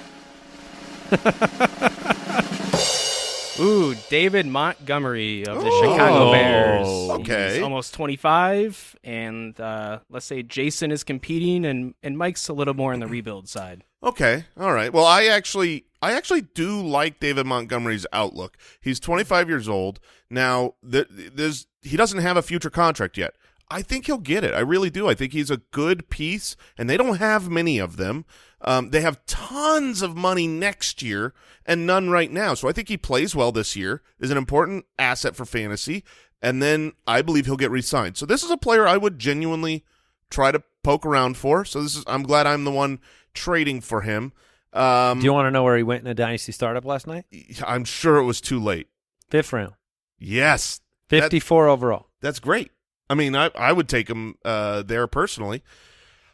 Ooh, 3.59 3.95
David 4.09 4.47
Montgomery 4.47 5.45
of 5.45 5.61
the 5.61 5.69
Oh, 5.71 5.81
Chicago 5.81 6.31
Bears. 6.31 6.87
okay. 7.21 7.53
He's 7.53 7.61
almost 7.63 7.93
25, 7.93 8.95
and 9.03 9.57
uh, 9.59 9.99
let's 10.09 10.25
say 10.25 10.41
Jason 10.41 10.91
is 10.91 11.03
competing, 11.03 11.63
and, 11.63 11.93
and 12.01 12.17
Mike's 12.17 12.49
a 12.49 12.53
little 12.53 12.73
more 12.73 12.93
on 12.93 12.99
the 12.99 13.07
rebuild 13.07 13.47
side. 13.47 13.83
Okay, 14.01 14.45
all 14.59 14.73
right. 14.73 14.91
Well, 14.91 15.05
I 15.05 15.25
actually, 15.25 15.85
I 16.01 16.13
actually 16.13 16.41
do 16.41 16.81
like 16.81 17.19
David 17.19 17.45
Montgomery's 17.45 18.07
outlook. 18.11 18.57
He's 18.81 18.99
25 18.99 19.47
years 19.47 19.69
old 19.69 19.99
now. 20.31 20.73
Th- 20.89 21.07
there's 21.09 21.67
he 21.83 21.95
doesn't 21.95 22.19
have 22.19 22.35
a 22.37 22.41
future 22.41 22.71
contract 22.71 23.17
yet. 23.17 23.35
I 23.69 23.81
think 23.81 24.05
he'll 24.05 24.17
get 24.17 24.43
it. 24.43 24.53
I 24.53 24.59
really 24.59 24.89
do. 24.89 25.07
I 25.09 25.13
think 25.15 25.33
he's 25.33 25.49
a 25.49 25.57
good 25.71 26.09
piece, 26.09 26.55
and 26.77 26.89
they 26.89 26.97
don't 26.97 27.17
have 27.17 27.49
many 27.49 27.79
of 27.79 27.97
them. 27.97 28.25
Um, 28.61 28.91
they 28.91 29.01
have 29.01 29.25
tons 29.25 30.01
of 30.01 30.15
money 30.15 30.47
next 30.47 31.01
year 31.01 31.33
and 31.65 31.85
none 31.85 32.09
right 32.09 32.31
now. 32.31 32.53
So 32.53 32.67
I 32.69 32.71
think 32.71 32.87
he 32.87 32.97
plays 32.97 33.35
well 33.35 33.51
this 33.51 33.75
year. 33.75 34.01
Is 34.19 34.31
an 34.31 34.37
important 34.37 34.85
asset 34.99 35.35
for 35.35 35.45
fantasy, 35.45 36.03
and 36.41 36.61
then 36.61 36.93
I 37.07 37.21
believe 37.21 37.45
he'll 37.45 37.57
get 37.57 37.71
re-signed. 37.71 38.15
So 38.17 38.25
this 38.25 38.43
is 38.43 38.51
a 38.51 38.57
player 38.57 38.87
I 38.87 38.97
would 38.97 39.17
genuinely 39.19 39.83
try 40.29 40.51
to 40.51 40.63
poke 40.83 41.05
around 41.05 41.37
for. 41.37 41.65
So 41.65 41.81
this 41.81 41.95
is 41.95 42.03
I'm 42.07 42.23
glad 42.23 42.47
I'm 42.47 42.63
the 42.63 42.71
one 42.71 42.99
trading 43.33 43.81
for 43.81 44.01
him. 44.01 44.31
Um, 44.71 45.19
Do 45.19 45.25
you 45.25 45.33
want 45.33 45.45
to 45.47 45.51
know 45.51 45.63
where 45.63 45.77
he 45.77 45.83
went 45.83 46.01
in 46.01 46.07
a 46.07 46.13
dynasty 46.15 46.51
startup 46.51 46.85
last 46.85 47.05
night? 47.05 47.25
I'm 47.65 47.83
sure 47.85 48.17
it 48.17 48.23
was 48.23 48.39
too 48.41 48.59
late. 48.59 48.87
Fifth 49.29 49.51
round, 49.53 49.73
Yes, 50.17 50.79
That- 51.09 51.21
fifty-four 51.23 51.67
overall. 51.67 52.07
That's 52.21 52.39
great. 52.39 52.71
I 53.09 53.15
mean, 53.15 53.35
I, 53.35 53.51
I 53.55 53.71
would 53.73 53.89
take 53.89 54.09
him 54.09 54.35
uh, 54.45 54.81
there 54.83 55.07
personally. 55.07 55.63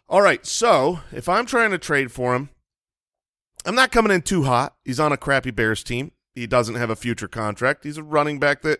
All 0.08 0.22
right, 0.22 0.46
so 0.46 1.00
if 1.12 1.30
I'm 1.30 1.46
trying 1.46 1.72
to 1.72 1.78
trade 1.78 2.12
for 2.12 2.36
him, 2.36 2.50
I'm 3.66 3.76
not 3.76 3.92
coming 3.92 4.12
in 4.12 4.22
too 4.22 4.44
hot. 4.44 4.76
He's 4.84 5.00
on 5.00 5.12
a 5.12 5.18
crappy 5.18 5.52
Bears 5.52 5.84
team. 5.84 6.12
He 6.34 6.48
doesn't 6.48 6.76
have 6.76 6.90
a 6.90 6.96
future 6.96 7.28
contract. 7.28 7.84
He's 7.84 7.98
a 7.98 8.04
running 8.04 8.40
back 8.40 8.62
that 8.62 8.80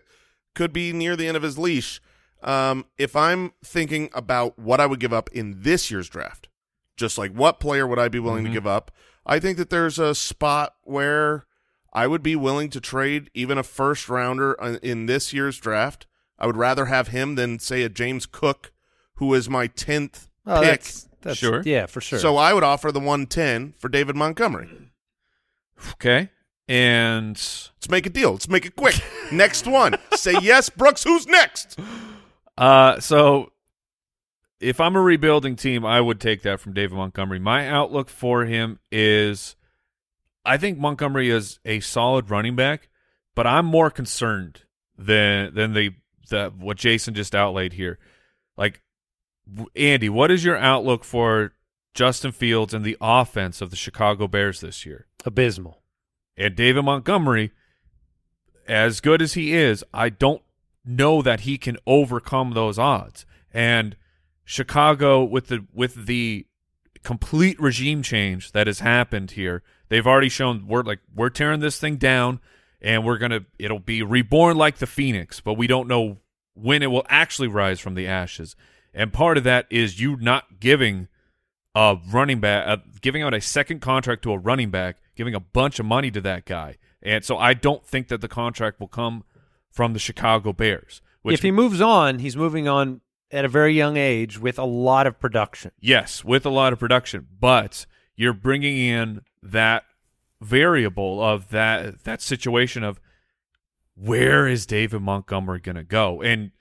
could 0.54 0.72
be 0.72 0.92
near 0.92 1.16
the 1.16 1.28
end 1.28 1.36
of 1.36 1.42
his 1.42 1.58
leash. 1.58 2.00
Um, 2.42 2.86
if 2.96 3.14
I'm 3.14 3.52
thinking 3.62 4.08
about 4.14 4.58
what 4.58 4.80
I 4.80 4.86
would 4.86 4.98
give 5.00 5.12
up 5.12 5.28
in 5.32 5.62
this 5.62 5.90
year's 5.90 6.08
draft, 6.08 6.48
just 6.96 7.18
like 7.18 7.32
what 7.32 7.60
player 7.60 7.86
would 7.86 7.98
I 7.98 8.08
be 8.08 8.18
willing 8.18 8.44
to 8.44 8.50
give 8.50 8.66
up, 8.66 8.90
I 9.26 9.38
think 9.38 9.58
that 9.58 9.70
there's 9.70 9.98
a 9.98 10.14
spot 10.14 10.74
where 10.82 11.44
I 11.92 12.06
would 12.06 12.22
be 12.22 12.34
willing 12.36 12.70
to 12.70 12.80
trade 12.80 13.30
even 13.34 13.58
a 13.58 13.62
first 13.62 14.08
rounder 14.08 14.54
in- 14.54 14.76
in 14.82 15.06
this 15.06 15.32
year's 15.32 15.58
draft. 15.58 16.06
I 16.40 16.46
would 16.46 16.56
rather 16.56 16.86
have 16.86 17.08
him 17.08 17.34
than 17.34 17.58
say 17.58 17.82
a 17.82 17.88
James 17.88 18.26
Cook, 18.26 18.72
who 19.14 19.34
is 19.34 19.48
my 19.50 19.66
tenth 19.66 20.28
Oh, 20.46 20.60
pick. 20.60 20.70
that's, 20.70 21.08
that's 21.20 21.38
Sure. 21.38 21.62
Yeah, 21.64 21.86
for 21.86 22.00
sure. 22.00 22.18
So 22.18 22.36
I 22.36 22.54
would 22.54 22.64
offer 22.64 22.90
the 22.90 23.00
one 23.00 23.26
ten 23.26 23.74
for 23.78 23.88
David 23.88 24.16
Montgomery. 24.16 24.68
Okay. 25.92 26.30
And 26.68 27.34
Let's 27.36 27.88
make 27.90 28.06
a 28.06 28.10
deal. 28.10 28.32
Let's 28.32 28.48
make 28.48 28.64
it 28.64 28.76
quick. 28.76 28.94
next 29.32 29.66
one. 29.66 29.96
Say 30.14 30.34
yes, 30.40 30.70
Brooks. 30.70 31.04
Who's 31.04 31.26
next? 31.26 31.78
uh 32.58 33.00
so 33.00 33.52
if 34.60 34.78
I'm 34.80 34.94
a 34.94 35.00
rebuilding 35.00 35.56
team, 35.56 35.86
I 35.86 36.00
would 36.00 36.20
take 36.20 36.42
that 36.42 36.60
from 36.60 36.74
David 36.74 36.94
Montgomery. 36.96 37.38
My 37.38 37.68
outlook 37.68 38.08
for 38.10 38.44
him 38.44 38.78
is 38.92 39.56
I 40.44 40.56
think 40.58 40.78
Montgomery 40.78 41.30
is 41.30 41.58
a 41.64 41.80
solid 41.80 42.30
running 42.30 42.56
back, 42.56 42.88
but 43.34 43.46
I'm 43.46 43.66
more 43.66 43.90
concerned 43.90 44.62
than 44.96 45.54
than 45.54 45.72
the 45.74 45.90
the 46.30 46.52
what 46.58 46.78
Jason 46.78 47.14
just 47.14 47.34
outlaid 47.34 47.74
here. 47.74 47.98
Like 48.56 48.80
Andy, 49.76 50.08
what 50.08 50.30
is 50.30 50.44
your 50.44 50.56
outlook 50.56 51.04
for 51.04 51.52
Justin 51.94 52.32
Fields 52.32 52.72
and 52.72 52.84
the 52.84 52.96
offense 53.00 53.60
of 53.60 53.70
the 53.70 53.76
Chicago 53.76 54.26
Bears 54.26 54.60
this 54.60 54.86
year? 54.86 55.06
abysmal. 55.24 55.82
And 56.36 56.54
David 56.54 56.84
Montgomery, 56.84 57.52
as 58.66 59.00
good 59.00 59.20
as 59.20 59.34
he 59.34 59.54
is, 59.54 59.84
I 59.92 60.08
don't 60.08 60.42
know 60.84 61.22
that 61.22 61.40
he 61.40 61.58
can 61.58 61.76
overcome 61.86 62.52
those 62.52 62.78
odds. 62.78 63.26
And 63.52 63.96
Chicago, 64.44 65.22
with 65.22 65.48
the 65.48 65.66
with 65.72 66.06
the 66.06 66.46
complete 67.02 67.60
regime 67.60 68.02
change 68.02 68.52
that 68.52 68.66
has 68.66 68.80
happened 68.80 69.32
here, 69.32 69.62
they've 69.88 70.06
already 70.06 70.28
shown 70.28 70.66
we're 70.66 70.82
like 70.82 71.00
we're 71.14 71.30
tearing 71.30 71.60
this 71.60 71.78
thing 71.78 71.96
down, 71.96 72.40
and 72.80 73.04
we're 73.04 73.18
gonna 73.18 73.44
it'll 73.58 73.78
be 73.78 74.02
reborn 74.02 74.56
like 74.56 74.78
the 74.78 74.86
phoenix, 74.86 75.40
but 75.40 75.54
we 75.54 75.66
don't 75.66 75.88
know 75.88 76.18
when 76.54 76.82
it 76.82 76.88
will 76.88 77.06
actually 77.08 77.48
rise 77.48 77.80
from 77.80 77.94
the 77.94 78.06
ashes. 78.06 78.56
And 78.92 79.12
part 79.12 79.38
of 79.38 79.44
that 79.44 79.66
is 79.70 80.00
you 80.00 80.16
not 80.16 80.60
giving 80.60 81.08
a 81.74 81.96
running 82.10 82.40
back, 82.40 82.66
uh, 82.66 82.76
giving 83.00 83.22
out 83.22 83.34
a 83.34 83.40
second 83.40 83.80
contract 83.80 84.22
to 84.22 84.32
a 84.32 84.38
running 84.38 84.70
back, 84.70 84.96
giving 85.14 85.34
a 85.34 85.40
bunch 85.40 85.78
of 85.78 85.86
money 85.86 86.10
to 86.10 86.20
that 86.20 86.44
guy. 86.44 86.76
And 87.02 87.24
so 87.24 87.38
I 87.38 87.54
don't 87.54 87.86
think 87.86 88.08
that 88.08 88.20
the 88.20 88.28
contract 88.28 88.80
will 88.80 88.88
come 88.88 89.24
from 89.70 89.92
the 89.92 89.98
Chicago 89.98 90.52
Bears. 90.52 91.00
Which, 91.22 91.34
if 91.34 91.42
he 91.42 91.50
moves 91.50 91.80
on, 91.80 92.18
he's 92.18 92.36
moving 92.36 92.66
on 92.66 93.00
at 93.30 93.44
a 93.44 93.48
very 93.48 93.74
young 93.74 93.96
age 93.96 94.38
with 94.38 94.58
a 94.58 94.64
lot 94.64 95.06
of 95.06 95.20
production. 95.20 95.70
yes, 95.80 96.24
with 96.24 96.44
a 96.44 96.50
lot 96.50 96.72
of 96.72 96.78
production, 96.78 97.26
but 97.38 97.86
you're 98.16 98.32
bringing 98.32 98.76
in 98.76 99.22
that 99.42 99.84
variable 100.40 101.22
of 101.22 101.50
that 101.50 102.04
that 102.04 102.22
situation 102.22 102.82
of 102.82 103.00
where 103.94 104.46
is 104.48 104.66
David 104.66 105.02
Montgomery 105.02 105.60
going 105.60 105.76
to 105.76 105.84
go? 105.84 106.22
And 106.22 106.52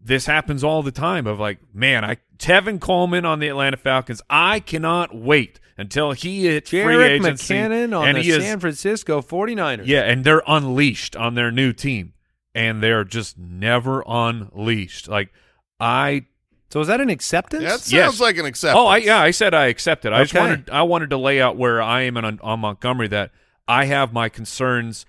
this 0.00 0.26
happens 0.26 0.64
all 0.64 0.82
the 0.82 0.92
time 0.92 1.26
of 1.26 1.38
like, 1.38 1.58
man, 1.74 2.04
I 2.04 2.18
Tevin 2.38 2.80
Coleman 2.80 3.24
on 3.24 3.38
the 3.38 3.48
Atlanta 3.48 3.76
Falcons. 3.76 4.20
I 4.28 4.60
cannot 4.60 5.14
wait 5.14 5.60
until 5.76 6.12
he 6.12 6.44
hits 6.46 6.70
free 6.70 6.80
Jerick 6.80 7.20
agency 7.20 7.54
McKinnon 7.54 7.98
on 7.98 8.08
and 8.08 8.18
the 8.18 8.22
he 8.22 8.30
is 8.30 8.42
San 8.42 8.60
Francisco 8.60 9.22
49ers. 9.22 9.86
Yeah, 9.86 10.02
and 10.02 10.24
they're 10.24 10.42
unleashed 10.46 11.16
on 11.16 11.34
their 11.34 11.50
new 11.50 11.72
team, 11.72 12.14
and 12.54 12.82
they're 12.82 13.04
just 13.04 13.38
never 13.38 14.02
unleashed. 14.06 15.08
Like 15.08 15.32
I, 15.78 16.26
So 16.72 16.80
is 16.80 16.88
that 16.88 17.02
an 17.02 17.10
acceptance? 17.10 17.64
That 17.64 17.80
sounds 17.80 17.92
Yes. 17.92 18.18
like 18.20 18.38
an 18.38 18.46
acceptance. 18.46 18.78
oh, 18.80 18.86
I 18.86 18.96
yeah, 18.96 19.20
I 19.20 19.30
said 19.30 19.52
I 19.52 19.66
accepted. 19.66 20.14
I 20.14 20.22
just 20.22 20.32
wanted 20.32 20.70
I 20.70 20.80
wanted 20.84 21.10
to 21.10 21.18
lay 21.18 21.38
out 21.38 21.58
where 21.58 21.82
I 21.82 22.00
am 22.02 22.16
on, 22.16 22.40
on 22.40 22.60
Montgomery 22.60 23.08
that 23.08 23.30
I 23.68 23.84
have 23.84 24.14
my 24.14 24.30
concerns 24.30 25.04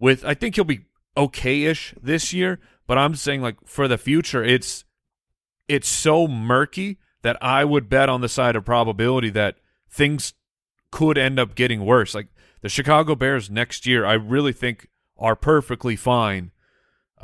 with. 0.00 0.24
I 0.24 0.32
think 0.32 0.54
he'll 0.54 0.64
be 0.64 0.86
okay-ish 1.14 1.94
this 2.02 2.32
year, 2.32 2.58
but 2.86 2.96
I'm 2.96 3.16
saying 3.16 3.42
like 3.42 3.56
for 3.66 3.86
the 3.86 3.98
future, 3.98 4.42
it's 4.42 4.86
it's 5.68 5.88
so 5.90 6.26
murky 6.26 6.96
that 7.20 7.36
I 7.42 7.66
would 7.66 7.90
bet 7.90 8.08
on 8.08 8.22
the 8.22 8.28
side 8.28 8.56
of 8.56 8.64
probability 8.64 9.28
that 9.28 9.56
things 9.90 10.32
could 10.90 11.18
end 11.18 11.38
up 11.38 11.54
getting 11.54 11.84
worse. 11.84 12.14
Like 12.14 12.28
the 12.62 12.70
Chicago 12.70 13.14
Bears 13.14 13.50
next 13.50 13.84
year, 13.84 14.06
I 14.06 14.14
really 14.14 14.54
think 14.54 14.88
are 15.18 15.36
perfectly 15.36 15.96
fine, 15.96 16.50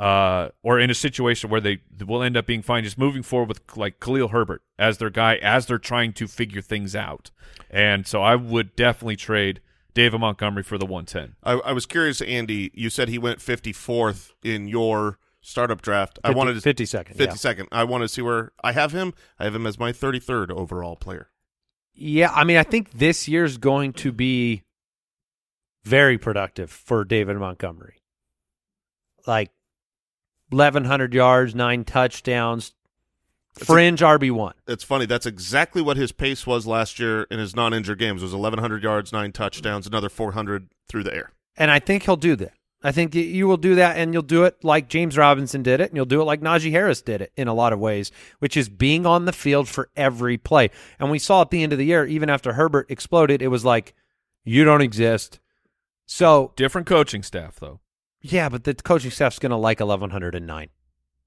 uh, 0.01 0.49
or 0.63 0.79
in 0.79 0.89
a 0.89 0.95
situation 0.95 1.51
where 1.51 1.61
they 1.61 1.79
will 2.03 2.23
end 2.23 2.35
up 2.35 2.47
being 2.47 2.63
fine, 2.63 2.83
just 2.83 2.97
moving 2.97 3.21
forward 3.21 3.49
with 3.49 3.61
like 3.77 3.99
Khalil 3.99 4.29
Herbert 4.29 4.63
as 4.79 4.97
their 4.97 5.11
guy 5.11 5.35
as 5.35 5.67
they're 5.67 5.77
trying 5.77 6.11
to 6.13 6.27
figure 6.27 6.59
things 6.59 6.95
out. 6.95 7.29
And 7.69 8.07
so 8.07 8.23
I 8.23 8.35
would 8.35 8.75
definitely 8.75 9.15
trade 9.15 9.61
David 9.93 10.19
Montgomery 10.19 10.63
for 10.63 10.79
the 10.79 10.87
110. 10.87 11.35
I, 11.43 11.51
I 11.69 11.71
was 11.73 11.85
curious, 11.85 12.19
Andy. 12.19 12.71
You 12.73 12.89
said 12.89 13.09
he 13.09 13.19
went 13.19 13.37
54th 13.37 14.31
in 14.43 14.67
your 14.67 15.19
startup 15.39 15.83
draft. 15.83 16.17
I 16.23 16.31
wanted 16.31 16.55
to 16.55 16.61
50 16.61 16.83
second. 16.87 17.17
50 17.17 17.23
yeah. 17.23 17.35
second. 17.35 17.67
I 17.71 17.83
want 17.83 18.01
to 18.01 18.07
see 18.07 18.23
where 18.23 18.53
I 18.63 18.71
have 18.71 18.93
him. 18.93 19.13
I 19.37 19.43
have 19.43 19.53
him 19.53 19.67
as 19.67 19.77
my 19.77 19.91
33rd 19.91 20.49
overall 20.49 20.95
player. 20.95 21.29
Yeah, 21.93 22.31
I 22.33 22.43
mean, 22.43 22.57
I 22.57 22.63
think 22.63 22.93
this 22.93 23.27
year's 23.27 23.57
going 23.57 23.93
to 23.93 24.11
be 24.11 24.63
very 25.83 26.17
productive 26.17 26.71
for 26.71 27.03
David 27.05 27.37
Montgomery. 27.37 28.01
Like 29.27 29.51
1,100 30.51 31.13
yards, 31.13 31.55
nine 31.55 31.83
touchdowns, 31.83 32.73
fringe 33.53 34.01
RB 34.01 34.31
one. 34.31 34.53
It's 34.67 34.83
funny. 34.83 35.05
That's 35.05 35.25
exactly 35.25 35.81
what 35.81 35.97
his 35.97 36.11
pace 36.11 36.45
was 36.45 36.67
last 36.67 36.99
year 36.99 37.23
in 37.23 37.39
his 37.39 37.55
non-injured 37.55 37.99
games. 37.99 38.21
It 38.21 38.25
was 38.25 38.33
1,100 38.33 38.83
yards, 38.83 39.11
nine 39.11 39.31
touchdowns, 39.31 39.87
another 39.87 40.09
400 40.09 40.69
through 40.87 41.03
the 41.03 41.13
air. 41.13 41.31
And 41.57 41.71
I 41.71 41.79
think 41.79 42.03
he'll 42.03 42.15
do 42.15 42.35
that. 42.37 42.53
I 42.83 42.91
think 42.91 43.13
you 43.13 43.47
will 43.47 43.57
do 43.57 43.75
that, 43.75 43.97
and 43.97 44.11
you'll 44.11 44.23
do 44.23 44.43
it 44.45 44.63
like 44.63 44.89
James 44.89 45.15
Robinson 45.15 45.61
did 45.61 45.81
it, 45.81 45.91
and 45.91 45.95
you'll 45.95 46.05
do 46.05 46.19
it 46.19 46.25
like 46.25 46.41
Najee 46.41 46.71
Harris 46.71 47.03
did 47.03 47.21
it 47.21 47.31
in 47.37 47.47
a 47.47 47.53
lot 47.53 47.73
of 47.73 47.79
ways, 47.79 48.11
which 48.39 48.57
is 48.57 48.69
being 48.69 49.05
on 49.05 49.25
the 49.25 49.33
field 49.33 49.67
for 49.67 49.89
every 49.95 50.37
play. 50.37 50.71
And 50.97 51.11
we 51.11 51.19
saw 51.19 51.41
at 51.41 51.51
the 51.51 51.61
end 51.61 51.73
of 51.73 51.79
the 51.79 51.85
year, 51.85 52.05
even 52.05 52.27
after 52.27 52.53
Herbert 52.53 52.89
exploded, 52.89 53.43
it 53.43 53.49
was 53.49 53.63
like, 53.63 53.93
you 54.43 54.63
don't 54.63 54.81
exist. 54.81 55.39
So 56.07 56.53
Different 56.55 56.87
coaching 56.87 57.21
staff 57.21 57.59
though. 57.59 57.79
Yeah, 58.21 58.49
but 58.49 58.63
the 58.63 58.73
coaching 58.75 59.11
staff's 59.11 59.39
going 59.39 59.49
to 59.51 59.55
like 59.57 59.79
1109. 59.79 60.69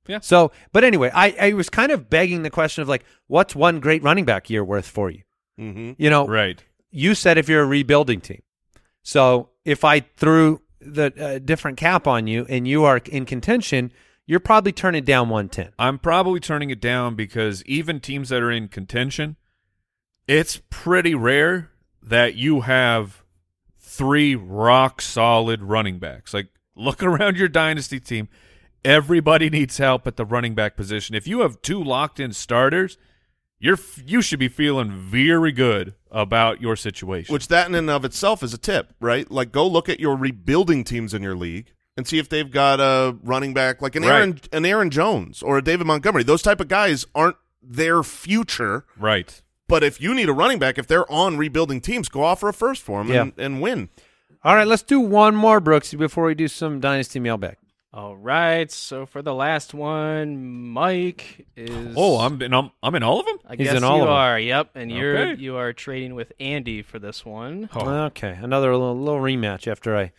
Yeah. 0.07 0.21
So, 0.21 0.53
but 0.73 0.85
anyway, 0.85 1.11
I, 1.15 1.35
I 1.41 1.53
was 1.55 1.71
kind 1.71 1.91
of 1.91 2.11
begging 2.11 2.43
the 2.43 2.51
question 2.51 2.83
of 2.83 2.89
like, 2.89 3.05
what's 3.27 3.55
one 3.57 3.81
great 3.81 4.03
running 4.03 4.25
back 4.25 4.51
year 4.51 4.63
worth 4.65 4.87
for 4.87 5.11
you? 5.11 5.23
Mm-hmm. 5.59 5.93
You 5.97 6.11
know, 6.11 6.27
Right. 6.27 6.63
you 6.91 7.15
said 7.15 7.39
if 7.39 7.49
you're 7.49 7.63
a 7.63 7.67
rebuilding 7.67 8.21
team. 8.21 8.43
So 9.03 9.51
if 9.65 9.83
I 9.85 10.01
threw 10.01 10.61
the 10.81 11.13
uh, 11.19 11.39
different 11.39 11.79
cap 11.79 12.07
on 12.07 12.27
you 12.27 12.45
and 12.49 12.69
you 12.69 12.85
are 12.85 12.99
in 12.99 13.25
contention, 13.25 13.93
you're 14.27 14.41
probably 14.41 14.73
turning 14.73 15.05
down 15.05 15.29
110. 15.31 15.73
I'm 15.79 15.99
probably 15.99 16.41
turning 16.41 16.71
it 16.71 16.81
down 16.81 17.15
because 17.15 17.63
even 17.65 17.99
teams 18.01 18.29
that 18.29 18.43
are 18.43 18.51
in 18.51 18.69
contention, 18.69 19.37
it's 20.27 20.61
pretty 20.71 21.15
rare 21.15 21.71
that 22.03 22.35
you 22.35 22.63
have 22.63 23.23
three 23.79 24.35
rock 24.35 25.01
solid 25.01 25.63
running 25.63 25.99
backs. 25.99 26.33
Like 26.35 26.49
look 26.77 27.03
around 27.03 27.37
your 27.37 27.49
dynasty 27.49 28.01
team, 28.01 28.29
everybody 28.85 29.51
needs 29.51 29.79
help 29.79 30.07
at 30.07 30.17
the 30.17 30.25
running 30.25 30.55
back 30.55 30.77
position. 30.77 31.15
If 31.15 31.27
you 31.27 31.41
have 31.41 31.61
two 31.63 31.83
locked 31.83 32.21
in 32.21 32.33
starters, 32.33 32.99
you're 33.59 33.79
you 34.05 34.21
should 34.21 34.39
be 34.39 34.49
feeling 34.49 34.91
very 34.91 35.53
good 35.53 35.95
about 36.11 36.61
your 36.61 36.77
situation. 36.77 37.33
Which 37.33 37.49
that 37.49 37.69
in 37.69 37.75
and 37.75 37.89
of 37.91 38.05
itself 38.05 38.43
is 38.43 38.53
a 38.53 38.59
tip, 38.59 38.93
right? 39.01 39.31
Like 39.31 39.53
go 39.53 39.67
look 39.67 39.89
at 39.89 40.01
your 40.01 40.17
rebuilding 40.17 40.85
teams 40.85 41.15
in 41.15 41.23
your 41.23 41.37
league 41.37 41.73
and 41.97 42.07
see 42.07 42.19
if 42.19 42.29
they've 42.29 42.51
got 42.51 42.81
a 42.81 43.17
running 43.23 43.55
back 43.55 43.81
like 43.81 43.97
an 43.97 44.03
Right. 44.03 44.11
Aaron 44.11 44.41
an 44.53 44.67
Aaron 44.67 44.91
Jones 44.91 45.43
or 45.43 45.57
a 45.59 45.63
David 45.63 45.87
Montgomery. 45.87 46.25
Those 46.25 46.43
type 46.43 46.61
of 46.61 46.69
guys 46.69 47.07
aren't 47.15 47.37
their 47.63 48.03
future. 48.03 48.85
right. 48.99 49.41
But 49.67 49.83
if 49.83 49.99
you 49.99 50.13
need 50.15 50.29
a 50.29 50.33
running 50.35 50.59
back, 50.59 50.77
if 50.77 50.87
they're 50.87 51.11
on 51.11 51.39
rebuilding 51.39 51.81
teams, 51.81 52.11
go 52.11 52.23
offer 52.23 52.51
a 52.51 52.53
first 52.53 52.83
for 52.83 53.03
them 53.03 53.11
and, 53.11 53.33
and 53.39 53.63
win. 53.63 53.89
All 54.45 54.55
right, 54.55 54.67
let's 54.67 54.83
do 54.83 55.01
one 55.01 55.35
more, 55.35 55.61
Brooksy, 55.61 55.99
before 55.99 56.25
we 56.27 56.35
do 56.35 56.49
some 56.49 56.79
dynasty 56.81 57.19
mailbag. 57.19 57.57
All 57.95 58.17
right. 58.17 58.71
So 58.73 59.07
for 59.07 59.23
the 59.23 59.33
last 59.33 59.73
one, 59.73 60.69
Mike 60.69 61.47
is. 61.57 61.95
Oh, 61.97 62.19
I'm 62.19 62.43
in. 62.43 62.53
I'm, 62.53 62.73
I'm 62.83 62.95
in 62.97 63.03
all 63.05 63.21
of 63.21 63.27
them. 63.27 63.39
I 63.49 63.55
He's 63.57 63.69
guess 63.69 63.77
in 63.77 63.85
all 63.85 63.99
you 63.99 64.03
of 64.03 64.09
'em. 64.09 64.15
are. 64.15 64.39
Yep, 64.39 64.71
and 64.75 64.91
you're 64.91 65.17
Okay. 65.17 65.41
you 65.41 65.57
are 65.57 65.73
trading 65.73 66.15
with 66.17 66.33
Andy 66.41 66.83
for 66.83 66.99
this 66.99 67.25
one. 67.25 67.71
Oh. 67.75 67.89
Okay, 68.07 68.37
another 68.43 68.73
little, 68.73 68.99
little 68.99 69.21
rematch 69.21 69.71
after 69.71 69.97
I 69.97 70.13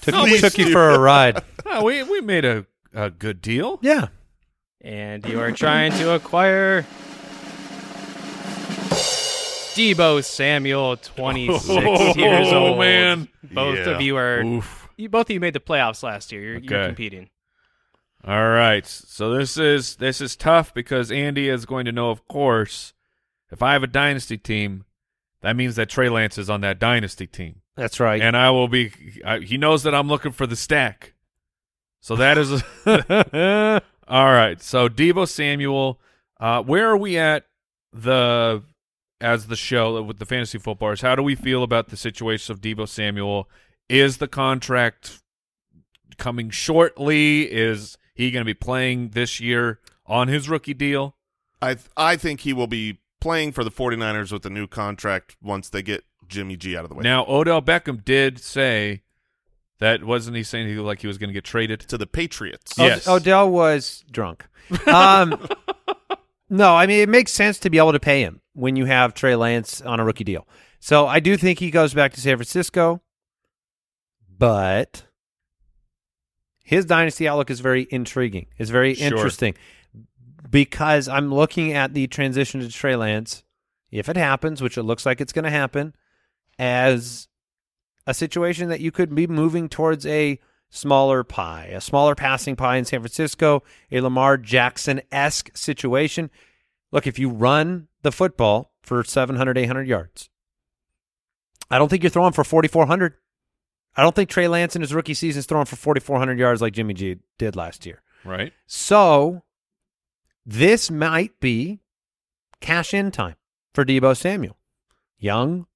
took, 0.00 0.14
Please 0.14 0.40
took 0.40 0.56
you 0.58 0.66
do. 0.66 0.72
for 0.72 0.90
a 0.90 0.98
ride. 1.00 1.42
Oh, 1.66 1.82
we 1.84 2.04
we 2.04 2.20
made 2.20 2.44
a, 2.44 2.66
a 2.94 3.10
good 3.10 3.42
deal. 3.42 3.80
Yeah. 3.82 4.08
And 4.80 5.26
you 5.26 5.40
are 5.40 5.50
trying 5.50 5.90
to 5.94 6.14
acquire 6.14 6.86
Debo 9.76 10.24
Samuel, 10.24 10.96
26 10.96 11.68
years 12.16 12.48
Oh, 12.52 12.68
old. 12.68 12.78
man. 12.78 13.28
Both 13.42 13.78
Yeah. 13.78 13.90
of 13.94 14.00
you 14.00 14.16
are. 14.16 14.42
Oof. 14.42 14.88
You, 14.96 15.08
both 15.08 15.26
of 15.28 15.30
you 15.34 15.40
made 15.40 15.52
the 15.52 15.60
playoffs 15.60 16.02
last 16.02 16.32
year. 16.32 16.42
You're, 16.42 16.60
you're 16.60 16.86
competing. 16.86 17.28
All 18.26 18.48
right. 18.48 18.86
So 18.86 19.34
this 19.34 19.56
is 19.58 19.96
this 19.96 20.20
is 20.20 20.34
tough 20.36 20.72
because 20.74 21.12
Andy 21.12 21.48
is 21.48 21.66
going 21.66 21.84
to 21.84 21.92
know, 21.92 22.10
of 22.10 22.26
course, 22.26 22.94
if 23.52 23.62
I 23.62 23.74
have 23.74 23.82
a 23.82 23.86
dynasty 23.88 24.38
team, 24.38 24.84
that 25.42 25.54
means 25.54 25.76
that 25.76 25.88
Trey 25.90 26.08
Lance 26.08 26.38
is 26.38 26.48
on 26.50 26.62
that 26.62 26.78
dynasty 26.80 27.26
team, 27.26 27.60
That's 27.76 28.00
right. 28.00 28.20
and 28.20 28.36
I 28.36 28.50
will 28.50 28.66
be. 28.68 28.90
I, 29.24 29.38
he 29.40 29.58
knows 29.58 29.82
that 29.84 29.94
I'm 29.94 30.08
looking 30.08 30.32
for 30.32 30.46
the 30.46 30.56
stack. 30.56 31.12
So 32.00 32.16
that 32.16 32.38
is 32.38 32.50
all 32.86 34.24
right. 34.32 34.60
So 34.60 34.88
Debo 34.88 35.28
Samuel, 35.28 36.00
uh, 36.40 36.62
where 36.62 36.88
are 36.88 36.96
we 36.96 37.18
at 37.18 37.44
the 37.92 38.62
as 39.20 39.46
the 39.46 39.56
show 39.56 40.02
with 40.02 40.18
the 40.18 40.26
fantasy 40.26 40.58
footballers? 40.58 41.00
How 41.00 41.14
do 41.14 41.22
we 41.22 41.34
feel 41.34 41.62
about 41.62 41.88
the 41.88 41.96
situation 41.96 42.52
of 42.52 42.60
Debo 42.60 42.88
Samuel? 42.88 43.48
Is 43.88 44.18
the 44.18 44.28
contract 44.28 45.20
coming 46.18 46.50
shortly? 46.50 47.42
Is 47.42 47.96
he 48.14 48.30
going 48.30 48.40
to 48.42 48.46
be 48.46 48.54
playing 48.54 49.10
this 49.10 49.40
year 49.40 49.80
on 50.06 50.28
his 50.28 50.48
rookie 50.48 50.74
deal? 50.74 51.16
I 51.62 51.74
th- 51.74 51.86
I 51.96 52.16
think 52.16 52.40
he 52.40 52.52
will 52.52 52.66
be 52.66 52.98
playing 53.20 53.52
for 53.52 53.64
the 53.64 53.70
49ers 53.70 54.30
with 54.32 54.42
the 54.42 54.50
new 54.50 54.66
contract 54.66 55.36
once 55.42 55.68
they 55.68 55.82
get 55.82 56.04
Jimmy 56.28 56.56
G 56.56 56.76
out 56.76 56.84
of 56.84 56.90
the 56.90 56.96
way. 56.96 57.02
Now 57.02 57.24
Odell 57.26 57.62
Beckham 57.62 58.04
did 58.04 58.38
say 58.38 59.02
that 59.78 60.04
wasn't 60.04 60.36
he 60.36 60.42
saying 60.42 60.68
he 60.68 60.74
like 60.76 61.00
he 61.00 61.06
was 61.06 61.18
going 61.18 61.28
to 61.28 61.34
get 61.34 61.44
traded? 61.44 61.80
to 61.80 61.96
the 61.98 62.06
Patriots. 62.06 62.78
Od- 62.78 62.86
Yes. 62.86 63.08
Odell 63.08 63.50
was 63.50 64.04
drunk. 64.10 64.46
Um, 64.86 65.46
no, 66.48 66.74
I 66.74 66.86
mean 66.86 67.00
it 67.00 67.08
makes 67.08 67.32
sense 67.32 67.58
to 67.60 67.70
be 67.70 67.78
able 67.78 67.92
to 67.92 68.00
pay 68.00 68.22
him 68.22 68.40
when 68.54 68.76
you 68.76 68.84
have 68.86 69.14
Trey 69.14 69.34
Lance 69.36 69.80
on 69.80 70.00
a 70.00 70.04
rookie 70.04 70.24
deal. 70.24 70.46
So 70.80 71.06
I 71.06 71.20
do 71.20 71.36
think 71.36 71.58
he 71.58 71.70
goes 71.70 71.94
back 71.94 72.12
to 72.14 72.20
San 72.20 72.36
Francisco, 72.36 73.02
but 74.38 75.04
his 76.62 76.84
dynasty 76.84 77.28
outlook 77.28 77.50
is 77.50 77.60
very 77.60 77.86
intriguing. 77.90 78.46
It's 78.58 78.70
very 78.70 78.94
Sure. 78.94 79.06
interesting 79.06 79.54
because 80.50 81.08
I'm 81.08 81.32
looking 81.32 81.72
at 81.72 81.94
the 81.94 82.06
transition 82.06 82.60
to 82.60 82.68
Trey 82.68 82.96
Lance, 82.96 83.42
if 83.90 84.08
it 84.08 84.16
happens, 84.16 84.62
which 84.62 84.76
it 84.76 84.82
looks 84.82 85.06
like 85.06 85.20
it's 85.20 85.32
going 85.32 85.44
to 85.44 85.50
happen, 85.50 85.94
as 86.58 87.28
a 88.06 88.14
situation 88.14 88.68
that 88.68 88.80
you 88.80 88.90
could 88.90 89.14
be 89.14 89.26
moving 89.26 89.68
towards 89.68 90.06
a 90.06 90.38
smaller 90.76 91.24
pie, 91.24 91.70
a 91.72 91.80
smaller 91.80 92.14
passing 92.14 92.56
pie 92.56 92.76
in 92.76 92.84
San 92.84 93.00
Francisco, 93.00 93.62
a 93.90 94.00
Lamar 94.00 94.36
Jackson 94.36 95.00
esque 95.10 95.56
situation. 95.56 96.30
Look, 96.92 97.06
if 97.06 97.18
you 97.18 97.28
run 97.28 97.88
the 98.02 98.12
football 98.12 98.72
for 98.82 99.02
700, 99.02 99.58
800 99.58 99.88
yards, 99.88 100.28
I 101.70 101.78
don't 101.78 101.88
think 101.88 102.02
you're 102.02 102.10
throwing 102.10 102.32
for 102.32 102.44
4,400. 102.44 103.14
I 103.96 104.02
don't 104.02 104.14
think 104.14 104.28
Trey 104.28 104.46
Lance 104.46 104.76
in 104.76 104.82
his 104.82 104.94
rookie 104.94 105.14
season 105.14 105.40
is 105.40 105.46
throwing 105.46 105.66
for 105.66 105.76
4,400 105.76 106.38
yards 106.38 106.60
like 106.60 106.74
Jimmy 106.74 106.94
G 106.94 107.16
did 107.38 107.56
last 107.56 107.86
year. 107.86 108.02
Right. 108.24 108.52
So 108.66 109.42
this 110.44 110.90
might 110.90 111.40
be 111.40 111.80
cash 112.60 112.92
in 112.92 113.10
time 113.10 113.36
for 113.74 113.84
Debo 113.84 114.16
Samuel. 114.16 114.56
Young, 115.18 115.66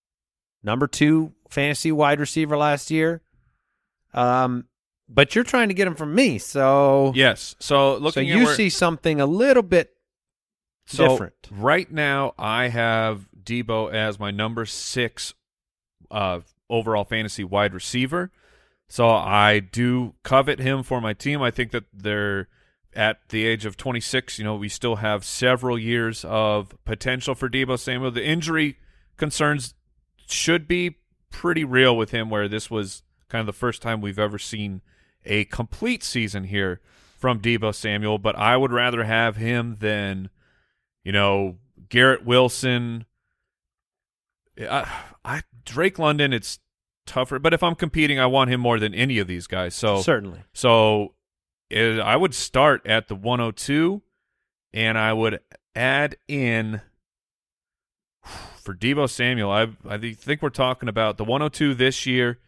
number 0.63 0.87
two 0.87 1.33
fantasy 1.49 1.91
wide 1.91 2.21
receiver 2.21 2.57
last 2.57 2.91
year. 2.91 3.23
Um, 4.13 4.67
but 5.13 5.35
you're 5.35 5.45
trying 5.45 5.69
to 5.69 5.75
get 5.75 5.87
him 5.87 5.95
from 5.95 6.15
me, 6.15 6.39
so 6.39 7.13
Yes. 7.15 7.55
So 7.59 7.97
so 7.97 8.03
looking 8.03 8.31
at 8.31 8.37
you 8.39 8.45
where- 8.45 8.55
see 8.55 8.71
something 8.71 9.21
a 9.21 9.27
little 9.27 9.63
bit 9.63 9.91
So 10.87 11.09
different. 11.09 11.35
right 11.51 11.91
now, 11.91 12.35
I 12.39 12.69
have 12.69 13.29
Debo 13.43 13.93
as 13.93 14.19
my 14.19 14.31
number 14.31 14.65
six 14.67 15.35
uh, 16.11 16.41
overall 16.69 17.05
fantasy 17.05 17.45
wide 17.45 17.75
receiver. 17.75 18.31
So 18.89 19.09
I 19.09 19.61
do 19.61 20.15
covet 20.25 20.59
him 20.59 20.83
for 20.83 21.01
my 21.01 21.13
team. 21.13 21.41
I 21.43 21.51
think 21.53 21.71
that 21.71 21.85
they're 21.93 22.49
at 22.95 23.29
the 23.29 23.47
age 23.47 23.65
of 23.65 23.77
26. 23.77 24.39
You 24.39 24.45
know, 24.45 24.57
we 24.57 24.69
still 24.69 24.97
have 24.97 25.25
several 25.25 25.79
years 25.79 26.25
of 26.25 26.75
potential 26.85 27.37
for 27.37 27.49
Debo 27.49 27.79
Samuel. 27.79 28.11
The 28.11 28.25
injury 28.27 28.79
concerns 29.17 29.75
should 30.27 30.67
be 30.67 30.97
pretty 31.31 31.63
real 31.65 31.97
with 31.97 32.11
him, 32.11 32.31
where 32.31 32.49
this 32.49 32.69
was 32.69 33.03
kind 33.29 33.41
of 33.41 33.47
the 33.47 33.53
first 33.53 33.81
time 33.81 34.01
we've 34.01 34.19
ever 34.19 34.39
seen 34.39 34.81
a 35.25 35.45
complete 35.47 36.03
season 36.03 36.45
here 36.45 36.81
from 37.19 37.41
Debo 37.41 37.75
Samuel. 37.75 38.19
But 38.19 38.37
I 38.37 38.57
would 38.57 38.73
rather 38.73 39.05
have 39.05 39.37
him 39.37 39.77
than 39.81 40.31
you 41.05 41.13
know, 41.13 41.57
Garrett 41.89 42.25
Wilson. 42.25 43.07
I, 44.59 44.89
I 45.25 45.43
Drake 45.65 45.99
London. 45.99 46.33
It's 46.33 46.59
tougher, 47.07 47.39
but 47.39 47.55
if 47.55 47.63
I'm 47.63 47.75
competing, 47.75 48.19
I 48.19 48.27
want 48.27 48.51
him 48.51 48.61
more 48.61 48.79
than 48.79 48.95
any 48.95 49.19
of 49.19 49.27
these 49.27 49.47
guys. 49.47 49.75
So 49.75 50.03
Certainly. 50.03 50.41
so 50.53 51.15
it, 51.69 51.99
I 52.01 52.17
would 52.17 52.35
start 52.35 52.87
at 52.87 53.09
the 53.09 53.15
102, 53.15 54.03
and 54.73 54.99
I 54.99 55.13
would 55.13 55.41
add 55.75 56.17
in 56.29 56.83
for 58.23 58.75
Debo 58.75 59.09
Samuel. 59.09 59.51
I 59.51 59.69
I 59.89 60.13
think 60.13 60.43
we're 60.43 60.51
talking 60.51 60.89
about 60.89 61.17
the 61.17 61.25
102 61.25 61.75
this 61.75 62.07
year. 62.07 62.39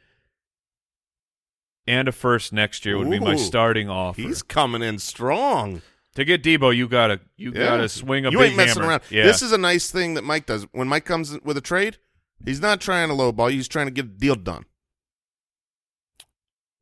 And 1.86 2.06
a 2.08 2.12
first 2.12 2.52
next 2.52 2.84
year 2.86 2.96
would 2.96 3.10
be 3.10 3.18
my 3.18 3.34
Ooh, 3.34 3.38
starting 3.38 3.88
offer. 3.90 4.20
He's 4.22 4.42
coming 4.42 4.82
in 4.82 4.98
strong. 4.98 5.82
to 6.14 6.24
get 6.24 6.42
Debo, 6.42 6.74
you 6.76 6.86
gotta 6.88 7.20
you 7.36 7.52
Yeah. 7.52 7.64
gotta 7.64 7.88
swing 7.88 8.24
a 8.26 8.30
you 8.30 8.38
big 8.38 8.48
ain't 8.48 8.56
messing 8.56 8.74
hammer. 8.82 8.88
around. 8.90 9.02
Yeah. 9.10 9.24
This 9.24 9.42
is 9.42 9.50
a 9.52 9.58
nice 9.58 9.90
thing 9.90 10.14
that 10.14 10.22
Mike 10.22 10.46
does. 10.46 10.64
When 10.72 10.86
Mike 10.86 11.04
comes 11.04 11.38
with 11.42 11.56
a 11.56 11.60
trade, 11.62 11.96
he's 12.44 12.60
not 12.60 12.80
trying 12.80 13.08
to 13.08 13.14
lowball. 13.14 13.50
He's 13.50 13.66
trying 13.66 13.86
to 13.86 13.92
get 13.92 14.04
a 14.04 14.08
deal 14.08 14.34
done. 14.36 14.64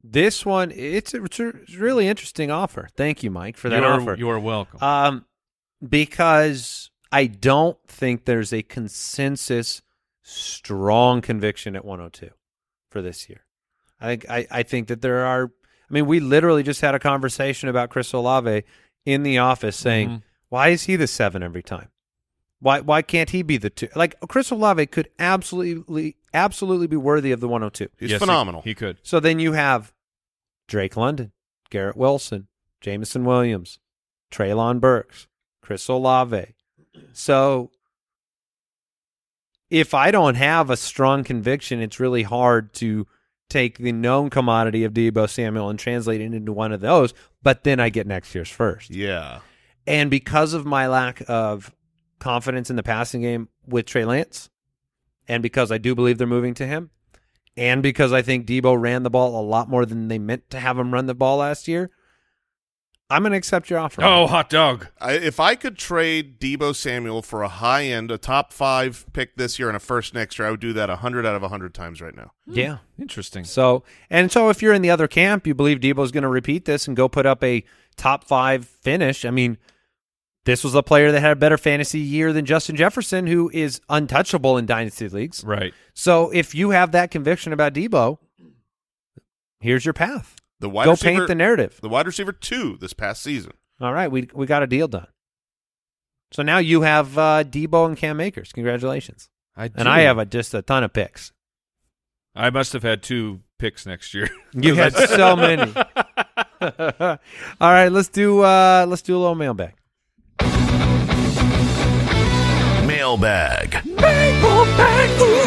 This 0.02 0.46
one, 0.46 0.70
it's 0.74 1.12
a, 1.14 1.24
it's 1.24 1.38
a 1.40 1.52
really 1.78 2.08
interesting 2.08 2.50
offer. 2.50 2.88
Thank 2.96 3.22
you, 3.22 3.30
Mike, 3.30 3.56
for 3.56 3.68
that 3.68 3.80
you 3.80 3.84
are, 3.86 4.00
offer. 4.00 4.14
You 4.16 4.30
are 4.30 4.40
welcome. 4.40 4.82
Um, 4.82 5.26
because 5.86 6.90
I 7.12 7.26
don't 7.26 7.78
think 7.86 8.24
there's 8.24 8.52
a 8.52 8.62
consensus 8.62 9.82
strong 10.22 11.20
conviction 11.20 11.76
at 11.76 11.84
102 11.84 12.30
for 12.90 13.02
this 13.02 13.28
year. 13.28 13.44
I, 14.00 14.18
I 14.28 14.46
I 14.50 14.62
think 14.62 14.88
that 14.88 15.02
there 15.02 15.24
are. 15.26 15.50
I 15.88 15.92
mean, 15.92 16.06
we 16.06 16.20
literally 16.20 16.62
just 16.62 16.80
had 16.80 16.94
a 16.94 16.98
conversation 17.00 17.68
about 17.68 17.90
Chris 17.90 18.12
Olave 18.12 18.62
in 19.04 19.22
the 19.24 19.38
office 19.38 19.76
saying, 19.76 20.08
Mhm. 20.08 20.22
"Why 20.48 20.68
is 20.68 20.84
he 20.84 20.96
the 20.96 21.06
seven 21.06 21.42
every 21.42 21.62
time? 21.62 21.88
Why 22.60 22.80
why 22.80 23.02
can't 23.02 23.30
he 23.30 23.42
be 23.42 23.56
the 23.56 23.70
two? 23.70 23.88
Like 23.96 24.14
Chris 24.28 24.50
Olave 24.50 24.86
could 24.86 25.08
absolutely 25.18 26.16
absolutely 26.32 26.86
be 26.86 26.96
worthy 26.96 27.32
of 27.32 27.40
the 27.40 27.48
102. 27.48 27.88
He's 27.98 28.10
Yes, 28.10 28.20
he- 28.20 28.26
phenomenal. 28.26 28.62
He, 28.62 28.74
could. 28.74 28.98
So 29.02 29.18
then 29.18 29.40
you 29.40 29.52
have 29.52 29.92
Drake 30.68 30.96
London, 30.96 31.32
Garrett 31.70 31.96
Wilson, 31.96 32.46
Jameson 32.80 33.24
Williams, 33.24 33.80
Treylon 34.30 34.78
Burks, 34.80 35.26
Chris 35.60 35.88
Olave. 35.88 36.54
So 37.12 37.70
if 39.70 39.94
I 39.94 40.10
don't 40.10 40.34
have 40.36 40.70
a 40.70 40.76
strong 40.76 41.24
conviction, 41.24 41.80
it's 41.80 42.00
really 42.00 42.22
hard 42.22 42.72
to 42.74 43.06
take 43.50 43.78
the 43.78 43.92
known 43.92 44.30
commodity 44.30 44.84
of 44.84 44.94
Debo 44.94 45.28
Samuel 45.28 45.68
and 45.68 45.78
translate 45.78 46.20
it 46.20 46.32
into 46.32 46.52
one 46.52 46.72
of 46.72 46.80
those. 46.80 47.12
But 47.42 47.64
then 47.64 47.80
I 47.80 47.90
get 47.90 48.06
next 48.06 48.34
year's 48.34 48.48
first. 48.48 48.90
Yeah. 48.90 49.40
And 49.86 50.10
because 50.10 50.54
of 50.54 50.64
my 50.64 50.86
lack 50.86 51.22
of 51.28 51.74
confidence 52.18 52.70
in 52.70 52.76
the 52.76 52.82
passing 52.82 53.22
game 53.22 53.48
with 53.66 53.86
Trey 53.86 54.04
Lance, 54.04 54.48
and 55.28 55.42
because 55.42 55.70
I 55.70 55.78
do 55.78 55.94
believe 55.94 56.18
they're 56.18 56.26
moving 56.26 56.54
to 56.54 56.66
him, 56.66 56.90
and 57.56 57.82
because 57.82 58.12
I 58.12 58.22
think 58.22 58.46
Debo 58.46 58.80
ran 58.80 59.02
the 59.02 59.10
ball 59.10 59.38
a 59.38 59.44
lot 59.44 59.68
more 59.68 59.84
than 59.84 60.08
they 60.08 60.18
meant 60.18 60.48
to 60.50 60.60
have 60.60 60.78
him 60.78 60.94
run 60.94 61.06
the 61.06 61.14
ball 61.14 61.38
last 61.38 61.68
year, 61.68 61.90
I'm 63.10 63.22
going 63.22 63.32
to 63.32 63.38
accept 63.38 63.68
your 63.68 63.80
offer. 63.80 64.02
Oh, 64.04 64.28
hot 64.28 64.48
dog. 64.48 64.86
I, 65.00 65.14
if 65.14 65.40
I 65.40 65.56
could 65.56 65.76
trade 65.76 66.38
Debo 66.38 66.74
Samuel 66.74 67.22
for 67.22 67.42
a 67.42 67.48
high 67.48 67.84
end, 67.84 68.10
a 68.10 68.18
top 68.18 68.52
five 68.52 69.04
pick 69.12 69.36
this 69.36 69.58
year 69.58 69.68
and 69.68 69.76
a 69.76 69.80
first 69.80 70.14
next 70.14 70.38
year, 70.38 70.46
I 70.46 70.52
would 70.52 70.60
do 70.60 70.72
that 70.74 70.88
100 70.88 71.26
out 71.26 71.34
of 71.34 71.42
100 71.42 71.74
times 71.74 72.00
right 72.00 72.14
now. 72.14 72.32
Hmm. 72.46 72.54
yeah. 72.54 72.78
Interesting. 72.98 73.44
So, 73.44 73.82
and 74.08 74.30
so 74.30 74.48
if 74.48 74.62
you're 74.62 74.74
in 74.74 74.82
the 74.82 74.90
other 74.90 75.08
camp, 75.08 75.46
you 75.46 75.54
believe 75.54 75.80
Debo's 75.80 76.12
going 76.12 76.22
to 76.22 76.28
repeat 76.28 76.66
this 76.66 76.86
and 76.86 76.96
go 76.96 77.08
put 77.08 77.26
up 77.26 77.42
a 77.42 77.64
top 77.96 78.24
five 78.24 78.64
finish. 78.66 79.24
I 79.24 79.30
mean, 79.30 79.58
this 80.44 80.64
was 80.64 80.74
a 80.74 80.82
player 80.82 81.12
that 81.12 81.20
had 81.20 81.32
a 81.32 81.36
better 81.36 81.58
fantasy 81.58 82.00
year 82.00 82.32
than 82.32 82.46
Justin 82.46 82.76
Jefferson, 82.76 83.26
who 83.26 83.50
is 83.52 83.80
untouchable 83.88 84.56
in 84.56 84.66
dynasty 84.66 85.08
leagues. 85.08 85.44
Right. 85.44 85.74
So 85.94 86.30
if 86.30 86.54
you 86.54 86.70
have 86.70 86.92
that 86.92 87.10
conviction 87.10 87.52
about 87.52 87.74
Debo, 87.74 88.18
here's 89.60 89.84
your 89.84 89.94
path. 89.94 90.39
The 90.60 90.68
wide 90.70 90.84
Go 90.84 90.90
receiver, 90.92 91.18
paint 91.18 91.28
the 91.28 91.34
narrative. 91.34 91.78
the 91.82 91.88
wide 91.88 92.06
receiver 92.06 92.32
two 92.32 92.76
this 92.80 92.92
past 92.92 93.22
season. 93.22 93.52
All 93.80 93.92
right, 93.92 94.10
we 94.10 94.28
we 94.34 94.46
got 94.46 94.62
a 94.62 94.66
deal 94.66 94.88
done. 94.88 95.06
So 96.32 96.42
now 96.42 96.58
you 96.58 96.82
have 96.82 97.18
uh, 97.18 97.42
Debo 97.44 97.86
and 97.86 97.96
Cam 97.96 98.20
Akers. 98.20 98.52
Congratulations. 98.52 99.28
I 99.56 99.70
And 99.74 99.88
I 99.88 100.00
have 100.00 100.18
a, 100.18 100.24
just 100.24 100.54
a 100.54 100.62
ton 100.62 100.84
of 100.84 100.92
picks. 100.92 101.32
I 102.36 102.50
must 102.50 102.72
have 102.72 102.84
had 102.84 103.02
two 103.02 103.40
picks 103.58 103.84
next 103.86 104.14
year. 104.14 104.28
You 104.54 104.74
had 104.74 104.94
so 104.94 105.34
many. 105.34 105.72
All 106.60 107.18
right, 107.60 107.88
let's 107.88 108.08
do 108.08 108.40
uh, 108.42 108.84
let's 108.88 109.02
do 109.02 109.16
a 109.16 109.18
little 109.18 109.34
mailbag. 109.34 109.74
Mailbag. 112.86 113.70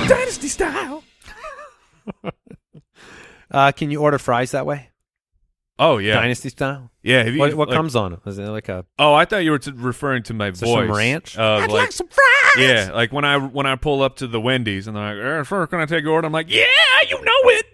Dynasty 0.07 0.47
style. 0.47 1.03
uh, 3.51 3.71
can 3.73 3.91
you 3.91 4.01
order 4.01 4.17
fries 4.17 4.51
that 4.51 4.65
way? 4.65 4.89
Oh 5.85 5.97
yeah, 5.97 6.13
Dynasty 6.13 6.49
style. 6.49 6.91
yeah. 7.01 7.23
Have 7.23 7.33
you, 7.33 7.39
What, 7.39 7.53
what 7.55 7.67
like- 7.69 7.75
comes 7.75 7.95
on 7.95 8.13
it? 8.13 8.19
Is 8.25 8.37
it 8.39 8.45
like 8.47 8.69
a 8.69 8.85
Oh, 8.97 9.13
I 9.13 9.25
thought 9.25 9.37
you 9.43 9.51
were 9.51 9.59
t- 9.59 9.71
referring 9.75 10.23
to 10.23 10.33
my 10.33 10.51
voice. 10.51 10.59
some 10.59 10.91
ranch? 10.91 11.37
Of, 11.37 11.69
like, 11.69 11.91
some 11.91 12.07
fries. 12.07 12.23
Yeah, 12.57 12.91
like 12.93 13.11
when 13.11 13.25
I 13.25 13.37
when 13.37 13.65
I 13.65 13.75
pull 13.75 14.01
up 14.03 14.15
to 14.17 14.27
the 14.27 14.39
Wendy's 14.39 14.87
and 14.87 14.95
they're 14.95 15.15
like, 15.15 15.41
"Eh, 15.41 15.43
"Sir, 15.43 15.67
can 15.67 15.79
I 15.79 15.85
take 15.85 16.03
your 16.03 16.13
order?" 16.13 16.27
I'm 16.27 16.31
like, 16.31 16.49
"Yeah, 16.51 16.63
you 17.09 17.15
know 17.23 17.49
it." 17.49 17.65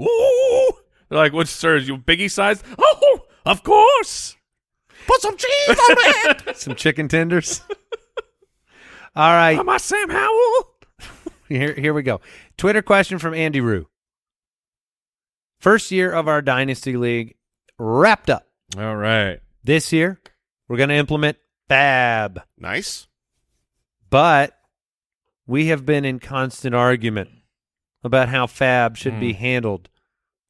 Ooh. 0.00 0.72
They're 1.08 1.18
like, 1.18 1.32
"What, 1.32 1.48
sir? 1.48 1.76
Is 1.76 1.86
you 1.88 1.96
biggie 1.98 2.30
size?" 2.30 2.62
Oh, 2.78 3.20
of 3.46 3.62
course. 3.62 4.36
Put 5.06 5.20
some 5.22 5.36
cheese 5.36 5.68
on 5.68 5.76
it. 6.48 6.56
Some 6.56 6.74
chicken 6.74 7.08
tenders. 7.08 7.62
All 9.16 9.32
right. 9.32 9.58
Am 9.58 9.68
I 9.68 9.78
Sam 9.78 10.08
Howell? 10.10 10.74
Here, 11.48 11.74
here 11.74 11.92
we 11.94 12.02
go. 12.02 12.20
Twitter 12.56 12.82
question 12.82 13.18
from 13.18 13.34
Andy 13.34 13.60
Rue. 13.60 13.88
First 15.60 15.90
year 15.90 16.10
of 16.12 16.26
our 16.26 16.40
Dynasty 16.42 16.96
League 16.96 17.36
wrapped 17.78 18.30
up. 18.30 18.46
All 18.78 18.96
right. 18.96 19.40
This 19.62 19.92
year, 19.92 20.20
we're 20.68 20.78
going 20.78 20.88
to 20.88 20.94
implement 20.94 21.36
Fab. 21.68 22.42
Nice. 22.58 23.06
But 24.08 24.56
we 25.46 25.66
have 25.66 25.84
been 25.84 26.04
in 26.04 26.18
constant 26.18 26.74
argument 26.74 27.30
about 28.02 28.28
how 28.30 28.46
Fab 28.46 28.96
should 28.96 29.20
be 29.20 29.32
Hmm. 29.34 29.38
handled 29.40 29.88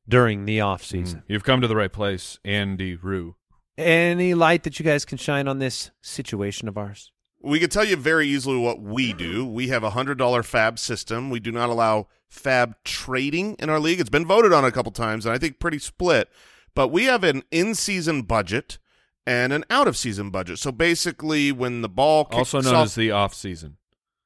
during 0.08 0.44
the 0.44 0.60
off 0.60 0.84
season. 0.84 1.22
You've 1.26 1.44
come 1.44 1.60
to 1.60 1.68
the 1.68 1.76
right 1.76 1.92
place, 1.92 2.38
Andy 2.44 2.94
Rue. 2.94 3.36
Any 3.76 4.34
light 4.34 4.62
that 4.64 4.78
you 4.78 4.84
guys 4.84 5.04
can 5.04 5.18
shine 5.18 5.48
on 5.48 5.58
this 5.58 5.90
situation 6.02 6.68
of 6.68 6.78
ours? 6.78 7.10
We 7.42 7.58
can 7.58 7.70
tell 7.70 7.84
you 7.84 7.96
very 7.96 8.28
easily 8.28 8.58
what 8.58 8.80
we 8.80 9.12
do. 9.12 9.46
We 9.46 9.68
have 9.68 9.82
a 9.82 9.90
hundred 9.90 10.18
dollar 10.18 10.42
fab 10.42 10.78
system. 10.78 11.30
We 11.30 11.40
do 11.40 11.50
not 11.50 11.70
allow 11.70 12.08
fab 12.30 12.74
trading 12.84 13.56
in 13.58 13.68
our 13.68 13.78
league. 13.78 14.00
It's 14.00 14.08
been 14.08 14.24
voted 14.26 14.52
on 14.54 14.64
a 14.64 14.72
couple 14.72 14.92
times, 14.92 15.26
and 15.26 15.34
I 15.34 15.38
think 15.38 15.58
pretty 15.58 15.78
split. 15.78 16.30
But 16.74 16.88
we 16.88 17.04
have 17.04 17.24
an 17.24 17.42
in 17.50 17.74
season 17.74 18.22
budget 18.22 18.78
and 19.26 19.52
an 19.52 19.64
out 19.68 19.86
of 19.88 19.96
season 19.96 20.30
budget. 20.30 20.58
So 20.58 20.72
basically, 20.72 21.52
when 21.52 21.82
the 21.82 21.88
ball 21.88 22.24
kicks 22.24 22.54
Also 22.54 22.60
known 22.62 22.74
off- 22.74 22.84
as 22.86 22.94
the 22.94 23.10
off 23.10 23.34
season. 23.34 23.76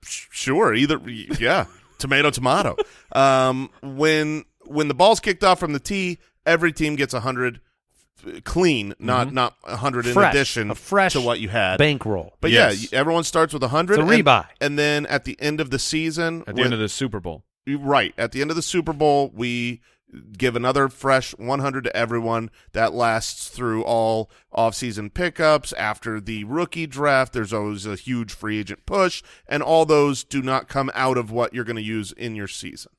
Sure, 0.06 0.74
either 0.74 1.00
yeah, 1.08 1.64
tomato 1.98 2.30
tomato. 2.30 2.76
Um, 3.12 3.70
when 3.82 4.44
when 4.66 4.88
the 4.88 4.94
ball's 4.94 5.18
kicked 5.20 5.42
off 5.42 5.58
from 5.58 5.72
the 5.72 5.80
tee, 5.80 6.18
every 6.44 6.72
team 6.72 6.94
gets 6.96 7.14
a 7.14 7.20
hundred 7.20 7.60
uh, 8.26 8.40
clean, 8.44 8.92
not 8.98 9.32
not 9.32 9.54
a 9.64 9.76
hundred 9.76 10.04
in 10.06 10.12
Mm-hmm. 10.14 10.30
Addition 10.30 10.70
a 10.70 10.74
fresh 10.74 11.14
to 11.14 11.22
what 11.22 11.40
you 11.40 11.48
had. 11.48 11.78
Bankroll. 11.78 12.34
But 12.42 12.50
Yes. 12.50 12.92
yeah, 12.92 12.98
everyone 12.98 13.24
starts 13.24 13.54
with 13.54 13.62
a 13.62 13.68
hundred. 13.68 13.98
A 13.98 14.02
and- 14.02 14.10
rebuy. 14.10 14.46
and 14.60 14.78
then 14.78 15.06
at 15.06 15.24
the 15.24 15.40
end 15.40 15.58
of 15.60 15.70
the 15.70 15.78
season, 15.78 16.44
At 16.46 16.54
the 16.56 16.62
end 16.62 16.74
of 16.74 16.80
the 16.80 16.88
Super 16.90 17.18
Bowl. 17.20 17.44
Right 17.66 18.14
at 18.18 18.32
the 18.32 18.40
end 18.40 18.50
of 18.50 18.56
the 18.56 18.62
Super 18.62 18.92
Bowl, 18.92 19.30
we 19.34 19.80
give 20.36 20.54
another 20.54 20.88
fresh 20.88 21.32
100 21.38 21.84
to 21.84 21.96
everyone 21.96 22.50
that 22.72 22.92
lasts 22.94 23.48
through 23.48 23.82
all 23.82 24.30
off-season 24.52 25.10
pickups 25.10 25.72
after 25.72 26.20
the 26.20 26.44
rookie 26.44 26.86
draft 26.86 27.32
there's 27.32 27.52
always 27.52 27.84
a 27.84 27.96
huge 27.96 28.32
free 28.32 28.60
agent 28.60 28.86
push 28.86 29.24
and 29.48 29.60
all 29.60 29.84
those 29.84 30.22
do 30.22 30.40
not 30.40 30.68
come 30.68 30.88
out 30.94 31.18
of 31.18 31.32
what 31.32 31.52
you're 31.52 31.64
going 31.64 31.74
to 31.74 31.82
use 31.82 32.12
in 32.12 32.36
your 32.36 32.46
season 32.46 32.92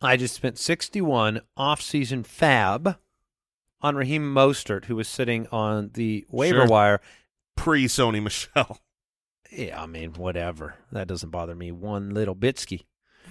I 0.00 0.16
just 0.16 0.34
spent 0.34 0.58
61 0.58 1.42
off-season 1.56 2.24
fab 2.24 2.96
on 3.82 3.96
Raheem 3.96 4.34
Mostert, 4.34 4.86
who 4.86 4.96
was 4.96 5.06
sitting 5.08 5.46
on 5.52 5.90
the 5.94 6.24
waiver 6.28 6.60
Sure. 6.60 6.66
wire. 6.66 7.00
pre 7.56 7.84
Sony 7.86 8.20
Michel 8.22 8.80
Yeah, 9.52 9.82
I 9.82 9.86
mean, 9.86 10.14
whatever. 10.14 10.74
That 10.90 11.06
doesn't 11.06 11.30
bother 11.30 11.54
me 11.54 11.70
one 11.70 12.10
little 12.10 12.34
bitski. 12.34 12.84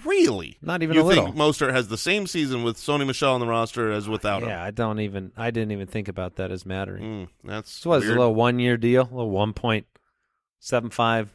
Really 0.06 0.58
Not 0.62 0.84
even 0.84 0.96
you 0.96 1.02
a 1.02 1.04
little. 1.04 1.26
think 1.26 1.36
Mostert 1.36 1.72
has 1.72 1.88
the 1.88 1.98
same 1.98 2.28
season 2.28 2.64
with 2.64 2.78
Sony 2.78 3.06
Michel 3.06 3.34
on 3.34 3.40
the 3.40 3.48
roster 3.48 3.92
as 3.92 4.08
without 4.10 4.44
yeah, 4.44 4.64
I 4.64 4.72
don't 4.72 5.00
even. 5.00 5.32
I 5.38 5.52
didn't 5.52 5.72
even 5.72 5.88
think 5.88 6.08
about 6.08 6.36
that 6.36 6.52
as 6.52 6.66
mattering. 6.66 7.04
him 7.04 7.28
mm, 7.28 7.30
that's 7.44 7.72
So 7.72 7.90
was 7.92 8.06
a 8.08 8.10
little 8.10 8.36
one-year 8.36 8.78
deal, 8.78 9.04
a 9.04 9.16
little 9.16 9.32
1.75. 9.32 11.28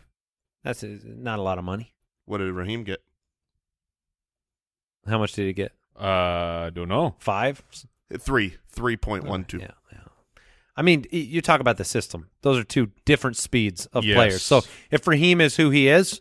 That's 0.63 0.83
uh, 0.85 0.97
not 1.05 1.39
a 1.39 1.43
lot 1.43 1.59
of 1.59 1.65
money. 1.65 1.95
what 2.25 2.39
did 2.39 2.53
Raheem 2.53 2.85
get 2.85 3.01
How 5.07 5.19
much 5.19 5.33
did 5.33 5.47
he 5.47 5.53
get? 5.53 5.73
Uh, 5.99 6.67
I 6.67 6.71
don't 6.75 6.89
know. 6.89 7.15
Five. 7.19 7.63
three 8.19 8.57
3.12 8.75 9.61
Yeah, 9.61 9.69
yeah. 9.93 9.99
I 10.77 10.83
mean, 10.83 11.05
you 11.11 11.41
talk 11.41 11.61
about 11.61 11.77
the 11.77 11.85
system. 11.85 12.31
Those 12.43 12.59
are 12.59 12.65
two 12.65 12.91
different 13.05 13.37
speeds 13.37 13.87
of 13.87 14.05
Yes. 14.05 14.17
players. 14.17 14.43
So 14.43 14.63
if 14.91 15.07
Raheem 15.07 15.41
is 15.41 15.57
who 15.57 15.71
he 15.71 15.89
is, 15.89 16.21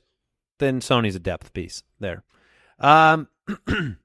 then 0.59 0.79
Sony's 0.79 1.15
a 1.15 1.19
depth 1.19 1.53
piece 1.53 1.81
there. 1.99 2.23
Um, 2.83 3.27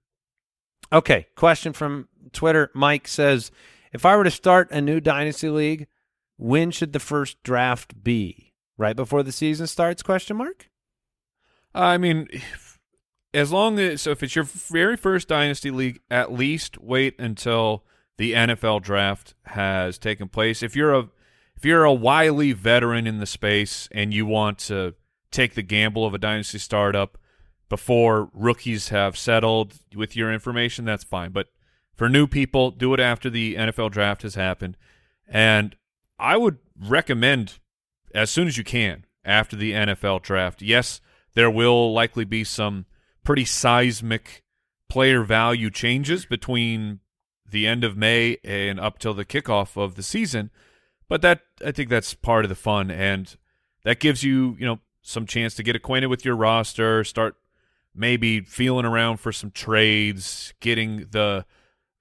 okay. 0.92 1.26
Question 1.34 1.74
from 1.74 2.08
Twitter. 2.32 2.70
Mike 2.72 3.06
says, 3.08 3.50
if 3.92 4.06
I 4.06 4.16
were 4.16 4.24
to 4.24 4.30
start 4.30 4.70
a 4.70 4.80
new 4.80 5.00
dynasty 5.00 5.50
league, 5.50 5.86
when 6.38 6.70
should 6.70 6.92
the 6.92 7.00
first 7.00 7.42
draft 7.42 8.02
be? 8.02 8.54
Right 8.78 8.96
before 8.96 9.24
the 9.24 9.32
season 9.32 9.66
starts? 9.66 10.02
Question 10.02 10.36
mark. 10.36 10.70
I 11.74 11.98
mean, 11.98 12.28
if, 12.30 12.78
as 13.34 13.52
long 13.52 13.78
as 13.78 14.02
so 14.02 14.12
if 14.12 14.22
it's 14.22 14.36
your 14.36 14.44
very 14.44 14.96
first 14.96 15.28
dynasty 15.28 15.70
league, 15.72 16.00
at 16.10 16.32
least 16.32 16.78
wait 16.78 17.18
until 17.20 17.84
the 18.18 18.32
NFL 18.32 18.82
draft 18.82 19.34
has 19.46 19.98
taken 19.98 20.28
place. 20.28 20.62
If 20.62 20.76
you're 20.76 20.94
a 20.94 21.08
if 21.56 21.64
you're 21.64 21.84
a 21.84 21.92
wily 21.92 22.52
veteran 22.52 23.08
in 23.08 23.18
the 23.18 23.26
space 23.26 23.88
and 23.90 24.14
you 24.14 24.26
want 24.26 24.58
to 24.58 24.94
take 25.32 25.54
the 25.54 25.62
gamble 25.62 26.06
of 26.06 26.14
a 26.14 26.18
dynasty 26.18 26.58
startup 26.58 27.18
before 27.68 28.30
rookies 28.32 28.88
have 28.88 29.16
settled 29.16 29.74
with 29.94 30.16
your 30.16 30.32
information, 30.32 30.84
that's 30.84 31.04
fine. 31.04 31.32
But 31.32 31.48
for 31.94 32.08
new 32.08 32.26
people, 32.26 32.70
do 32.70 32.94
it 32.94 33.00
after 33.00 33.28
the 33.28 33.56
NFL 33.56 33.90
draft 33.90 34.22
has 34.22 34.34
happened. 34.34 34.76
And 35.26 35.76
I 36.18 36.36
would 36.36 36.58
recommend 36.80 37.58
as 38.14 38.30
soon 38.30 38.48
as 38.48 38.56
you 38.56 38.64
can 38.64 39.04
after 39.24 39.56
the 39.56 39.72
NFL 39.72 40.22
draft. 40.22 40.62
Yes, 40.62 41.00
there 41.34 41.50
will 41.50 41.92
likely 41.92 42.24
be 42.24 42.44
some 42.44 42.86
pretty 43.24 43.44
seismic 43.44 44.42
player 44.88 45.22
value 45.22 45.70
changes 45.70 46.24
between 46.24 47.00
the 47.50 47.66
end 47.66 47.84
of 47.84 47.96
May 47.96 48.38
and 48.44 48.80
up 48.80 48.98
till 48.98 49.14
the 49.14 49.24
kickoff 49.24 49.76
of 49.76 49.94
the 49.94 50.02
season, 50.02 50.50
but 51.08 51.22
that 51.22 51.42
I 51.64 51.72
think 51.72 51.90
that's 51.90 52.14
part 52.14 52.44
of 52.44 52.48
the 52.48 52.54
fun 52.54 52.90
and 52.90 53.36
that 53.84 54.00
gives 54.00 54.22
you, 54.22 54.56
you 54.58 54.66
know, 54.66 54.80
some 55.02 55.26
chance 55.26 55.54
to 55.54 55.62
get 55.62 55.76
acquainted 55.76 56.08
with 56.08 56.24
your 56.24 56.36
roster, 56.36 57.04
start 57.04 57.36
maybe 57.98 58.40
feeling 58.40 58.84
around 58.86 59.18
for 59.18 59.32
some 59.32 59.50
trades, 59.50 60.54
getting 60.60 61.06
the 61.10 61.44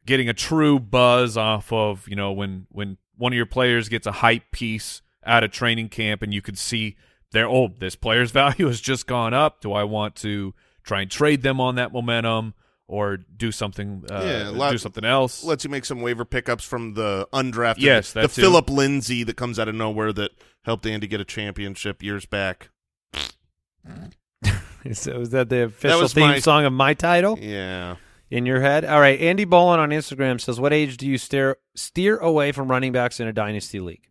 getting 0.05 0.29
a 0.29 0.33
true 0.33 0.79
buzz 0.79 1.35
off 1.35 1.73
of, 1.73 2.07
you 2.07 2.15
know, 2.15 2.31
when 2.31 2.67
when 2.69 2.97
one 3.17 3.33
of 3.33 3.37
your 3.37 3.45
players 3.45 3.89
gets 3.89 4.07
a 4.07 4.11
hype 4.13 4.51
piece 4.51 5.01
out 5.25 5.43
of 5.43 5.51
training 5.51 5.89
camp 5.89 6.21
and 6.21 6.33
you 6.33 6.41
could 6.41 6.57
see 6.57 6.95
their 7.31 7.47
oh, 7.47 7.69
this 7.79 7.95
player's 7.95 8.31
value 8.43 8.67
has 8.67 8.79
just 8.79 9.07
gone 9.07 9.33
up. 9.33 9.59
Do 9.61 9.73
I 9.73 9.83
want 9.83 10.15
to 10.17 10.53
try 10.83 11.01
and 11.01 11.11
trade 11.11 11.41
them 11.41 11.59
on 11.59 11.75
that 11.75 11.91
momentum 11.91 12.53
or 12.87 13.17
do 13.17 13.51
something 13.51 14.05
uh, 14.09 14.23
Yeah, 14.25 14.49
lot- 14.49 14.71
do 14.71 14.77
something 14.77 15.03
else? 15.03 15.43
lets 15.43 15.65
you 15.65 15.69
make 15.69 15.83
some 15.83 15.99
waiver 16.01 16.23
pickups 16.23 16.63
from 16.63 16.93
the 16.93 17.27
undrafted. 17.33 17.79
Yes, 17.79 18.13
the. 18.13 18.29
Philip 18.29 18.69
Lindsay 18.69 19.23
that 19.23 19.35
comes 19.35 19.59
out 19.59 19.67
of 19.67 19.75
nowhere 19.75 20.13
that 20.13 20.31
helped 20.63 20.85
Andy 20.85 21.07
get 21.07 21.19
a 21.19 21.25
championship 21.25 22.01
years 22.01 22.25
back. 22.25 22.69
So 24.93 25.21
is 25.21 25.29
that 25.31 25.49
the 25.49 25.63
official 25.65 26.01
was 26.01 26.13
theme 26.13 26.27
my- 26.27 26.39
song 26.39 26.65
of 26.65 26.73
my 26.73 26.93
title? 26.93 27.37
Yeah, 27.39 27.95
in 28.29 28.45
your 28.45 28.61
head. 28.61 28.85
All 28.85 28.99
right, 28.99 29.19
Andy 29.19 29.45
Bolin 29.45 29.79
on 29.79 29.89
Instagram 29.89 30.39
says, 30.39 30.59
"What 30.59 30.73
age 30.73 30.97
do 30.97 31.07
you 31.07 31.17
steer 31.17 31.57
steer 31.75 32.17
away 32.17 32.51
from 32.51 32.69
running 32.69 32.91
backs 32.91 33.19
in 33.19 33.27
a 33.27 33.33
dynasty 33.33 33.79
league?" 33.79 34.07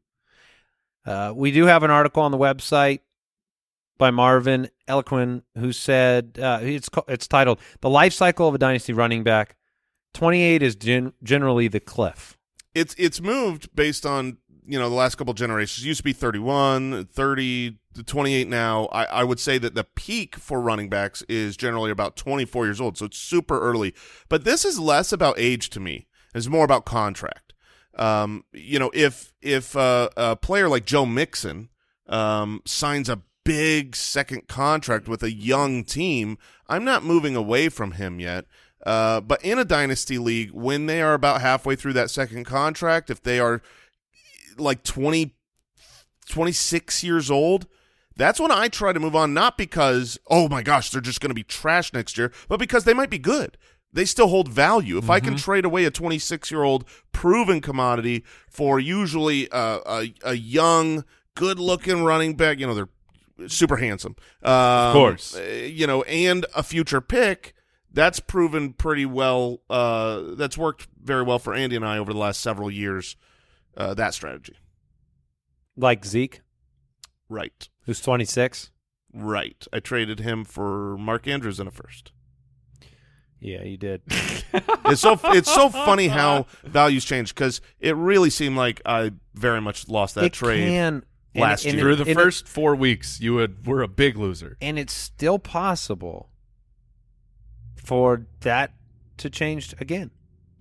Uh, 1.05 1.33
we 1.35 1.53
do 1.53 1.67
have 1.67 1.83
an 1.83 1.91
article 1.91 2.23
on 2.23 2.33
the 2.33 2.39
website 2.39 3.01
by 3.99 4.11
Marvin 4.11 4.69
Elequin 4.89 5.43
who 5.57 5.73
said 5.73 6.39
uh, 6.43 6.59
it's 6.63 6.89
it's 7.09 7.29
titled 7.29 7.61
"The 7.81 7.91
Life 7.91 8.13
Cycle 8.13 8.49
of 8.49 8.55
a 8.55 8.59
Dynasty 8.59 8.93
Running 8.93 9.23
Back." 9.23 9.57
Twenty 10.15 10.43
eight 10.43 10.63
is 10.63 10.75
gen- 10.77 11.13
generally 11.23 11.69
the 11.69 11.81
cliff. 11.81 12.37
it's 12.75 12.95
it's 12.99 13.21
moved 13.21 13.75
based 13.77 14.05
on 14.05 14.39
you 14.67 14.79
know 14.79 14.89
the 14.89 14.95
last 14.97 15.15
couple 15.17 15.33
generations. 15.35 15.85
It 15.85 15.89
used 15.89 15.99
to 15.99 16.05
be 16.05 16.13
31, 16.13 17.07
30, 17.07 17.79
to 17.97 18.05
28 18.05 18.49
now. 18.49 18.87
I, 18.87 19.05
I 19.05 19.25
would 19.25 19.41
say 19.41 19.59
that 19.59 19.75
the 19.75 19.85
peak 19.85 20.37
for 20.37 20.61
running 20.61 20.89
backs 20.89 21.23
is 21.29 21.57
generally 21.57 21.91
about 21.91 22.17
24 22.17 22.67
years 22.67 22.81
old, 22.81 22.97
so 22.99 23.07
it's 23.07 23.19
super 23.19 23.61
early. 23.61 23.95
But 24.29 24.45
this 24.45 24.65
is 24.65 24.79
less 24.79 25.13
about 25.13 25.39
age 25.39 25.71
to 25.71 25.81
me. 25.81 26.07
It's 26.35 26.49
more 26.49 26.65
about 26.65 26.85
contract. 26.85 27.53
Um, 27.97 28.45
you 28.53 28.79
know, 28.79 28.91
if 28.95 29.33
if 29.41 29.75
uh, 29.75 30.11
a 30.17 30.37
player 30.37 30.69
like 30.69 30.85
Joe 30.85 31.07
Mixon 31.07 31.71
um, 32.07 32.61
signs 32.67 33.09
a 33.09 33.23
big 33.45 33.97
second 33.97 34.49
contract 34.49 35.09
with 35.09 35.23
a 35.23 35.33
young 35.33 35.83
team, 35.85 36.37
I'm 36.69 36.85
not 36.85 37.05
moving 37.05 37.37
away 37.37 37.69
from 37.69 37.93
him 37.93 38.21
yet. 38.21 38.45
Uh, 38.85 39.21
but 39.21 39.43
in 39.45 39.59
a 39.59 39.65
dynasty 39.65 40.19
league, 40.19 40.53
when 40.53 40.87
they 40.87 41.01
are 41.01 41.15
about 41.15 41.41
halfway 41.41 41.75
through 41.75 41.95
that 41.95 42.11
second 42.11 42.45
contract, 42.45 43.11
if 43.11 43.23
they 43.23 43.41
are 43.41 43.63
like 44.59 44.85
20, 44.85 45.35
26 46.29 47.03
years 47.03 47.31
old, 47.31 47.67
that's 48.17 48.41
when 48.41 48.51
I 48.51 48.69
try 48.69 48.93
to 48.93 49.01
move 49.01 49.15
on, 49.15 49.35
not 49.35 49.59
because, 49.59 50.19
oh 50.29 50.49
my 50.49 50.63
gosh, 50.63 50.91
they're 50.91 51.01
just 51.01 51.21
going 51.21 51.31
to 51.31 51.35
be 51.35 51.43
trash 51.43 51.93
next 51.93 52.17
year, 52.17 52.33
but 52.49 52.59
because 52.59 52.85
they 52.85 52.95
might 52.95 53.11
be 53.11 53.19
good. 53.19 53.59
They 53.93 54.05
still 54.05 54.29
hold 54.29 54.49
value. 54.49 54.99
If 54.99 55.09
I 55.09 55.21
can 55.21 55.37
trade 55.37 55.65
away 55.65 55.85
a 55.87 55.91
26 55.91 56.51
year 56.51 56.63
old 56.65 56.87
proven 57.13 57.61
commodity 57.63 58.25
for 58.51 58.79
usually 58.79 59.49
a, 59.51 59.81
a, 59.87 60.15
a 60.23 60.35
young, 60.35 61.05
good 61.35 61.59
looking 61.59 62.05
running 62.05 62.35
back, 62.35 62.59
you 62.59 62.67
know, 62.67 62.75
they're 62.75 63.49
super 63.49 63.77
handsome. 63.77 64.17
Um, 64.43 64.53
of 64.53 64.93
course. 64.93 65.39
You 65.39 65.87
know, 65.87 66.03
and 66.03 66.45
a 66.55 66.63
future 66.63 67.01
pick, 67.01 67.55
that's 67.91 68.21
proven 68.21 68.75
pretty 68.75 69.07
well. 69.07 69.63
Uh, 69.71 70.35
that's 70.35 70.59
worked 70.59 70.89
very 71.03 71.23
well 71.23 71.39
for 71.39 71.55
Andy 71.55 71.77
and 71.77 71.85
I 71.85 71.97
over 71.97 72.13
the 72.13 72.19
last 72.19 72.41
several 72.41 72.71
years, 72.71 73.17
uh, 73.79 73.95
that 73.95 74.13
strategy. 74.13 74.57
Like 75.75 76.05
Zeke, 76.05 76.43
Right. 77.29 77.69
Who's 77.87 78.01
26. 78.01 78.71
Right. 79.15 79.67
I 79.73 79.81
traded 79.81 80.21
him 80.21 80.45
for 80.45 80.97
Mark 80.99 81.27
Andrews 81.27 81.59
in 81.59 81.67
a 81.67 81.71
first. 81.71 82.13
Yeah, 83.41 83.63
you 83.65 83.77
did. 83.77 84.03
It's 84.89 85.01
so 85.01 85.19
it's 85.25 85.53
so 85.53 85.69
funny 85.69 86.07
how 86.09 86.47
values 86.63 87.05
change 87.05 87.35
because 87.35 87.61
it 87.81 87.97
really 87.97 88.31
seemed 88.31 88.57
like 88.57 88.81
I 88.87 89.11
very 89.35 89.61
much 89.61 89.89
lost 89.89 90.15
that 90.15 90.25
it 90.25 90.33
trade. 90.33 90.61
can 90.69 91.05
last 91.35 91.65
and 91.65 91.75
year. 91.75 91.81
it- 91.81 91.83
Through 91.83 91.97
the 91.97 92.03
and 92.03 92.11
it- 92.13 92.15
first 92.23 92.47
four 92.49 92.75
weeks, 92.77 93.21
you 93.21 93.35
would 93.35 93.67
were 93.67 93.83
a 93.83 93.89
big 93.89 94.17
loser. 94.17 94.57
and 94.63 94.79
it's 94.79 94.93
still 94.93 95.39
possible 95.41 96.31
for 97.75 98.27
that 98.41 98.75
to 99.19 99.29
change 99.29 99.75
again. 99.81 100.11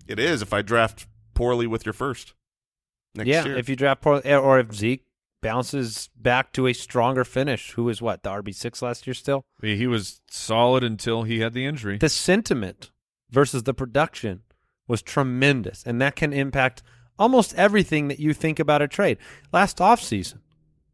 It 0.08 0.18
is 0.18 0.42
if 0.42 0.52
I 0.52 0.60
draft 0.62 1.06
poorly 1.34 1.66
with 1.68 1.86
your 1.86 1.92
first 1.92 2.34
next 3.14 3.28
yeah, 3.28 3.44
year. 3.44 3.56
if 3.56 3.68
you 3.68 3.76
draft 3.76 4.02
poor, 4.02 4.20
eh, 4.24 4.36
or 4.36 4.58
if 4.58 4.74
Zeke 4.74 5.05
bounces 5.42 6.08
back 6.16 6.52
to 6.52 6.66
a 6.66 6.72
stronger 6.72 7.24
finish, 7.24 7.72
who 7.72 7.84
was 7.84 8.02
what 8.02 8.22
the 8.22 8.30
RB 8.30 8.54
six 8.54 8.82
last 8.82 9.06
year 9.06 9.14
still. 9.14 9.44
He 9.62 9.86
was 9.86 10.20
solid 10.30 10.82
until 10.82 11.22
he 11.22 11.40
had 11.40 11.52
the 11.52 11.66
injury. 11.66 11.98
The 11.98 12.08
sentiment 12.08 12.90
versus 13.30 13.62
the 13.64 13.74
production 13.74 14.42
was 14.88 15.02
tremendous, 15.02 15.82
and 15.84 16.00
that 16.00 16.16
can 16.16 16.32
impact 16.32 16.82
almost 17.18 17.54
everything 17.54 18.08
that 18.08 18.20
you 18.20 18.32
think 18.34 18.58
about 18.58 18.82
a 18.82 18.88
trade. 18.88 19.18
Last 19.52 19.78
offseason, 19.78 20.40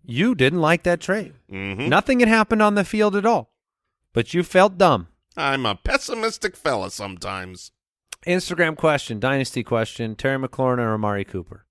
you 0.04 0.34
didn't 0.34 0.60
like 0.60 0.82
that 0.84 1.00
trade. 1.00 1.34
Mhm. 1.50 1.88
Nothing 1.88 2.20
had 2.20 2.28
happened 2.28 2.62
on 2.62 2.74
the 2.74 2.84
field 2.84 3.16
at 3.16 3.26
all, 3.26 3.52
but 4.12 4.32
you 4.34 4.42
felt 4.42 4.78
dumb. 4.78 5.08
I'm 5.36 5.64
a 5.66 5.74
pessimistic 5.74 6.56
fella 6.56 6.90
sometimes. 6.90 7.72
Instagram 8.26 8.76
question, 8.76 9.18
dynasty 9.18 9.62
question: 9.62 10.14
Terry 10.14 10.38
McLaurin 10.38 10.78
or 10.78 10.94
Amari 10.94 11.24
Cooper? 11.24 11.66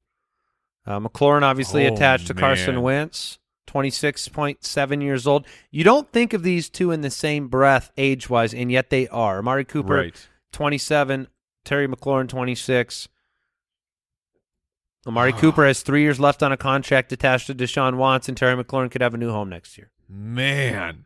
Uh, 0.86 1.00
McLaurin 1.00 1.44
obviously 1.44 1.88
Oh, 1.88 1.94
attached 1.94 2.28
to 2.28 2.34
Carson. 2.34 2.82
Wentz, 2.82 3.38
twenty 3.68 3.90
six 3.92 4.28
point 4.28 4.64
seven 4.66 5.00
years 5.02 5.28
old. 5.28 5.46
You 5.70 5.84
don't 5.84 6.12
think 6.12 6.34
of 6.34 6.44
these 6.44 6.70
two 6.70 6.92
in 6.92 7.02
the 7.02 7.12
same 7.12 7.48
breath 7.48 7.92
age 7.98 8.30
wise, 8.30 8.54
and 8.54 8.72
yet 8.72 8.90
they 8.90 9.08
are. 9.10 9.40
Amari 9.40 9.66
Cooper, 9.66 9.94
Right. 9.96 10.28
twenty 10.52 10.78
seven. 10.78 11.28
Terry 11.64 11.88
McLaurin, 11.88 12.28
twenty 12.28 12.56
six. 12.56 13.08
Amari 15.06 15.34
Ah. 15.34 15.40
Cooper 15.40 15.66
has 15.66 15.82
three 15.82 16.02
years 16.02 16.20
left 16.20 16.44
on 16.44 16.52
a 16.52 16.58
contract 16.58 17.12
attached 17.12 17.48
to 17.48 17.56
Deshaun 17.56 17.96
Watson. 17.98 18.36
Terry 18.36 18.62
McLaurin 18.62 18.90
could 18.92 19.02
have 19.02 19.14
a 19.14 19.18
new 19.18 19.32
home 19.32 19.50
next 19.50 19.78
year. 19.78 19.92
Man, 20.10 21.06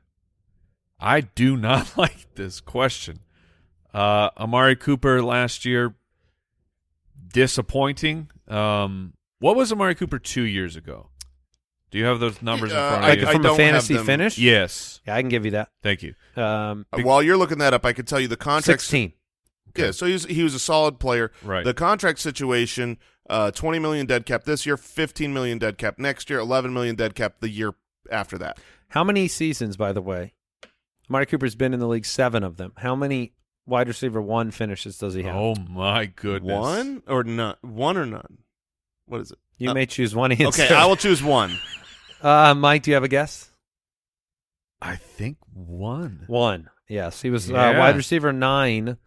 I 0.99 1.21
do 1.21 1.55
not 1.57 1.97
like 1.97 2.33
this 2.35 2.59
question. 2.61 3.19
Uh, 3.93 4.29
Amari 4.37 4.75
Cooper 4.75 5.21
last 5.21 5.63
year, 5.65 5.95
disappointing. 7.33 8.29
Um, 8.47 9.13
what 9.39 9.55
was 9.55 9.71
Amari 9.71 9.95
Cooper 9.95 10.19
two 10.19 10.43
years 10.43 10.75
ago? 10.75 11.09
Do 11.91 11.97
you 11.99 12.05
have 12.05 12.19
those 12.19 12.41
numbers 12.41 12.71
in 12.71 12.77
Uh, 12.77 12.89
front 12.89 13.03
I- 13.05 13.11
of 13.13 13.19
you? 13.21 13.27
I 13.27 13.31
From 13.33 13.41
don't 13.43 13.59
a 13.59 13.63
have 13.63 13.71
fantasy 13.71 13.93
them. 13.95 14.05
finish, 14.05 14.37
yes. 14.37 15.01
yeah, 15.05 15.15
I 15.15 15.21
can 15.21 15.29
give 15.29 15.45
you 15.45 15.51
that. 15.51 15.69
Thank 15.81 16.03
you. 16.03 16.15
Um, 16.35 16.85
Uh, 16.91 17.01
While 17.01 17.21
you're 17.23 17.37
looking 17.37 17.59
that 17.59 17.73
up, 17.73 17.85
I 17.85 17.93
could 17.93 18.07
tell 18.07 18.19
you 18.19 18.27
the 18.27 18.35
contract. 18.37 18.81
sixteen. 18.81 19.13
Yeah, 19.77 19.91
so 19.91 20.05
he 20.05 20.13
was, 20.13 20.25
he 20.25 20.41
was 20.43 20.53
a 20.55 20.59
solid 20.59 20.99
player. 20.99 21.31
Right. 21.43 21.65
The 21.65 21.73
contract 21.73 22.19
situation: 22.19 22.97
uh, 23.29 23.51
20 23.51 23.77
million 23.79 24.05
dead 24.05 24.25
cap 24.25 24.45
this 24.45 24.65
year, 24.65 24.77
15 24.77 25.33
million 25.33 25.57
dead 25.57 25.77
cap 25.77 25.99
next 25.99 26.29
year, 26.29 26.39
11 26.39 26.73
million 26.73 26.95
dead 26.95 27.13
cap 27.13 27.35
the 27.41 27.49
year 27.49 27.73
after 28.09 28.37
that. 28.37 28.57
How 28.89 29.03
many 29.03 29.27
seasons, 29.27 29.75
by 29.75 29.91
the 29.91 30.01
way? 30.01 30.33
Amari 31.09 31.25
Cooper's 31.25 31.55
been 31.55 31.73
in 31.73 31.79
the 31.79 31.87
league 31.87 32.05
seven 32.05 32.41
of 32.43 32.55
them. 32.57 32.71
How 32.77 32.95
many 32.95 33.33
wide 33.65 33.87
receiver 33.89 34.21
one 34.21 34.51
finishes 34.51 34.97
does 34.97 35.13
he 35.13 35.23
have? 35.23 35.35
Oh 35.35 35.55
my 35.55 36.05
goodness. 36.05 36.57
One 36.57 37.03
or 37.07 37.23
none? 37.23 37.55
One 37.61 37.97
or 37.97 38.05
none? 38.05 38.37
What 39.07 39.21
is 39.21 39.31
it? 39.31 39.37
you 39.57 39.69
uh, 39.69 39.73
may 39.73 39.85
choose 39.85 40.15
one 40.15 40.31
answer. 40.31 40.63
Okay, 40.63 40.73
I 40.73 40.85
will 40.85 40.95
choose 40.95 41.23
one. 41.23 41.57
Uh, 42.21 42.55
Mike, 42.55 42.81
do 42.81 42.89
you 42.89 42.95
have 42.95 43.03
a 43.03 43.07
guess? 43.07 43.51
I 44.81 44.95
think 44.95 45.37
one. 45.53 46.23
One. 46.25 46.71
Yes, 46.87 47.21
he 47.21 47.29
was 47.29 47.51
uh, 47.51 47.75
wide 47.77 47.95
receiver 47.95 48.33
nine, 48.33 48.97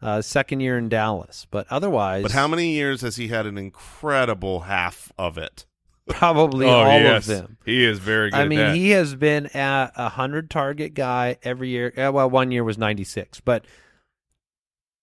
uh, 0.00 0.22
second 0.22 0.60
year 0.60 0.78
in 0.78 0.88
Dallas. 0.88 1.46
But 1.50 1.66
otherwise, 1.68 2.22
But 2.22 2.32
how 2.32 2.48
many 2.48 2.70
years 2.70 3.02
has 3.02 3.16
he 3.16 3.28
had 3.28 3.44
an 3.44 3.58
incredible 3.58 4.60
half 4.60 5.12
of 5.18 5.36
it? 5.36 5.66
Probably 6.08 6.66
oh, 6.66 6.70
all 6.70 7.00
yes. 7.00 7.28
of 7.28 7.36
them. 7.36 7.58
He 7.66 7.84
is 7.84 7.98
very 7.98 8.30
good 8.30 8.38
I 8.38 8.42
at 8.42 8.48
mean, 8.48 8.58
that. 8.58 8.76
he 8.76 8.90
has 8.90 9.14
been 9.14 9.46
at 9.48 9.92
a 9.96 10.10
hundred 10.10 10.48
target 10.48 10.94
guy 10.94 11.36
every 11.42 11.68
year. 11.68 11.92
Uh, 11.96 12.12
well, 12.12 12.30
one 12.30 12.50
year 12.50 12.64
was 12.64 12.78
ninety 12.78 13.04
six, 13.04 13.40
but 13.40 13.66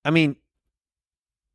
I 0.04 0.10
mean, 0.10 0.36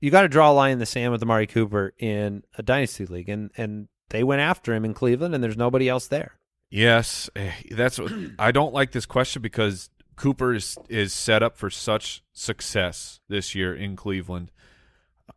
you 0.01 0.11
got 0.11 0.23
to 0.23 0.29
draw 0.29 0.51
a 0.51 0.53
line 0.53 0.73
in 0.73 0.79
the 0.79 0.87
sand 0.87 1.13
with 1.13 1.23
Amari 1.23 1.47
Cooper 1.47 1.95
in 1.99 2.43
a 2.59 2.63
dynasty 2.63 3.07
league, 3.07 3.29
and 3.29 3.51
and 3.57 3.89
they 4.11 4.23
went 4.23 4.41
after 4.41 4.75
him 4.75 4.85
in 4.85 4.95
Cleveland, 4.95 5.35
and 5.35 5.43
there's 5.43 5.57
nobody 5.57 5.89
else 5.89 6.07
there. 6.07 6.39
Yes, 6.71 7.31
eh, 7.37 7.53
that's 7.71 7.99
what 7.99 8.13
I 8.39 8.53
don't 8.53 8.75
like 8.75 8.93
this 8.93 9.07
question 9.07 9.43
because 9.43 9.91
Cooper 10.17 10.55
is 10.55 10.77
is 10.89 11.13
set 11.13 11.43
up 11.43 11.57
for 11.57 11.71
such 11.71 12.23
success 12.33 13.21
this 13.29 13.55
year 13.55 13.75
in 13.75 13.97
Cleveland, 13.97 14.51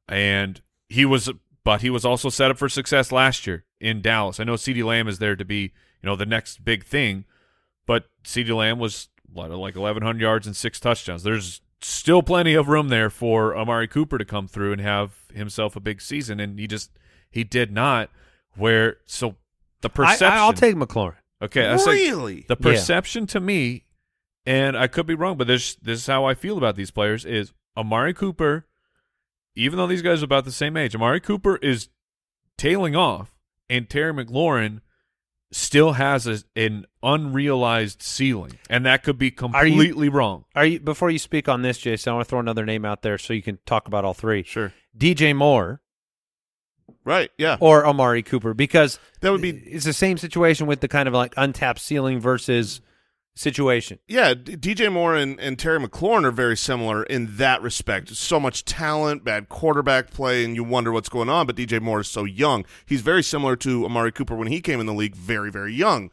and 0.07 0.61
he 0.87 1.05
was, 1.05 1.29
but 1.63 1.81
he 1.81 1.89
was 1.89 2.05
also 2.05 2.29
set 2.29 2.51
up 2.51 2.57
for 2.57 2.69
success 2.69 3.11
last 3.11 3.47
year 3.47 3.65
in 3.79 4.01
Dallas. 4.01 4.39
I 4.39 4.43
know 4.43 4.53
Ceedee 4.53 4.83
Lamb 4.83 5.07
is 5.07 5.19
there 5.19 5.35
to 5.35 5.45
be, 5.45 5.73
you 6.01 6.07
know, 6.07 6.15
the 6.15 6.25
next 6.25 6.65
big 6.65 6.83
thing, 6.83 7.25
but 7.85 8.05
Ceedee 8.23 8.55
Lamb 8.55 8.79
was 8.79 9.09
what, 9.31 9.51
like 9.51 9.75
1,100 9.75 10.19
yards 10.19 10.47
and 10.47 10.55
six 10.55 10.79
touchdowns. 10.79 11.23
There's 11.23 11.61
still 11.81 12.21
plenty 12.21 12.53
of 12.53 12.67
room 12.67 12.89
there 12.89 13.09
for 13.09 13.55
Amari 13.57 13.87
Cooper 13.87 14.17
to 14.17 14.25
come 14.25 14.47
through 14.47 14.73
and 14.73 14.81
have 14.81 15.13
himself 15.33 15.75
a 15.75 15.79
big 15.79 16.01
season, 16.01 16.39
and 16.39 16.59
he 16.59 16.67
just 16.67 16.91
he 17.29 17.43
did 17.43 17.71
not. 17.71 18.09
Where 18.55 18.97
so 19.05 19.35
the 19.81 19.89
perception? 19.89 20.27
I, 20.27 20.37
I'll 20.37 20.53
take 20.53 20.75
McLaurin. 20.75 21.15
Okay, 21.41 21.65
I 21.67 21.77
say 21.77 21.91
really? 21.91 22.45
the 22.47 22.57
Yeah. 22.59 22.71
perception 22.71 23.25
to 23.27 23.39
me, 23.39 23.85
and 24.45 24.77
I 24.77 24.87
could 24.87 25.05
be 25.05 25.15
wrong, 25.15 25.37
but 25.37 25.47
this 25.47 25.75
this 25.75 25.99
is 26.01 26.07
how 26.07 26.25
I 26.25 26.33
feel 26.33 26.57
about 26.57 26.75
these 26.75 26.91
players: 26.91 27.23
is 27.25 27.53
Amari 27.77 28.13
Cooper, 28.13 28.65
even 29.55 29.77
though 29.77 29.87
these 29.87 30.01
guys 30.01 30.21
are 30.21 30.25
about 30.25 30.45
the 30.45 30.51
same 30.51 30.75
age, 30.75 30.93
Amari 30.95 31.21
Cooper 31.21 31.57
is 31.57 31.89
tailing 32.57 32.95
off, 32.95 33.37
and 33.69 33.89
Terry 33.89 34.13
McLaurin 34.13 34.81
still 35.51 35.93
has 35.93 36.27
a, 36.27 36.39
an 36.55 36.85
unrealized 37.01 38.01
ceiling, 38.03 38.51
and 38.69 38.85
that 38.85 39.03
could 39.03 39.17
be 39.17 39.33
Are 39.41 39.65
you- 39.65 39.73
completely 39.73 40.09
wrong. 40.09 40.45
Are 40.55 40.65
you 40.65 40.79
before 40.79 41.09
you 41.09 41.19
speak 41.19 41.49
on 41.49 41.61
this, 41.61 41.77
Jason? 41.79 42.11
I 42.11 42.15
want 42.15 42.27
to 42.27 42.29
throw 42.29 42.39
another 42.39 42.65
name 42.65 42.85
out 42.85 43.01
there 43.01 43.17
so 43.17 43.33
you 43.33 43.41
can 43.41 43.57
talk 43.65 43.87
about 43.87 44.05
all 44.05 44.13
three. 44.13 44.43
Sure. 44.43 44.73
DJ 44.97 45.35
Moore 45.35 45.81
Right. 47.05 47.31
Yeah. 47.37 47.57
or 47.59 47.85
Amari 47.85 48.21
Cooper, 48.23 48.53
because 48.53 48.99
That 49.21 49.31
would 49.31 49.41
be 49.41 49.49
it's 49.51 49.85
the 49.85 49.93
same 49.93 50.17
situation 50.17 50.67
with 50.67 50.81
the 50.81 50.87
kind 50.87 51.07
of 51.07 51.13
like 51.13 51.33
untapped 51.37 51.79
ceiling 51.79 52.19
versus 52.19 52.81
situation. 53.39 53.99
Yeah, 54.05 54.33
DJ 54.33 54.91
Moore 54.91 55.15
and, 55.15 55.39
and 55.39 55.57
Terry 55.57 55.79
McLaurin 55.79 56.25
are 56.25 56.31
very 56.31 56.57
similar 56.57 57.03
in 57.03 57.37
that 57.37 57.61
respect. 57.61 58.09
So 58.09 58.37
much 58.39 58.65
talent, 58.65 59.23
bad 59.23 59.47
quarterback 59.47 60.11
play, 60.11 60.43
and 60.43 60.55
you 60.55 60.63
wonder 60.63 60.91
what's 60.91 61.07
going 61.07 61.29
on. 61.29 61.47
But 61.47 61.55
DJ 61.55 61.81
Moore 61.81 62.01
is 62.01 62.09
so 62.09 62.25
young. 62.25 62.65
He's 62.85 63.01
very 63.01 63.23
similar 63.23 63.55
to 63.57 63.85
Amari 63.85 64.11
Cooper 64.11 64.35
when 64.35 64.49
he 64.49 64.59
came 64.59 64.81
in 64.81 64.85
the 64.87 64.93
league, 64.93 65.15
very, 65.15 65.49
very 65.51 65.73
young. 65.73 66.11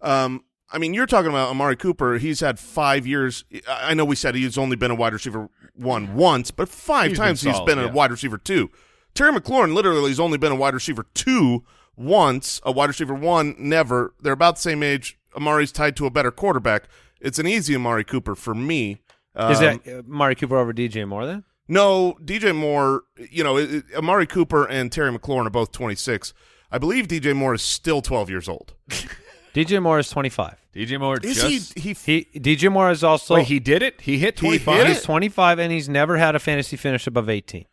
Um, 0.00 0.44
I 0.70 0.78
mean, 0.78 0.94
you're 0.94 1.06
talking 1.06 1.30
about 1.30 1.48
Amari 1.48 1.76
Cooper. 1.76 2.18
He's 2.18 2.40
had 2.40 2.60
five 2.60 3.06
years. 3.06 3.44
I 3.68 3.94
know 3.94 4.04
we 4.04 4.14
said 4.14 4.36
he's 4.36 4.56
only 4.56 4.76
been 4.76 4.92
a 4.92 4.94
wide 4.94 5.14
receiver 5.14 5.48
one 5.74 6.14
once, 6.14 6.52
but 6.52 6.68
five 6.68 7.08
He's 7.08 7.18
been 7.18 7.26
times 7.26 7.42
he's 7.42 7.54
solid, 7.54 7.66
been 7.66 7.78
a 7.80 7.88
wide 7.88 8.12
receiver 8.12 8.38
two. 8.38 8.70
Terry 9.14 9.32
McLaurin 9.32 9.74
literally 9.74 10.10
has 10.10 10.20
only 10.20 10.38
been 10.38 10.52
a 10.52 10.56
wide 10.56 10.74
receiver 10.74 11.06
two 11.14 11.64
once, 11.96 12.60
a 12.62 12.70
wide 12.70 12.88
receiver 12.88 13.14
one 13.14 13.56
never. 13.58 14.14
They're 14.20 14.32
about 14.32 14.56
the 14.56 14.62
same 14.62 14.82
age. 14.82 15.17
Amari's 15.38 15.72
tied 15.72 15.96
to 15.96 16.06
a 16.06 16.10
better 16.10 16.30
quarterback. 16.30 16.84
It's 17.20 17.38
an 17.38 17.46
easy 17.46 17.74
Amari 17.74 18.04
Cooper 18.04 18.34
for 18.34 18.54
me. 18.54 19.00
Um, 19.34 19.52
Is 19.52 19.60
that 19.60 19.86
uh, 19.88 19.98
Amari 20.08 20.34
Cooper 20.34 20.56
over 20.56 20.72
DJ 20.72 21.06
Moore 21.08 21.24
then? 21.26 21.44
No, 21.68 22.16
DJ 22.24 22.54
Moore, 22.56 23.02
you 23.30 23.44
know, 23.44 23.56
it, 23.56 23.72
it- 23.74 23.84
Amari 23.96 24.26
Cooper 24.26 24.64
and 24.66 24.90
Terry 24.90 25.10
McLaurin 25.16 25.46
are 25.46 25.50
both 25.50 25.72
26. 25.72 26.32
I 26.70 26.78
believe 26.78 27.08
DJ 27.08 27.34
Moore 27.34 27.54
is 27.54 27.62
still 27.62 28.02
12 28.02 28.30
years 28.30 28.48
old. 28.48 28.74
DJ 29.54 29.82
Moore 29.82 29.98
is 29.98 30.10
25. 30.10 30.56
DJ 30.74 31.00
Moore 31.00 31.18
Is 31.22 31.36
just 31.42 31.74
he? 31.78 31.94
He, 31.94 32.24
He 32.32 32.38
DJ 32.40 32.70
Moore 32.70 32.90
is 32.90 33.02
also 33.02 33.34
wait, 33.36 33.46
he 33.48 33.58
did 33.58 33.82
it. 33.82 34.00
He 34.02 34.18
hit 34.18 34.38
He 34.38 34.58
hit 34.58 34.86
he's 34.86 35.02
25 35.02 35.58
and 35.58 35.72
he's 35.72 35.88
never 35.88 36.18
had 36.18 36.34
a 36.36 36.38
fantasy 36.38 36.76
finish 36.76 37.06
above 37.06 37.28
18 37.28 37.64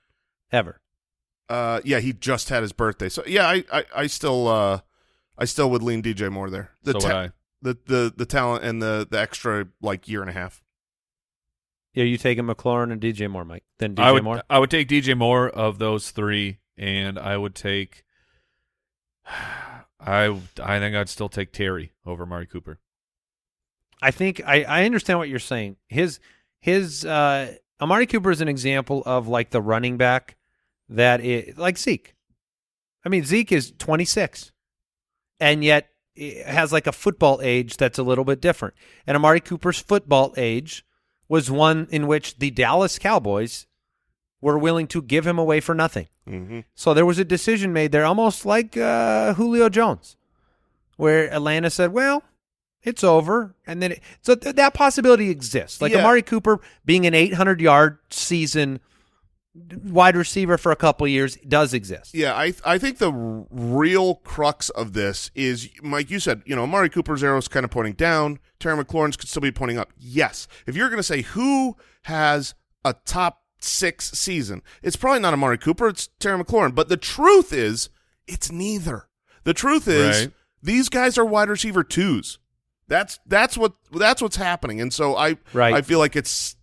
ever. 0.51 0.79
uh, 1.49 1.81
yeah, 1.83 1.99
he 1.99 2.13
just 2.13 2.49
had 2.49 2.63
his 2.63 2.71
birthday. 2.71 3.09
So 3.09 3.23
yeah, 3.27 3.47
I, 3.47 3.63
I, 3.71 3.85
I 3.95 4.07
still, 4.07 4.47
uh, 4.47 4.79
I 5.37 5.45
still 5.45 5.69
would 5.69 5.83
lean 5.83 6.01
DJ 6.01 6.31
Moore 6.31 6.49
there. 6.49 6.71
The 6.83 6.93
so 6.93 6.99
ta- 6.99 7.07
would 7.07 7.15
I. 7.15 7.29
the 7.65 7.77
the 7.85 8.13
the 8.15 8.25
talent 8.25 8.63
and 8.63 8.81
the 8.81 9.07
the 9.09 9.19
extra 9.19 9.67
like 9.81 10.07
year 10.07 10.21
and 10.21 10.29
a 10.29 10.33
half. 10.33 10.63
Yeah, 11.93 12.03
you 12.03 12.17
taking 12.17 12.45
McLaurin 12.45 12.91
and 12.91 13.01
DJ 13.01 13.29
Moore, 13.29 13.45
Mike? 13.45 13.63
Then 13.79 13.95
DJ 13.95 14.03
I 14.03 14.11
would 14.11 14.23
Moore. 14.23 14.43
I 14.49 14.59
would 14.59 14.69
take 14.69 14.87
DJ 14.87 15.17
Moore 15.17 15.49
of 15.49 15.79
those 15.79 16.11
three, 16.11 16.59
and 16.77 17.17
I 17.17 17.35
would 17.37 17.55
take. 17.55 18.03
I 19.99 20.39
I 20.61 20.79
think 20.79 20.95
I'd 20.95 21.09
still 21.09 21.29
take 21.29 21.51
Terry 21.51 21.93
over 22.05 22.25
Mari 22.25 22.45
Cooper. 22.45 22.79
I 24.01 24.11
think 24.11 24.41
I, 24.45 24.63
I 24.63 24.85
understand 24.85 25.17
what 25.17 25.29
you're 25.29 25.39
saying. 25.39 25.77
His 25.87 26.19
his 26.59 27.03
uh 27.05 27.55
Amari 27.81 28.05
Cooper 28.05 28.29
is 28.29 28.41
an 28.41 28.47
example 28.47 29.01
of 29.05 29.27
like 29.27 29.49
the 29.49 29.61
running 29.61 29.97
back 29.97 30.35
that 30.89 31.21
it 31.21 31.57
like 31.57 31.77
Zeke. 31.79 32.13
I 33.03 33.09
mean 33.09 33.23
Zeke 33.23 33.51
is 33.51 33.73
26 33.79 34.51
and 35.39 35.63
yet 35.63 35.85
it 35.85 35.94
has 36.17 36.71
like 36.71 36.87
a 36.87 36.91
football 36.91 37.39
age 37.41 37.77
that's 37.77 37.97
a 37.99 38.03
little 38.03 38.23
bit 38.25 38.41
different. 38.41 38.73
And 39.05 39.15
Amari 39.15 39.39
Cooper's 39.41 39.79
football 39.79 40.33
age 40.37 40.85
was 41.27 41.49
one 41.51 41.87
in 41.91 42.07
which 42.07 42.37
the 42.39 42.51
Dallas 42.51 42.99
Cowboys 42.99 43.67
were 44.41 44.57
willing 44.57 44.87
to 44.87 45.01
give 45.01 45.25
him 45.25 45.39
away 45.39 45.59
for 45.59 45.73
nothing. 45.75 46.07
Mm-hmm. 46.29 46.61
So 46.75 46.93
there 46.93 47.05
was 47.05 47.19
a 47.19 47.25
decision 47.25 47.73
made 47.73 47.91
there, 47.91 48.05
almost 48.05 48.45
like 48.45 48.77
uh, 48.77 49.33
Julio 49.33 49.69
Jones, 49.69 50.17
where 50.97 51.31
Atlanta 51.31 51.69
said, 51.69 51.91
"Well, 51.93 52.23
it's 52.83 53.03
over," 53.03 53.55
and 53.67 53.81
then 53.81 53.93
it, 53.93 54.01
so 54.21 54.35
th- 54.35 54.55
that 54.55 54.73
possibility 54.73 55.29
exists. 55.29 55.81
Like 55.81 55.91
Yeah. 55.91 55.99
Amari 55.99 56.21
Cooper 56.21 56.59
being 56.85 57.05
an 57.05 57.13
800 57.13 57.61
yard 57.61 57.97
season 58.09 58.79
wide 59.83 60.15
receiver 60.15 60.57
for 60.57 60.71
a 60.71 60.75
couple 60.75 61.07
years 61.07 61.37
does 61.47 61.73
exist. 61.73 62.13
Yeah, 62.13 62.33
I 62.35 62.53
I 62.65 62.77
think 62.77 62.97
the 62.97 63.11
r- 63.11 63.45
real 63.49 64.15
crux 64.15 64.69
of 64.69 64.93
this 64.93 65.31
is, 65.35 65.69
Mike. 65.81 66.09
You 66.09 66.19
said 66.19 66.41
you 66.45 66.55
know 66.55 66.63
Amari 66.63 66.89
Cooper's 66.89 67.23
arrow 67.23 67.37
is 67.37 67.47
kind 67.47 67.63
of 67.63 67.71
pointing 67.71 67.93
down. 67.93 68.39
Terry 68.59 68.83
McLaurin's 68.83 69.17
could 69.17 69.29
still 69.29 69.41
be 69.41 69.51
pointing 69.51 69.77
up. 69.77 69.91
Yes, 69.97 70.47
if 70.67 70.75
you're 70.75 70.89
going 70.89 70.97
to 70.99 71.03
say 71.03 71.21
who 71.21 71.75
has 72.03 72.53
a 72.83 72.93
top 73.05 73.43
six 73.59 74.11
season, 74.11 74.61
it's 74.83 74.95
probably 74.95 75.19
not 75.19 75.33
Amari 75.33 75.57
Cooper. 75.57 75.87
It's 75.87 76.07
Terry 76.19 76.41
McLaurin. 76.43 76.75
But 76.75 76.89
the 76.89 76.97
truth 76.97 77.51
is, 77.53 77.89
it's 78.27 78.51
neither. 78.51 79.07
The 79.43 79.53
truth 79.53 79.87
is, 79.87 80.25
Right. 80.25 80.33
these 80.61 80.89
guys 80.89 81.17
are 81.17 81.25
wide 81.25 81.49
receiver 81.49 81.83
twos. 81.83 82.39
That's 82.87 83.19
that's 83.25 83.57
what 83.57 83.73
that's 83.91 84.21
what's 84.21 84.35
happening. 84.35 84.79
And 84.81 84.93
so 84.93 85.15
I 85.15 85.37
Right. 85.53 85.73
I 85.73 85.81
feel 85.81 85.99
like 85.99 86.15
it's 86.15 86.55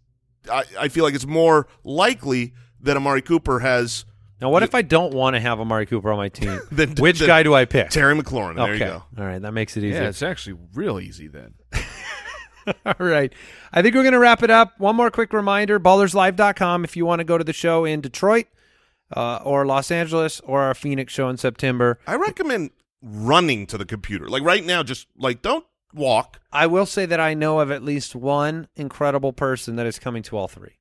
I, 0.51 0.65
I 0.79 0.89
feel 0.89 1.05
like 1.05 1.15
it's 1.15 1.27
more 1.27 1.67
likely 1.85 2.53
that 2.83 2.97
Amari 2.97 3.23
Cooper 3.23 3.61
has 3.61 4.05
Now, 4.41 4.51
what 4.51 4.63
if 4.63 4.75
I 4.75 4.83
don't 4.83 5.15
want 5.15 5.35
to 5.35 5.41
have 5.41 5.61
Amari 5.61 5.87
Cooper 5.87 6.11
on 6.11 6.19
my 6.19 6.29
team? 6.29 6.61
Then- 6.71 6.95
Which 6.97 7.19
then- 7.21 7.29
guy 7.29 7.43
do 7.43 7.55
I 7.55 7.65
pick? 7.65 7.91
Terry 7.91 8.15
McLaurin. 8.15 8.57
There 8.57 8.65
okay, 8.75 8.85
you 8.85 8.91
go. 8.91 9.05
all 9.19 9.25
right, 9.25 9.41
that 9.41 9.53
makes 9.53 9.77
it 9.77 9.85
easy. 9.85 9.97
Yeah, 9.97 10.09
it's 10.09 10.23
actually 10.23 10.59
real 10.75 10.99
easy 11.01 11.29
then. 11.29 11.55
All 12.87 12.95
right. 13.01 13.33
I 13.73 13.83
think 13.83 13.95
we're 13.97 14.03
going 14.03 14.13
to 14.13 14.21
wrap 14.21 14.45
it 14.45 14.51
up. 14.51 14.79
One 14.79 14.95
more 14.95 15.11
quick 15.11 15.33
reminder 15.33 15.81
ballerslive.com 15.81 16.85
if 16.85 16.97
you 16.97 17.05
want 17.05 17.19
to 17.19 17.25
go 17.25 17.37
to 17.37 17.43
the 17.43 17.53
show 17.53 17.85
in 17.85 18.01
Detroit 18.01 18.47
uh, 19.17 19.41
or 19.43 19.67
Los 19.67 19.91
Angeles 19.91 20.39
or 20.41 20.61
our 20.63 20.75
Phoenix 20.75 21.13
show 21.13 21.29
in 21.29 21.37
September. 21.39 21.99
I 22.07 22.15
recommend 22.15 22.71
running 23.03 23.67
to 23.67 23.77
the 23.79 23.85
computer. 23.85 24.29
Like 24.29 24.45
right 24.45 24.65
now, 24.65 24.85
just 24.85 25.09
like 25.17 25.43
don't 25.43 25.67
walk. 25.93 26.41
I 26.53 26.69
will 26.69 26.87
say 26.87 27.05
that 27.07 27.19
I 27.19 27.35
know 27.35 27.59
of 27.59 27.73
at 27.73 27.83
least 27.83 28.15
one 28.15 28.69
incredible 28.77 29.33
person 29.33 29.75
that 29.77 29.87
is 29.87 29.99
coming 29.99 30.23
to 30.25 30.37
all 30.37 30.47
three, 30.47 30.77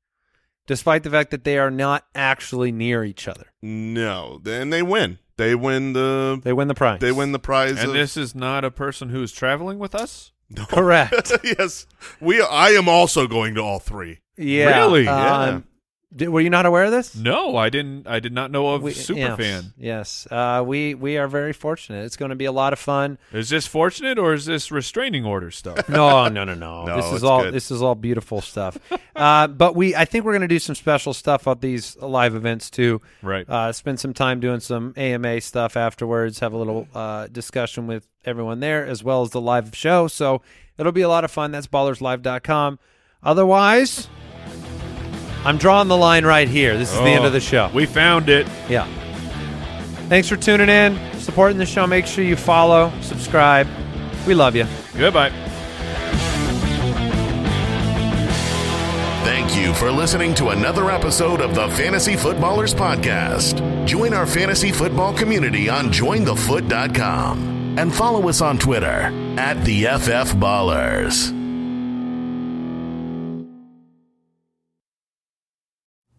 despite 0.67 1.03
the 1.03 1.09
fact 1.09 1.31
that 1.31 1.43
they 1.43 1.57
are 1.57 1.71
not 1.71 2.05
actually 2.15 2.71
near 2.71 3.03
each 3.03 3.27
other. 3.27 3.47
No, 3.61 4.39
then 4.43 4.69
they 4.69 4.81
win. 4.81 5.19
They 5.37 5.55
win 5.55 5.93
the. 5.93 6.39
They 6.43 6.53
win 6.53 6.67
the 6.67 6.75
prize. 6.75 6.99
They 6.99 7.11
win 7.11 7.31
the 7.31 7.39
prize. 7.39 7.79
And 7.79 7.89
of, 7.89 7.93
this 7.93 8.15
is 8.15 8.35
not 8.35 8.63
a 8.63 8.71
person 8.71 9.09
who's 9.09 9.31
traveling 9.31 9.79
with 9.79 9.95
us. 9.95 10.31
No. 10.49 10.65
Correct. 10.65 11.31
yes, 11.43 11.87
we. 12.19 12.41
I 12.41 12.69
am 12.69 12.87
also 12.89 13.27
going 13.27 13.55
to 13.55 13.61
all 13.61 13.79
three. 13.79 14.19
Yeah. 14.37 14.81
Really? 14.81 15.07
Um, 15.07 15.65
did- 16.15 16.29
were 16.29 16.41
you 16.41 16.49
not 16.49 16.65
aware 16.65 16.83
of 16.85 16.91
this? 16.91 17.15
No, 17.15 17.55
I 17.55 17.69
didn't. 17.69 18.07
I 18.07 18.19
did 18.19 18.33
not 18.33 18.51
know 18.51 18.69
of 18.73 18.81
We- 18.83 18.91
yes, 18.91 19.07
Superfan. 19.07 19.73
Yes. 19.77 20.27
Uh, 20.29 20.63
we, 20.65 20.93
we 20.93 21.17
are 21.17 21.27
very 21.27 21.53
fortunate. 21.53 22.03
It's 22.05 22.17
going 22.17 22.29
to 22.29 22.35
be 22.35 22.45
a 22.45 22.51
lot 22.51 22.73
of 22.73 22.79
fun. 22.79 23.17
Is 23.31 23.49
this 23.49 23.67
fortunate 23.67 24.17
or 24.19 24.33
is 24.33 24.45
this 24.45 24.71
restraining 24.71 25.25
order 25.25 25.51
stuff? 25.51 25.87
No, 25.89 26.27
no, 26.27 26.43
no, 26.43 26.53
no. 26.53 26.85
No, 26.91 26.95
this 26.97 27.11
is 27.13 27.23
all 27.23 27.43
good. 27.43 27.53
this 27.53 27.71
is 27.71 27.81
all 27.81 27.95
beautiful 27.95 28.41
stuff. 28.41 28.77
uh, 29.15 29.47
but 29.47 29.75
we, 29.75 29.95
I 29.95 30.05
think 30.05 30.25
we're 30.25 30.33
going 30.33 30.41
to 30.41 30.47
do 30.47 30.59
some 30.59 30.75
special 30.75 31.13
stuff 31.13 31.47
at 31.47 31.61
these 31.61 31.95
live 31.97 32.35
events 32.35 32.69
too. 32.69 33.01
right. 33.21 33.47
Uh, 33.49 33.71
spend 33.71 33.99
some 33.99 34.13
time 34.13 34.39
doing 34.39 34.59
some 34.59 34.93
AMA 34.97 35.41
stuff 35.41 35.77
afterwards. 35.77 36.39
Have 36.39 36.53
a 36.53 36.57
little 36.57 36.87
uh, 36.93 37.27
discussion 37.27 37.87
with 37.87 38.07
everyone 38.25 38.59
there, 38.59 38.85
as 38.85 39.03
well 39.03 39.21
as 39.21 39.31
the 39.31 39.41
live 39.41 39.75
show. 39.75 40.07
So 40.07 40.41
it'll 40.77 40.91
be 40.91 41.01
a 41.01 41.09
lot 41.09 41.23
of 41.23 41.31
fun. 41.31 41.51
That's 41.51 41.67
ballerslive.com. 41.67 42.79
Otherwise, 43.23 44.07
I'm 45.43 45.57
drawing 45.57 45.87
the 45.87 45.97
line 45.97 46.23
right 46.25 46.47
here. 46.47 46.77
This 46.77 46.91
is 46.91 46.97
the 46.99 47.05
end 47.05 47.23
Oh, 47.23 47.27
of 47.27 47.33
the 47.33 47.39
show. 47.39 47.69
We 47.73 47.85
found 47.85 48.29
it. 48.29 48.47
Yeah. 48.69 48.85
Thanks 50.07 50.27
for 50.29 50.35
tuning 50.35 50.69
in, 50.69 50.99
supporting 51.19 51.57
the 51.57 51.65
show. 51.65 51.87
Make 51.87 52.05
sure 52.05 52.23
you 52.23 52.35
follow, 52.35 52.91
subscribe. 53.01 53.67
We 54.27 54.33
love 54.35 54.55
you. 54.55 54.65
Goodbye. 54.97 55.31
Thank 59.23 59.55
you 59.55 59.73
for 59.75 59.91
listening 59.91 60.33
to 60.35 60.49
another 60.49 60.91
episode 60.91 61.41
of 61.41 61.55
the 61.55 61.69
Fantasy 61.69 62.15
Footballers 62.15 62.73
Podcast. 62.73 63.85
Join 63.85 64.13
our 64.13 64.25
fantasy 64.27 64.71
football 64.71 65.13
community 65.13 65.69
on 65.69 65.85
jointhefoot.com 65.91 67.77
and 67.79 67.93
follow 67.93 68.27
us 68.27 68.41
on 68.41 68.57
Twitter 68.57 69.11
at 69.39 69.63
the 69.63 69.83
FF 69.85 70.33
Ballers. 70.35 71.31